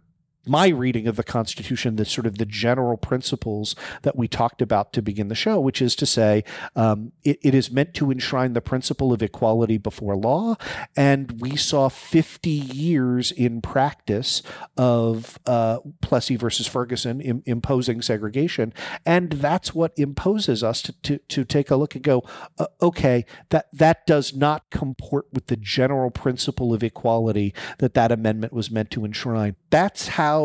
my 0.47 0.67
reading 0.67 1.07
of 1.07 1.15
the 1.15 1.23
Constitution, 1.23 1.95
the 1.95 2.05
sort 2.05 2.25
of 2.25 2.37
the 2.37 2.45
general 2.45 2.97
principles 2.97 3.75
that 4.01 4.15
we 4.15 4.27
talked 4.27 4.61
about 4.61 4.93
to 4.93 5.01
begin 5.01 5.27
the 5.27 5.35
show, 5.35 5.59
which 5.59 5.81
is 5.81 5.95
to 5.95 6.05
say, 6.05 6.43
um, 6.75 7.11
it, 7.23 7.39
it 7.41 7.55
is 7.55 7.71
meant 7.71 7.93
to 7.95 8.11
enshrine 8.11 8.53
the 8.53 8.61
principle 8.61 9.13
of 9.13 9.21
equality 9.21 9.77
before 9.77 10.15
law. 10.15 10.55
And 10.95 11.39
we 11.41 11.55
saw 11.55 11.89
50 11.89 12.49
years 12.49 13.31
in 13.31 13.61
practice 13.61 14.41
of 14.75 15.39
uh, 15.45 15.79
Plessy 16.01 16.35
versus 16.35 16.67
Ferguson 16.67 17.21
Im- 17.21 17.43
imposing 17.45 18.01
segregation. 18.01 18.73
And 19.05 19.31
that's 19.33 19.73
what 19.73 19.93
imposes 19.97 20.63
us 20.63 20.81
to, 20.83 20.93
to, 20.93 21.17
to 21.17 21.43
take 21.43 21.71
a 21.71 21.75
look 21.75 21.95
and 21.95 22.03
go, 22.03 22.23
uh, 22.57 22.67
okay, 22.81 23.25
that, 23.49 23.67
that 23.73 24.05
does 24.05 24.33
not 24.35 24.69
comport 24.69 25.27
with 25.31 25.47
the 25.47 25.57
general 25.57 26.11
principle 26.11 26.73
of 26.73 26.83
equality 26.83 27.53
that 27.79 27.93
that 27.93 28.11
amendment 28.11 28.53
was 28.53 28.71
meant 28.71 28.91
to 28.91 29.05
enshrine. 29.05 29.55
That's 29.69 30.09
how 30.09 30.36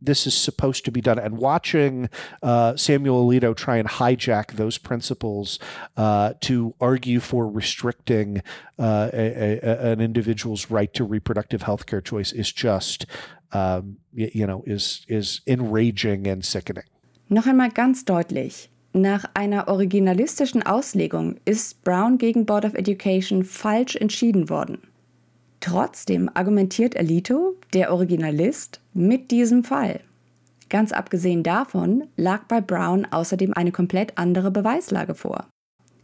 this 0.00 0.26
is 0.26 0.34
supposed 0.34 0.84
to 0.84 0.90
be 0.90 1.00
done. 1.00 1.18
And 1.18 1.38
watching 1.38 2.08
uh, 2.42 2.76
Samuel 2.76 3.26
Alito 3.26 3.54
try 3.54 3.76
and 3.78 3.88
hijack 3.88 4.52
those 4.52 4.78
principles 4.78 5.58
uh, 5.96 6.34
to 6.40 6.74
argue 6.80 7.20
for 7.20 7.48
restricting 7.48 8.42
uh, 8.78 9.10
a, 9.12 9.58
a, 9.62 9.92
an 9.92 10.00
individual's 10.00 10.70
right 10.70 10.92
to 10.94 11.04
reproductive 11.04 11.62
health 11.62 11.86
care 11.86 12.00
choice 12.00 12.32
is 12.32 12.52
just, 12.52 13.06
um, 13.52 13.96
you 14.12 14.46
know, 14.46 14.62
is, 14.66 15.04
is 15.08 15.40
enraging 15.46 16.26
and 16.26 16.44
sickening. 16.44 16.84
Noch 17.28 17.46
einmal 17.46 17.70
ganz 17.70 18.04
deutlich. 18.04 18.68
Nach 18.92 19.24
einer 19.34 19.68
originalistischen 19.68 20.62
Auslegung 20.62 21.36
ist 21.44 21.82
Brown 21.84 22.16
gegen 22.16 22.46
Board 22.46 22.64
of 22.64 22.74
Education 22.74 23.44
falsch 23.44 23.96
entschieden 23.96 24.48
worden. 24.48 24.78
Trotzdem 25.60 26.30
argumentiert 26.34 26.96
Alito, 26.96 27.56
der 27.72 27.92
Originalist, 27.92 28.80
mit 28.94 29.30
diesem 29.30 29.64
Fall. 29.64 30.00
Ganz 30.68 30.92
abgesehen 30.92 31.42
davon 31.42 32.04
lag 32.16 32.44
bei 32.44 32.60
Brown 32.60 33.06
außerdem 33.10 33.52
eine 33.54 33.72
komplett 33.72 34.18
andere 34.18 34.50
Beweislage 34.50 35.14
vor. 35.14 35.46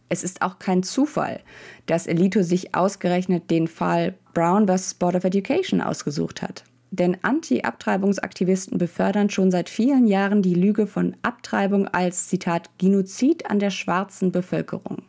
Es 0.09 0.23
ist 0.23 0.41
auch 0.41 0.59
kein 0.59 0.83
Zufall, 0.83 1.39
dass 1.85 2.07
Alito 2.07 2.43
sich 2.43 2.75
ausgerechnet 2.75 3.49
den 3.49 3.67
Fall 3.67 4.13
Brown 4.33 4.67
vs. 4.67 4.93
Board 4.95 5.15
of 5.15 5.23
Education 5.23 5.81
ausgesucht 5.81 6.41
hat. 6.41 6.63
Denn 6.91 7.17
Anti-Abtreibungsaktivisten 7.23 8.77
befördern 8.77 9.31
schon 9.31 9.49
seit 9.49 9.69
vielen 9.69 10.05
Jahren 10.05 10.43
die 10.43 10.53
Lüge 10.53 10.85
von 10.85 11.15
Abtreibung 11.23 11.87
als 11.87 12.27
Zitat 12.27 12.69
Genozid 12.77 13.49
an 13.49 13.57
der 13.57 13.71
schwarzen 13.71 14.31
Bevölkerung. 14.31 15.01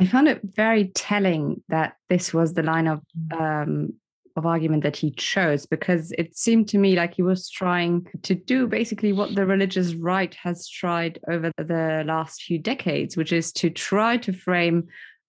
I 0.00 0.06
found 0.06 0.28
it 0.28 0.40
very 0.42 0.88
telling 0.94 1.62
that 1.68 1.94
this 2.08 2.32
was 2.32 2.54
the 2.54 2.62
line 2.62 2.86
of 2.86 3.02
um, 3.38 3.92
of 4.36 4.46
argument 4.46 4.82
that 4.84 4.96
he 4.96 5.10
chose 5.10 5.66
because 5.66 6.12
it 6.12 6.36
seemed 6.36 6.68
to 6.68 6.78
me 6.78 6.96
like 6.96 7.14
he 7.14 7.22
was 7.22 7.50
trying 7.50 8.06
to 8.22 8.34
do 8.34 8.66
basically 8.66 9.12
what 9.12 9.34
the 9.34 9.44
religious 9.44 9.94
right 9.94 10.34
has 10.42 10.68
tried 10.68 11.18
over 11.28 11.52
the 11.58 12.02
last 12.06 12.42
few 12.42 12.58
decades, 12.58 13.16
which 13.16 13.32
is 13.32 13.52
to 13.52 13.68
try 13.68 14.16
to 14.16 14.32
frame 14.32 14.86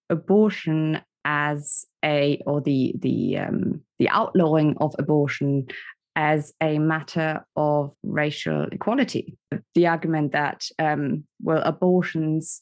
abortion 0.09 1.01
as 1.25 1.85
a 2.05 2.41
or 2.45 2.61
the 2.61 2.93
the 2.99 3.39
um, 3.39 3.81
the 3.99 4.07
outlawing 4.07 4.75
of 4.77 4.95
abortion 4.97 5.67
as 6.15 6.53
a 6.61 6.79
matter 6.79 7.45
of 7.57 7.93
racial 8.03 8.67
equality. 8.71 9.37
The 9.75 9.87
argument 9.87 10.31
that 10.31 10.65
um, 10.79 11.25
well 11.41 11.61
abortions 11.63 12.61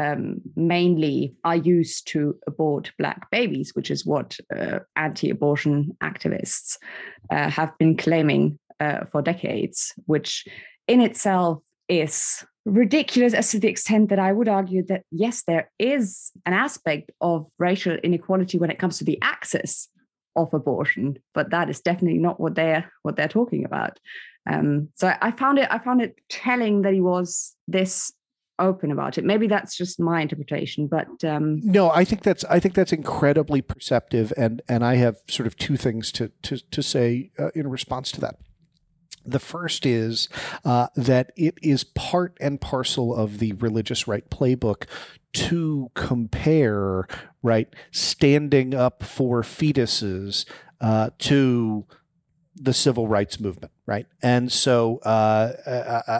um, 0.00 0.40
mainly 0.56 1.34
are 1.44 1.56
used 1.56 2.08
to 2.08 2.36
abort 2.46 2.90
black 2.98 3.30
babies, 3.30 3.74
which 3.74 3.90
is 3.90 4.06
what 4.06 4.38
uh, 4.56 4.78
anti 4.96 5.28
abortion 5.30 5.96
activists 6.02 6.78
uh, 7.30 7.50
have 7.50 7.76
been 7.78 7.96
claiming 7.96 8.58
uh, 8.80 9.04
for 9.12 9.20
decades, 9.20 9.92
which 10.06 10.46
in 10.88 11.02
itself 11.02 11.58
is 11.88 12.44
ridiculous 12.64 13.34
as 13.34 13.50
to 13.50 13.58
the 13.58 13.68
extent 13.68 14.08
that 14.08 14.18
I 14.18 14.32
would 14.32 14.48
argue 14.48 14.84
that, 14.86 15.02
yes, 15.10 15.42
there 15.46 15.70
is 15.78 16.30
an 16.46 16.54
aspect 16.54 17.10
of 17.20 17.46
racial 17.58 17.96
inequality 17.96 18.58
when 18.58 18.70
it 18.70 18.78
comes 18.78 18.98
to 18.98 19.04
the 19.04 19.18
access 19.20 19.88
of 20.34 20.54
abortion, 20.54 21.18
but 21.34 21.50
that 21.50 21.68
is 21.68 21.80
definitely 21.80 22.20
not 22.20 22.40
what 22.40 22.54
they're 22.54 22.90
what 23.02 23.16
they're 23.16 23.28
talking 23.28 23.64
about. 23.66 23.98
Um, 24.50 24.88
so 24.94 25.12
I 25.20 25.32
found 25.32 25.58
it 25.58 25.68
I 25.70 25.78
found 25.78 26.00
it 26.00 26.18
telling 26.30 26.82
that 26.82 26.94
he 26.94 27.02
was 27.02 27.54
this 27.68 28.12
open 28.60 28.90
about 28.90 29.18
it. 29.18 29.24
Maybe 29.24 29.46
that's 29.46 29.76
just 29.76 29.98
my 29.98 30.20
interpretation, 30.20 30.86
but 30.86 31.24
um, 31.24 31.60
no, 31.62 31.90
I 31.90 32.04
think 32.04 32.22
that's 32.22 32.44
I 32.44 32.60
think 32.60 32.74
that's 32.74 32.92
incredibly 32.92 33.62
perceptive, 33.62 34.32
and 34.36 34.62
and 34.68 34.84
I 34.84 34.96
have 34.96 35.16
sort 35.28 35.46
of 35.46 35.56
two 35.56 35.76
things 35.76 36.12
to 36.12 36.30
to 36.42 36.58
to 36.58 36.82
say 36.82 37.30
uh, 37.38 37.50
in 37.54 37.68
response 37.68 38.12
to 38.12 38.20
that. 38.20 38.36
The 39.24 39.38
first 39.38 39.84
is 39.84 40.28
uh, 40.64 40.88
that 40.96 41.32
it 41.36 41.58
is 41.62 41.84
part 41.84 42.36
and 42.40 42.60
parcel 42.60 43.14
of 43.14 43.38
the 43.38 43.52
religious 43.52 44.08
right 44.08 44.28
playbook 44.30 44.84
to 45.32 45.90
compare 45.94 47.06
right 47.42 47.68
standing 47.90 48.74
up 48.74 49.02
for 49.02 49.42
fetuses 49.42 50.46
uh, 50.80 51.10
to 51.18 51.86
the 52.54 52.72
civil 52.72 53.06
rights 53.08 53.40
movement, 53.40 53.72
right? 53.86 54.06
And 54.22 54.50
so 54.50 54.98
uh, 55.04 55.52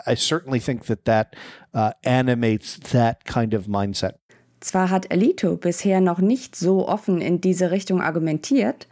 I, 0.07 0.13
I, 0.13 0.15
certainly 0.15 0.61
think 0.61 0.87
that 0.87 1.05
that 1.05 1.37
uh, 1.75 1.93
animates 2.05 2.79
that 2.93 3.25
kind 3.25 3.55
of 3.55 3.67
mindset. 3.67 4.15
Zwar 4.63 4.91
hat 4.91 5.11
Alito 5.11 5.57
bisher 5.57 6.01
noch 6.01 6.19
nicht 6.19 6.55
so 6.55 6.87
offen 6.87 7.21
in 7.21 7.41
diese 7.41 7.71
Richtung 7.71 8.01
argumentiert, 8.01 8.87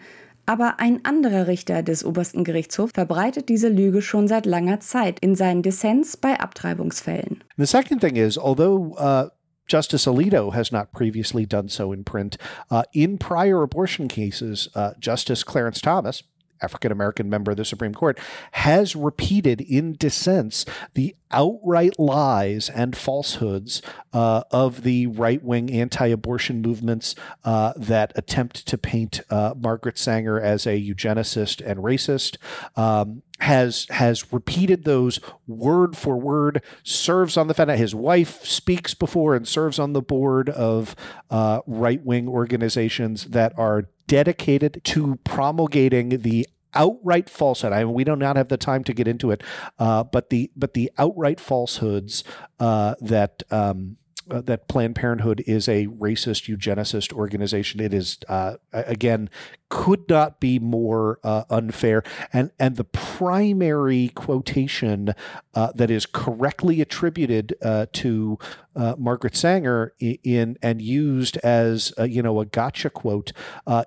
aber 0.47 0.81
ein 0.81 1.05
anderer 1.05 1.47
Richter 1.47 1.83
des 1.83 2.05
obersten 2.05 2.43
Gerichtshofs 2.43 2.93
verbreitet 2.95 3.51
diese 3.51 3.69
Lüge 3.69 4.01
schon 4.01 4.29
seit 4.29 4.47
langer 4.47 4.81
Zeit 4.81 5.19
in 5.21 5.35
seinen 5.35 5.63
Dissens 5.63 6.17
bei 6.17 6.41
Abtreibungsfällen. 6.41 7.45
The 7.59 7.67
second 7.67 8.01
thing 8.01 8.17
is, 8.17 8.39
although 8.39 8.95
uh, 8.97 9.29
Justice 9.69 10.07
Alito 10.07 10.55
has 10.55 10.73
not 10.73 10.93
previously 10.93 11.45
done 11.45 11.69
so 11.69 11.93
in 11.93 12.03
print. 12.03 12.39
Uh, 12.71 12.85
in 12.95 13.19
prior 13.19 13.63
abortion 13.63 14.09
cases, 14.09 14.71
uh, 14.75 14.93
Justice 14.99 15.45
Clarence 15.45 15.83
Thomas, 15.83 16.23
African 16.63 16.93
American 16.93 17.29
member 17.29 17.51
of 17.51 17.57
the 17.57 17.65
Supreme 17.65 17.95
Court, 17.95 18.19
has 18.53 18.97
repeated 18.97 19.61
in 19.61 19.95
dissents 19.95 20.65
the 20.95 21.15
outright 21.31 21.99
lies 21.99 22.71
and 22.71 22.97
falsehoods 22.97 23.83
uh, 24.13 24.43
of 24.51 24.83
the 24.83 25.07
right 25.07 25.43
wing 25.43 25.71
anti 25.71 26.07
abortion 26.07 26.63
movements 26.63 27.15
uh, 27.45 27.73
that 27.77 28.13
attempt 28.17 28.67
to 28.67 28.79
paint 28.79 29.21
uh, 29.31 29.55
Margaret 29.57 29.99
Sanger 29.99 30.41
as 30.41 30.67
a 30.67 30.81
eugenicist 30.81 31.65
and 31.65 31.81
racist. 31.81 32.37
Um, 32.77 33.23
has 33.41 33.87
has 33.91 34.33
repeated 34.33 34.85
those 34.85 35.21
word 35.47 35.97
for 35.97 36.17
word. 36.17 36.63
Serves 36.83 37.37
on 37.37 37.47
the 37.47 37.55
Fed. 37.55 37.69
His 37.71 37.95
wife 37.95 38.45
speaks 38.45 38.95
before 38.95 39.35
and 39.35 39.47
serves 39.47 39.79
on 39.79 39.93
the 39.93 40.03
board 40.03 40.49
of 40.49 40.97
uh, 41.31 41.61
right 41.67 42.05
wing 42.05 42.29
organizations 42.29 43.27
that 43.27 43.53
are 43.57 43.89
dedicated 44.09 44.81
to 44.83 45.17
promulgating 45.23 46.23
the 46.23 46.49
outright 46.75 47.31
falsehood. 47.31 47.73
I 47.73 47.85
mean, 47.85 47.95
we 47.95 48.05
do 48.05 48.17
not 48.17 48.37
have 48.37 48.49
the 48.49 48.57
time 48.57 48.83
to 48.85 48.93
get 48.93 49.07
into 49.07 49.31
it, 49.31 49.43
uh, 49.79 50.03
but 50.03 50.31
the 50.31 50.51
but 50.57 50.75
the 50.75 50.91
outright 50.99 51.39
falsehoods 51.39 52.25
uh, 52.59 52.97
that. 53.01 53.45
Um, 53.51 53.99
uh, 54.31 54.41
that 54.43 54.69
Planned 54.69 54.97
Parenthood 54.97 55.43
is 55.47 55.69
a 55.69 55.87
racist 55.87 56.49
eugenicist 56.55 57.13
organization. 57.13 57.81
It 57.81 57.95
is 57.95 58.19
uh, 58.29 58.57
again 58.73 59.31
could 59.69 60.09
not 60.09 60.41
be 60.41 60.59
more 60.59 61.19
uh, 61.23 61.45
unfair. 61.51 62.03
And 62.33 62.51
and 62.59 62.77
the 62.77 62.85
primary 62.85 64.09
quotation 64.15 65.15
uh, 65.55 65.73
that 65.75 65.91
is 65.91 66.07
correctly 66.07 66.81
attributed 66.81 67.55
uh, 67.63 67.87
to 67.95 68.39
uh, 68.75 68.95
Margaret 68.97 69.37
Sanger 69.37 69.93
in, 69.99 70.19
in, 70.23 70.59
and 70.63 70.81
used 70.81 71.37
as 71.39 71.93
you 71.99 72.23
know 72.23 72.41
a 72.41 72.47
gotcha 72.47 72.91
quote 72.91 73.33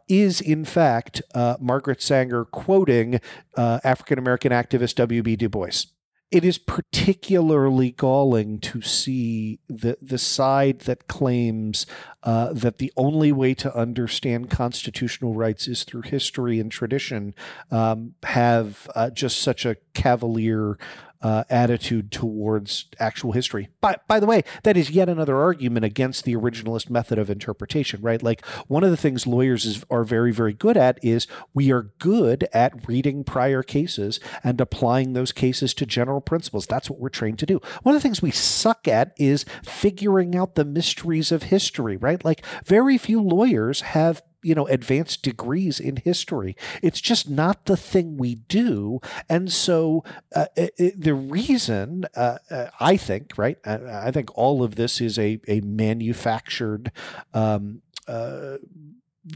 is 0.08 0.42
in 0.42 0.66
fact 0.66 1.22
Margaret 1.60 2.02
Sanger 2.02 2.46
quoting 2.46 3.20
African 3.58 4.20
American 4.20 4.52
activist 4.52 4.96
W. 4.96 5.24
B. 5.24 5.36
Du 5.36 5.50
Bois 5.50 5.86
it 6.32 6.45
is 6.45 6.57
particularly 6.57 7.91
galling 7.91 8.59
to 8.59 8.82
see 8.82 9.59
the 9.67 9.97
the 10.01 10.17
side 10.17 10.79
that 10.82 11.07
claims 11.07 11.86
uh, 12.24 12.53
that 12.53 12.78
the 12.78 12.91
only 12.95 13.32
way 13.32 13.53
to 13.53 13.76
understand 13.76 14.49
constitutional 14.49 15.34
rights 15.34 15.67
is 15.67 15.84
through 15.84 16.01
history 16.01 16.59
and 16.59 16.72
tradition 16.72 17.34
um, 17.72 18.15
have 18.24 18.89
uh, 18.95 19.09
just 19.09 19.39
such 19.41 19.65
a 19.65 19.78
cavalier 19.93 20.78
uh, 21.22 21.43
attitude 21.49 22.11
towards 22.11 22.86
actual 22.99 23.32
history. 23.32 23.69
By, 23.80 23.97
by 24.07 24.19
the 24.19 24.26
way, 24.26 24.43
that 24.63 24.76
is 24.76 24.89
yet 24.89 25.07
another 25.07 25.38
argument 25.38 25.86
against 25.86 26.26
the 26.26 26.36
originalist 26.36 26.89
method 26.89 27.19
of 27.19 27.30
interpretation, 27.30 28.01
right? 28.01 28.22
Like 28.22 28.45
one 28.67 28.84
of 28.84 28.89
the 28.89 28.97
things 28.97 29.28
lawyers 29.28 29.65
is, 29.65 29.86
are 29.89 30.03
very, 30.03 30.32
very 30.32 30.53
good 30.53 30.78
at 30.78 30.97
is 31.03 31.28
we 31.53 31.72
are 31.72 31.91
good 31.99 32.47
at 32.53 32.88
reading 32.88 33.24
prior 33.24 33.61
cases 33.61 34.19
and 34.43 34.59
applying 34.59 35.13
those 35.13 35.32
cases 35.32 35.74
to 35.76 35.86
general 35.86 36.22
principles. 36.22 36.65
That's 36.65 36.89
what 36.89 36.99
we're 36.99 37.09
trained 37.09 37.39
to 37.39 37.45
do. 37.45 37.61
One 37.84 37.95
of 37.95 38.01
the 38.01 38.07
things 38.07 38.22
we 38.22 38.32
suck 38.32 38.88
at 38.88 39.13
is 39.17 39.45
figuring 39.63 40.36
out 40.36 40.55
the 40.55 40.65
mysteries 40.65 41.32
of 41.32 41.43
history, 41.43 41.97
right? 41.97 42.11
Like 42.24 42.45
very 42.66 42.97
few 42.97 43.22
lawyers 43.22 43.82
have 43.82 44.22
you 44.43 44.55
know 44.55 44.68
advanced 44.68 45.24
degrees 45.24 45.80
in 45.80 45.97
history. 45.97 46.55
It's 46.82 47.01
just 47.01 47.30
not 47.30 47.66
the 47.66 47.78
thing 47.78 48.18
we 48.18 48.36
do. 48.36 48.99
And 49.30 49.51
so 49.51 50.03
uh, 50.36 50.47
it, 50.55 50.74
it, 50.78 51.01
the 51.01 51.14
reason 51.14 52.05
uh, 52.16 52.38
uh, 52.49 52.68
i 52.80 52.97
think 52.97 53.38
right 53.38 53.57
I, 53.66 54.07
I, 54.07 54.12
think 54.12 54.36
all 54.36 54.64
of 54.64 54.76
this 54.76 55.01
is 55.01 55.18
a, 55.18 55.39
a 55.47 55.62
manufactured 55.62 56.91
um, 57.34 57.82
uh, 58.07 58.57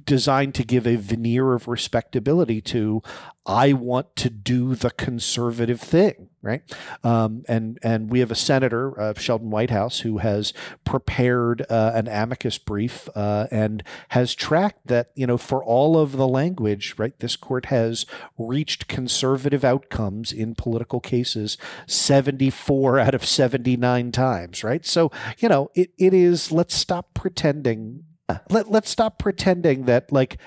designed 0.05 0.55
to 0.55 0.63
give 0.63 0.87
a 0.87 0.95
veneer 0.95 1.53
of 1.53 1.67
respectability 1.67 2.61
to 2.61 3.01
I 3.47 3.73
want 3.73 4.15
to 4.15 4.31
do 4.31 4.73
the 4.73 4.89
conservative 4.89 5.79
thing, 5.79 6.29
right? 6.41 6.63
Um, 7.03 7.43
and 7.47 7.77
and 7.83 8.09
we 8.09 8.19
have 8.21 8.31
a 8.31 8.35
senator, 8.35 8.99
uh, 8.99 9.13
Sheldon 9.15 9.51
Whitehouse, 9.51 9.99
who 9.99 10.17
has 10.17 10.51
prepared 10.83 11.63
uh, 11.69 11.91
an 11.93 12.07
amicus 12.07 12.57
brief 12.57 13.07
uh, 13.13 13.45
and 13.51 13.83
has 14.09 14.33
tracked 14.33 14.87
that 14.87 15.11
you 15.13 15.27
know 15.27 15.37
for 15.37 15.63
all 15.63 15.95
of 15.95 16.13
the 16.13 16.27
language, 16.27 16.95
right? 16.97 17.17
This 17.19 17.35
court 17.35 17.65
has 17.65 18.07
reached 18.35 18.87
conservative 18.87 19.63
outcomes 19.63 20.31
in 20.31 20.55
political 20.55 20.99
cases 20.99 21.55
seventy 21.85 22.49
four 22.49 22.97
out 22.97 23.13
of 23.13 23.25
seventy 23.25 23.77
nine 23.77 24.11
times, 24.11 24.63
right? 24.63 24.83
So 24.83 25.11
you 25.37 25.49
know 25.49 25.69
it 25.75 25.91
it 25.99 26.15
is. 26.15 26.51
Let's 26.51 26.73
stop 26.73 27.13
pretending 27.13 28.04
let, 28.49 28.71
let's 28.71 28.89
stop 28.89 29.19
pretending 29.19 29.85
that 29.85 30.11
like 30.11 30.37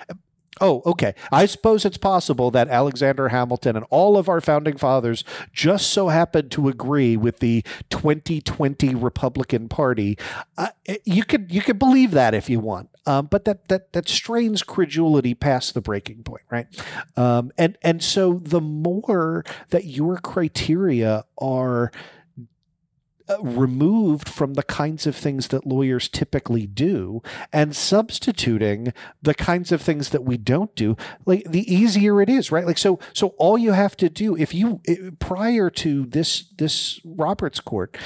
Oh, 0.60 0.82
okay. 0.84 1.14
I 1.30 1.46
suppose 1.46 1.84
it's 1.84 1.98
possible 1.98 2.50
that 2.50 2.68
Alexander 2.68 3.28
Hamilton 3.28 3.76
and 3.76 3.86
all 3.90 4.16
of 4.16 4.28
our 4.28 4.40
founding 4.40 4.76
fathers 4.76 5.24
just 5.52 5.90
so 5.90 6.08
happened 6.08 6.50
to 6.52 6.68
agree 6.68 7.16
with 7.16 7.38
the 7.38 7.64
2020 7.90 8.94
Republican 8.94 9.68
Party. 9.68 10.18
Uh, 10.56 10.68
you 11.04 11.24
could 11.24 11.52
you 11.52 11.60
could 11.60 11.78
believe 11.78 12.10
that 12.12 12.34
if 12.34 12.50
you 12.50 12.60
want, 12.60 12.90
um, 13.06 13.26
but 13.26 13.44
that 13.44 13.68
that 13.68 13.92
that 13.92 14.08
strains 14.08 14.62
credulity 14.62 15.34
past 15.34 15.74
the 15.74 15.80
breaking 15.80 16.22
point, 16.22 16.42
right? 16.50 16.66
Um, 17.16 17.52
and 17.56 17.78
and 17.82 18.02
so 18.02 18.40
the 18.42 18.60
more 18.60 19.44
that 19.70 19.84
your 19.84 20.16
criteria 20.18 21.24
are 21.38 21.92
Uh, 23.28 23.36
removed 23.42 24.26
from 24.26 24.54
the 24.54 24.62
kinds 24.62 25.06
of 25.06 25.14
things 25.14 25.48
that 25.48 25.66
lawyers 25.66 26.08
typically 26.08 26.66
do 26.66 27.22
and 27.52 27.76
substituting 27.76 28.92
the 29.20 29.34
kinds 29.34 29.70
of 29.70 29.82
things 29.82 30.08
that 30.10 30.24
we 30.24 30.38
don't 30.38 30.74
do 30.74 30.96
like 31.26 31.44
the 31.44 31.70
easier 31.72 32.22
it 32.22 32.30
is 32.30 32.50
right? 32.50 32.66
Like 32.66 32.78
so 32.78 32.98
so 33.12 33.28
all 33.36 33.58
you 33.58 33.72
have 33.72 33.96
to 33.98 34.08
do 34.08 34.34
if 34.36 34.54
you 34.54 34.80
prior 35.18 35.68
to 35.70 36.06
this 36.06 36.48
this 36.56 37.00
Roberts 37.04 37.60
court 37.60 37.98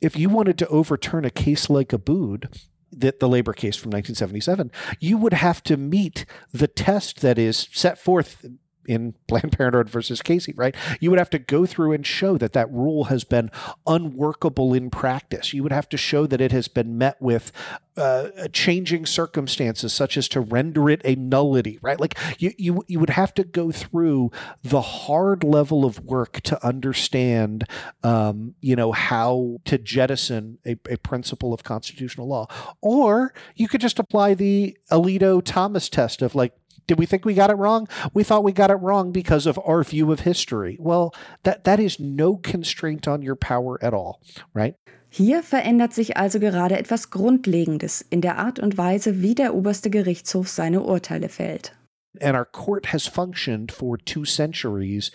if 0.00 0.16
you 0.16 0.28
wanted 0.28 0.58
to 0.58 0.68
overturn 0.68 1.24
a 1.24 1.30
case 1.30 1.70
like 1.70 1.90
Abood 1.90 2.52
that 2.90 3.20
the 3.20 3.28
labor 3.28 3.52
case 3.52 3.76
from 3.76 3.90
1977, 3.90 4.70
you 5.00 5.16
would 5.16 5.32
have 5.32 5.62
to 5.64 5.76
meet 5.76 6.26
the 6.52 6.68
test 6.68 7.20
that 7.20 7.38
is 7.38 7.68
set 7.72 7.98
forth 7.98 8.44
in 8.86 9.14
Planned 9.26 9.52
Parenthood 9.52 9.88
versus 9.88 10.22
Casey, 10.22 10.52
right? 10.56 10.74
You 11.00 11.10
would 11.10 11.18
have 11.18 11.30
to 11.30 11.38
go 11.38 11.66
through 11.66 11.92
and 11.92 12.06
show 12.06 12.38
that 12.38 12.52
that 12.52 12.70
rule 12.70 13.04
has 13.04 13.24
been 13.24 13.50
unworkable 13.86 14.74
in 14.74 14.90
practice. 14.90 15.52
You 15.52 15.62
would 15.62 15.72
have 15.72 15.88
to 15.90 15.96
show 15.96 16.26
that 16.26 16.40
it 16.40 16.52
has 16.52 16.68
been 16.68 16.98
met 16.98 17.20
with 17.20 17.52
uh, 17.96 18.48
changing 18.52 19.06
circumstances, 19.06 19.92
such 19.92 20.16
as 20.16 20.28
to 20.28 20.40
render 20.40 20.90
it 20.90 21.00
a 21.04 21.14
nullity, 21.14 21.78
right? 21.80 22.00
Like 22.00 22.18
you, 22.38 22.52
you, 22.58 22.84
you 22.88 22.98
would 22.98 23.10
have 23.10 23.32
to 23.34 23.44
go 23.44 23.70
through 23.70 24.32
the 24.62 24.80
hard 24.80 25.44
level 25.44 25.84
of 25.84 26.00
work 26.00 26.40
to 26.42 26.66
understand, 26.66 27.64
um, 28.02 28.54
you 28.60 28.74
know, 28.74 28.90
how 28.90 29.58
to 29.64 29.78
jettison 29.78 30.58
a, 30.66 30.76
a 30.90 30.96
principle 30.98 31.54
of 31.54 31.62
constitutional 31.62 32.26
law, 32.26 32.48
or 32.80 33.32
you 33.54 33.68
could 33.68 33.80
just 33.80 33.98
apply 33.98 34.34
the 34.34 34.76
Alito 34.90 35.40
Thomas 35.44 35.88
test 35.88 36.20
of 36.20 36.34
like 36.34 36.52
did 36.86 36.98
we 36.98 37.06
think 37.06 37.24
we 37.24 37.34
got 37.34 37.50
it 37.50 37.56
wrong? 37.56 37.88
We 38.12 38.24
thought 38.24 38.44
we 38.44 38.52
got 38.52 38.70
it 38.70 38.74
wrong 38.74 39.12
because 39.12 39.46
of 39.46 39.58
our 39.64 39.82
view 39.82 40.12
of 40.12 40.20
history. 40.20 40.76
Well, 40.80 41.14
that, 41.44 41.64
that 41.64 41.80
is 41.80 41.98
no 41.98 42.36
constraint 42.36 43.08
on 43.08 43.22
your 43.22 43.36
power 43.36 43.78
at 43.82 43.94
all, 43.94 44.20
right? 44.52 44.74
Hier 45.08 45.44
verändert 45.44 45.92
sich 45.92 46.16
also 46.16 46.40
gerade 46.40 46.76
etwas 46.76 47.10
Grundlegendes 47.10 48.04
in 48.10 48.20
der 48.20 48.36
Art 48.36 48.58
und 48.58 48.76
Weise, 48.76 49.22
wie 49.22 49.36
der 49.36 49.54
oberste 49.54 49.88
Gerichtshof 49.88 50.48
seine 50.48 50.82
Urteile 50.82 51.28
fällt. 51.28 51.72
And 52.20 52.36
our 52.36 52.44
court 52.44 52.92
has 52.92 53.06
functioned 53.06 53.70
for 53.70 53.96
two 53.96 54.24
centuries 54.24 55.12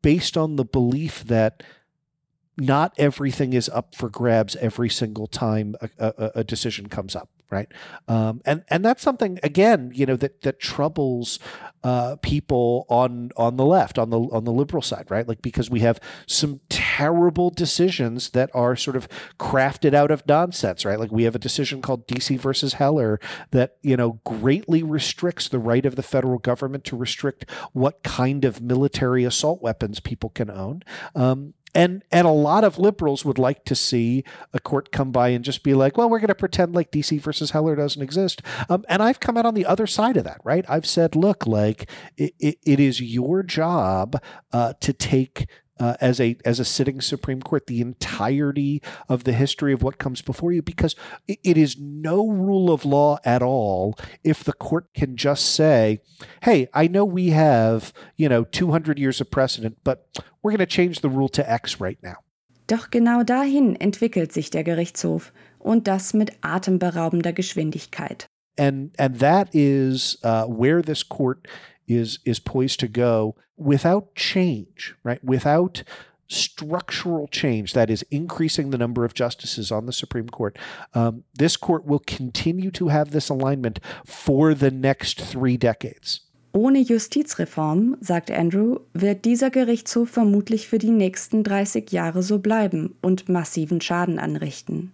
based 0.00 0.36
on 0.36 0.56
the 0.56 0.64
belief 0.64 1.24
that 1.26 1.62
not 2.56 2.92
everything 2.98 3.52
is 3.52 3.68
up 3.68 3.96
for 3.96 4.08
grabs 4.08 4.54
every 4.56 4.88
single 4.88 5.26
time 5.26 5.74
a, 5.80 5.88
a, 5.98 6.30
a 6.36 6.44
decision 6.44 6.88
comes 6.88 7.16
up 7.16 7.28
right? 7.52 7.70
Um, 8.08 8.40
and 8.44 8.64
and 8.68 8.84
that's 8.84 9.02
something 9.02 9.38
again, 9.42 9.92
you 9.94 10.06
know, 10.06 10.16
that 10.16 10.40
that 10.40 10.58
troubles 10.58 11.38
uh, 11.84 12.16
people 12.22 12.86
on 12.88 13.30
on 13.36 13.56
the 13.56 13.64
left, 13.64 13.98
on 13.98 14.10
the 14.10 14.18
on 14.18 14.44
the 14.44 14.52
liberal 14.52 14.82
side, 14.82 15.10
right? 15.10 15.28
Like 15.28 15.42
because 15.42 15.70
we 15.70 15.80
have 15.80 16.00
some 16.26 16.60
terrible 16.70 17.50
decisions 17.50 18.30
that 18.30 18.50
are 18.54 18.74
sort 18.74 18.96
of 18.96 19.06
crafted 19.38 19.92
out 19.92 20.10
of 20.10 20.26
nonsense, 20.26 20.84
right? 20.84 20.98
Like 20.98 21.12
we 21.12 21.24
have 21.24 21.34
a 21.34 21.40
decision 21.40 21.82
called 21.82 22.08
DC 22.08 22.38
versus 22.40 22.74
Heller 22.74 23.20
that 23.50 23.76
you 23.82 23.96
know 23.96 24.20
greatly 24.24 24.82
restricts 24.82 25.48
the 25.48 25.58
right 25.58 25.84
of 25.84 25.96
the 25.96 26.02
federal 26.02 26.38
government 26.38 26.84
to 26.84 26.96
restrict 26.96 27.48
what 27.72 28.02
kind 28.02 28.44
of 28.44 28.62
military 28.62 29.24
assault 29.24 29.60
weapons 29.60 30.00
people 30.00 30.30
can 30.30 30.50
own. 30.50 30.82
Um, 31.14 31.52
and 31.74 32.04
and 32.10 32.26
a 32.26 32.30
lot 32.30 32.64
of 32.64 32.78
liberals 32.78 33.24
would 33.24 33.38
like 33.38 33.64
to 33.64 33.74
see 33.74 34.24
a 34.52 34.60
court 34.60 34.92
come 34.92 35.10
by 35.10 35.28
and 35.28 35.44
just 35.44 35.62
be 35.62 35.74
like, 35.74 35.96
well, 35.96 36.08
we're 36.08 36.18
going 36.18 36.28
to 36.28 36.34
pretend 36.34 36.74
like 36.74 36.90
DC 36.90 37.20
versus 37.20 37.52
Heller 37.52 37.76
doesn't 37.76 38.02
exist. 38.02 38.42
Um, 38.68 38.84
and 38.88 39.02
I've 39.02 39.20
come 39.20 39.36
out 39.36 39.46
on 39.46 39.54
the 39.54 39.66
other 39.66 39.86
side 39.86 40.16
of 40.16 40.24
that, 40.24 40.40
right? 40.44 40.64
I've 40.68 40.86
said, 40.86 41.16
look, 41.16 41.46
like 41.46 41.88
it, 42.16 42.34
it, 42.38 42.58
it 42.64 42.80
is 42.80 43.00
your 43.00 43.42
job 43.42 44.20
uh, 44.52 44.74
to 44.80 44.92
take 44.92 45.46
uh, 45.82 45.96
as 46.00 46.20
a 46.20 46.36
as 46.44 46.60
a 46.60 46.64
sitting 46.64 47.00
Supreme 47.00 47.42
Court 47.42 47.66
the 47.66 47.80
entirety 47.80 48.80
of 49.08 49.24
the 49.24 49.32
history 49.32 49.72
of 49.72 49.82
what 49.82 49.98
comes 49.98 50.22
before 50.22 50.52
you 50.52 50.62
because 50.62 50.94
it, 51.26 51.40
it 51.42 51.58
is 51.58 51.76
no 51.76 52.28
rule 52.28 52.70
of 52.70 52.84
law 52.84 53.18
at 53.24 53.42
all 53.42 53.98
if 54.22 54.44
the 54.44 54.52
court 54.52 54.86
can 54.94 55.16
just 55.16 55.44
say, 55.44 56.00
"Hey, 56.42 56.68
I 56.72 56.86
know 56.86 57.04
we 57.04 57.30
have 57.30 57.92
you 58.16 58.28
know 58.28 58.44
200 58.44 58.96
years 58.96 59.20
of 59.20 59.32
precedent, 59.32 59.78
but 59.82 60.06
we're 60.40 60.52
going 60.52 60.60
to 60.60 60.66
change 60.66 61.00
the 61.00 61.08
rule 61.08 61.28
to 61.30 61.50
X 61.50 61.80
right 61.80 61.98
now." 62.00 62.18
Doch 62.68 62.90
genau 62.90 63.24
dahin 63.24 63.74
entwickelt 63.74 64.32
sich 64.32 64.50
der 64.50 64.62
Gerichtshof 64.62 65.32
und 65.58 65.88
das 65.88 66.14
mit 66.14 66.30
atemberaubender 66.42 67.32
Geschwindigkeit. 67.32 68.26
And 68.56 68.92
and 68.98 69.18
that 69.18 69.48
is 69.52 70.16
uh, 70.22 70.44
where 70.44 70.80
this 70.80 71.02
court 71.02 71.48
is 71.86 72.18
is 72.24 72.38
poised 72.38 72.80
to 72.80 72.88
go 72.88 73.36
without 73.56 74.14
change, 74.14 74.94
right? 75.02 75.22
Without 75.22 75.82
structural 76.28 77.28
change, 77.28 77.74
that 77.74 77.90
is, 77.90 78.04
increasing 78.10 78.70
the 78.70 78.78
number 78.78 79.04
of 79.04 79.14
justices 79.14 79.70
on 79.70 79.86
the 79.86 79.92
Supreme 79.92 80.28
Court, 80.28 80.58
um, 80.94 81.24
this 81.34 81.56
court 81.56 81.84
will 81.84 82.00
continue 82.00 82.70
to 82.70 82.88
have 82.88 83.10
this 83.10 83.28
alignment 83.28 83.78
for 84.04 84.54
the 84.54 84.70
next 84.70 85.20
three 85.20 85.56
decades. 85.56 86.20
Ohne 86.54 86.80
Justizreform, 86.80 87.96
sagt 88.00 88.30
Andrew, 88.30 88.80
wird 88.92 89.24
dieser 89.24 89.50
Gerichtshof 89.50 90.10
vermutlich 90.10 90.68
für 90.68 90.76
die 90.76 90.90
nächsten 90.90 91.44
30 91.44 91.90
Jahre 91.92 92.22
so 92.22 92.40
bleiben 92.40 92.94
und 93.00 93.30
massiven 93.30 93.80
Schaden 93.80 94.18
anrichten. 94.18 94.92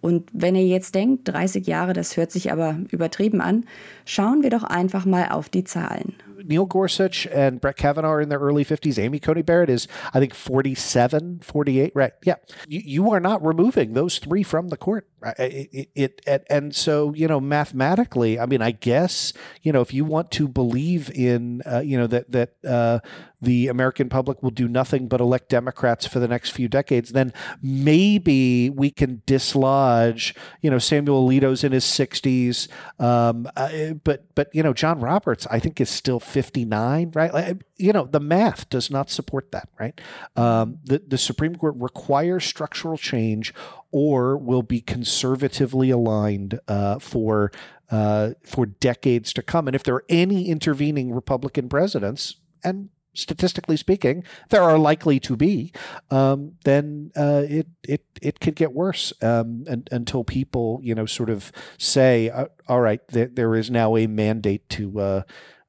Und 0.00 0.28
wenn 0.32 0.54
ihr 0.54 0.66
jetzt 0.66 0.94
denkt, 0.94 1.28
30 1.28 1.66
Jahre, 1.66 1.92
das 1.92 2.16
hört 2.16 2.30
sich 2.30 2.52
aber 2.52 2.78
übertrieben 2.90 3.40
an, 3.40 3.64
schauen 4.04 4.42
wir 4.42 4.50
doch 4.50 4.64
einfach 4.64 5.04
mal 5.04 5.28
auf 5.30 5.48
die 5.48 5.64
Zahlen. 5.64 6.14
Neil 6.44 6.66
Gorsuch 6.66 7.26
and 7.26 7.60
Brett 7.60 7.76
Kavanaugh 7.76 8.08
are 8.08 8.20
in 8.20 8.28
their 8.28 8.38
early 8.38 8.64
50s. 8.64 8.98
Amy 8.98 9.18
Coney 9.18 9.42
Barrett 9.42 9.70
is, 9.70 9.88
I 10.14 10.20
think, 10.20 10.34
47, 10.34 11.40
48. 11.40 11.92
Right. 11.94 12.12
Yeah. 12.24 12.36
You, 12.66 12.80
you 12.84 13.10
are 13.10 13.20
not 13.20 13.44
removing 13.44 13.94
those 13.94 14.18
three 14.18 14.42
from 14.42 14.68
the 14.68 14.76
court. 14.76 15.08
It, 15.38 15.90
it, 15.94 16.22
it, 16.26 16.46
and 16.48 16.74
so, 16.74 17.12
you 17.14 17.26
know, 17.26 17.40
mathematically, 17.40 18.38
I 18.38 18.46
mean, 18.46 18.62
I 18.62 18.70
guess, 18.70 19.32
you 19.62 19.72
know, 19.72 19.80
if 19.80 19.92
you 19.92 20.04
want 20.04 20.30
to 20.32 20.46
believe 20.46 21.10
in, 21.10 21.62
uh, 21.66 21.80
you 21.80 21.98
know, 21.98 22.06
that, 22.06 22.30
that, 22.30 22.54
uh, 22.64 23.00
the 23.40 23.68
American 23.68 24.08
public 24.08 24.42
will 24.42 24.50
do 24.50 24.66
nothing 24.66 25.06
but 25.06 25.20
elect 25.20 25.48
Democrats 25.48 26.06
for 26.06 26.18
the 26.18 26.28
next 26.28 26.50
few 26.50 26.68
decades, 26.68 27.10
then 27.10 27.32
maybe 27.62 28.68
we 28.70 28.90
can 28.90 29.22
dislodge, 29.26 30.34
you 30.60 30.70
know, 30.70 30.78
Samuel 30.78 31.28
Alito's 31.28 31.62
in 31.62 31.72
his 31.72 31.84
60s. 31.84 32.68
Um, 32.98 33.48
uh, 33.56 33.94
but, 34.04 34.34
but, 34.34 34.52
you 34.52 34.62
know, 34.62 34.72
John 34.72 35.00
Roberts, 35.00 35.46
I 35.50 35.60
think, 35.60 35.80
is 35.80 35.88
still 35.88 36.20
59, 36.28 37.12
right? 37.14 37.56
You 37.76 37.92
know, 37.92 38.04
the 38.04 38.20
math 38.20 38.68
does 38.68 38.90
not 38.90 39.10
support 39.10 39.50
that, 39.52 39.68
right? 39.78 40.00
Um, 40.36 40.78
the, 40.84 41.02
the 41.06 41.18
Supreme 41.18 41.56
Court 41.56 41.74
requires 41.78 42.44
structural 42.44 42.98
change 42.98 43.54
or 43.90 44.36
will 44.36 44.62
be 44.62 44.80
conservatively 44.80 45.90
aligned 45.90 46.60
uh, 46.68 46.98
for 46.98 47.50
uh, 47.90 48.32
for 48.44 48.66
decades 48.66 49.32
to 49.32 49.42
come. 49.42 49.66
And 49.66 49.74
if 49.74 49.82
there 49.82 49.94
are 49.94 50.04
any 50.10 50.48
intervening 50.48 51.12
Republican 51.12 51.70
presidents, 51.70 52.36
and 52.62 52.90
statistically 53.14 53.76
speaking, 53.76 54.24
there 54.50 54.62
are 54.62 54.78
likely 54.78 55.18
to 55.20 55.36
be, 55.36 55.72
um, 56.10 56.52
then 56.64 57.10
uh, 57.16 57.44
it 57.48 57.66
it 57.86 58.04
it 58.22 58.40
could 58.40 58.54
get 58.54 58.72
worse 58.72 59.12
um, 59.22 59.64
and, 59.68 59.88
until 59.90 60.24
people 60.24 60.80
you 60.82 60.94
know 60.94 61.06
sort 61.06 61.30
of 61.30 61.50
say, 61.78 62.30
uh, 62.30 62.46
all 62.68 62.80
right, 62.80 63.00
there, 63.08 63.28
there 63.28 63.54
is 63.54 63.70
now 63.70 63.96
a 63.96 64.06
mandate 64.06 64.68
to 64.70 65.00
uh, 65.00 65.22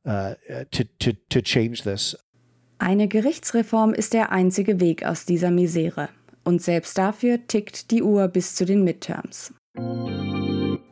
uh, 0.05 0.35
to, 0.71 0.83
to, 0.99 1.11
to 1.29 1.41
change 1.41 1.83
this. 1.83 2.17
Eine 2.77 3.07
Gerichtsreform 3.07 3.93
ist 3.93 4.13
der 4.13 4.31
einzige 4.31 4.79
Weg 4.79 5.05
aus 5.05 5.25
dieser 5.25 5.51
Misere. 5.51 6.09
Und 6.43 6.61
selbst 6.61 6.97
dafür 6.97 7.45
tickt 7.45 7.91
die 7.91 8.01
Uhr 8.01 8.27
bis 8.29 8.55
zu 8.55 8.65
den 8.65 8.83
Midterms. 8.83 9.53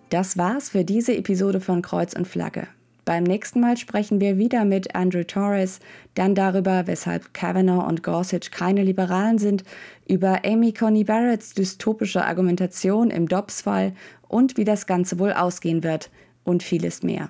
Das 0.10 0.38
war's 0.38 0.70
für 0.70 0.84
diese 0.84 1.16
Episode 1.16 1.60
von 1.62 1.82
Kreuz 1.82 2.14
und 2.14 2.28
Flagge. 2.28 2.68
Beim 3.08 3.24
nächsten 3.24 3.62
Mal 3.62 3.78
sprechen 3.78 4.20
wir 4.20 4.38
wieder 4.38 4.66
mit 4.66 4.93
Andrew 4.93 5.24
Torres, 5.24 5.80
dann 6.16 6.36
darüber, 6.36 6.88
weshalb 6.88 7.34
Kavanaugh 7.34 7.88
und 7.88 8.03
Gorsuch 8.03 8.51
keine 8.51 8.84
Liberalen 8.84 9.38
sind, 9.38 9.64
über 10.05 10.43
Amy 10.45 10.74
Coney 10.74 11.05
Barretts 11.05 11.53
dystopische 11.53 12.26
Argumentation 12.26 13.10
im 13.10 13.30
Dobbs-Fall 13.30 13.93
und 14.28 14.58
wie 14.58 14.66
das 14.66 14.88
Ganze 14.88 15.20
wohl 15.20 15.32
ausgehen 15.32 15.84
wird 15.84 16.10
und 16.43 16.64
vieles 16.64 17.01
mehr. 17.01 17.30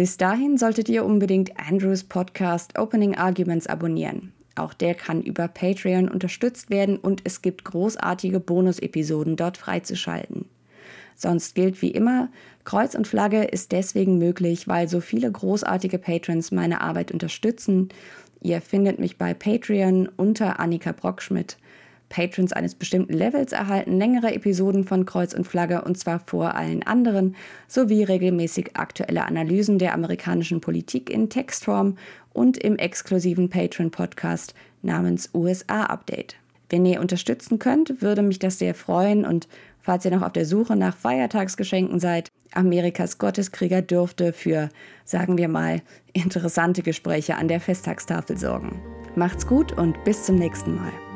Bis 0.00 0.16
dahin 0.16 0.56
solltet 0.56 0.88
ihr 0.88 1.04
unbedingt 1.04 1.60
Andrews 1.60 2.04
Podcast 2.04 2.78
Opening 2.78 3.16
Arguments 3.16 3.66
abonnieren. 3.66 4.32
Auch 4.54 4.72
der 4.72 4.94
kann 4.94 5.20
über 5.20 5.46
Patreon 5.46 6.08
unterstützt 6.08 6.70
werden 6.70 6.96
und 6.96 7.20
es 7.24 7.42
gibt 7.42 7.64
großartige 7.64 8.40
Bonus-Episoden 8.40 9.36
dort 9.36 9.58
freizuschalten. 9.58 10.46
Sonst 11.16 11.54
gilt 11.54 11.82
wie 11.82 11.90
immer, 11.90 12.30
Kreuz 12.64 12.94
und 12.94 13.08
Flagge 13.08 13.44
ist 13.44 13.72
deswegen 13.72 14.16
möglich, 14.16 14.66
weil 14.66 14.88
so 14.88 15.02
viele 15.02 15.30
großartige 15.30 15.98
Patrons 15.98 16.50
meine 16.50 16.80
Arbeit 16.80 17.12
unterstützen. 17.12 17.90
Ihr 18.40 18.62
findet 18.62 19.00
mich 19.00 19.18
bei 19.18 19.34
Patreon 19.34 20.08
unter 20.16 20.60
Annika 20.60 20.92
Brockschmidt. 20.92 21.58
Patrons 22.10 22.52
eines 22.52 22.74
bestimmten 22.74 23.14
Levels 23.14 23.52
erhalten 23.52 23.96
längere 23.96 24.34
Episoden 24.34 24.84
von 24.84 25.06
Kreuz 25.06 25.32
und 25.32 25.46
Flagge 25.46 25.82
und 25.82 25.96
zwar 25.96 26.18
vor 26.18 26.54
allen 26.54 26.82
anderen, 26.82 27.36
sowie 27.68 28.02
regelmäßig 28.02 28.76
aktuelle 28.76 29.24
Analysen 29.24 29.78
der 29.78 29.94
amerikanischen 29.94 30.60
Politik 30.60 31.08
in 31.08 31.30
Textform 31.30 31.96
und 32.34 32.58
im 32.58 32.76
exklusiven 32.76 33.48
Patreon-Podcast 33.48 34.54
namens 34.82 35.30
USA 35.32 35.84
Update. 35.84 36.36
Wenn 36.68 36.84
ihr 36.84 37.00
unterstützen 37.00 37.58
könnt, 37.58 38.02
würde 38.02 38.22
mich 38.22 38.38
das 38.38 38.58
sehr 38.58 38.74
freuen 38.74 39.24
und 39.24 39.48
falls 39.80 40.04
ihr 40.04 40.10
noch 40.10 40.22
auf 40.22 40.32
der 40.32 40.46
Suche 40.46 40.76
nach 40.76 40.96
Feiertagsgeschenken 40.96 42.00
seid, 42.00 42.28
Amerikas 42.52 43.18
Gotteskrieger 43.18 43.82
dürfte 43.82 44.32
für, 44.32 44.68
sagen 45.04 45.38
wir 45.38 45.48
mal, 45.48 45.80
interessante 46.12 46.82
Gespräche 46.82 47.36
an 47.36 47.48
der 47.48 47.60
Festtagstafel 47.60 48.36
sorgen. 48.36 48.80
Macht's 49.14 49.46
gut 49.46 49.72
und 49.72 50.02
bis 50.04 50.24
zum 50.24 50.36
nächsten 50.36 50.74
Mal. 50.74 51.09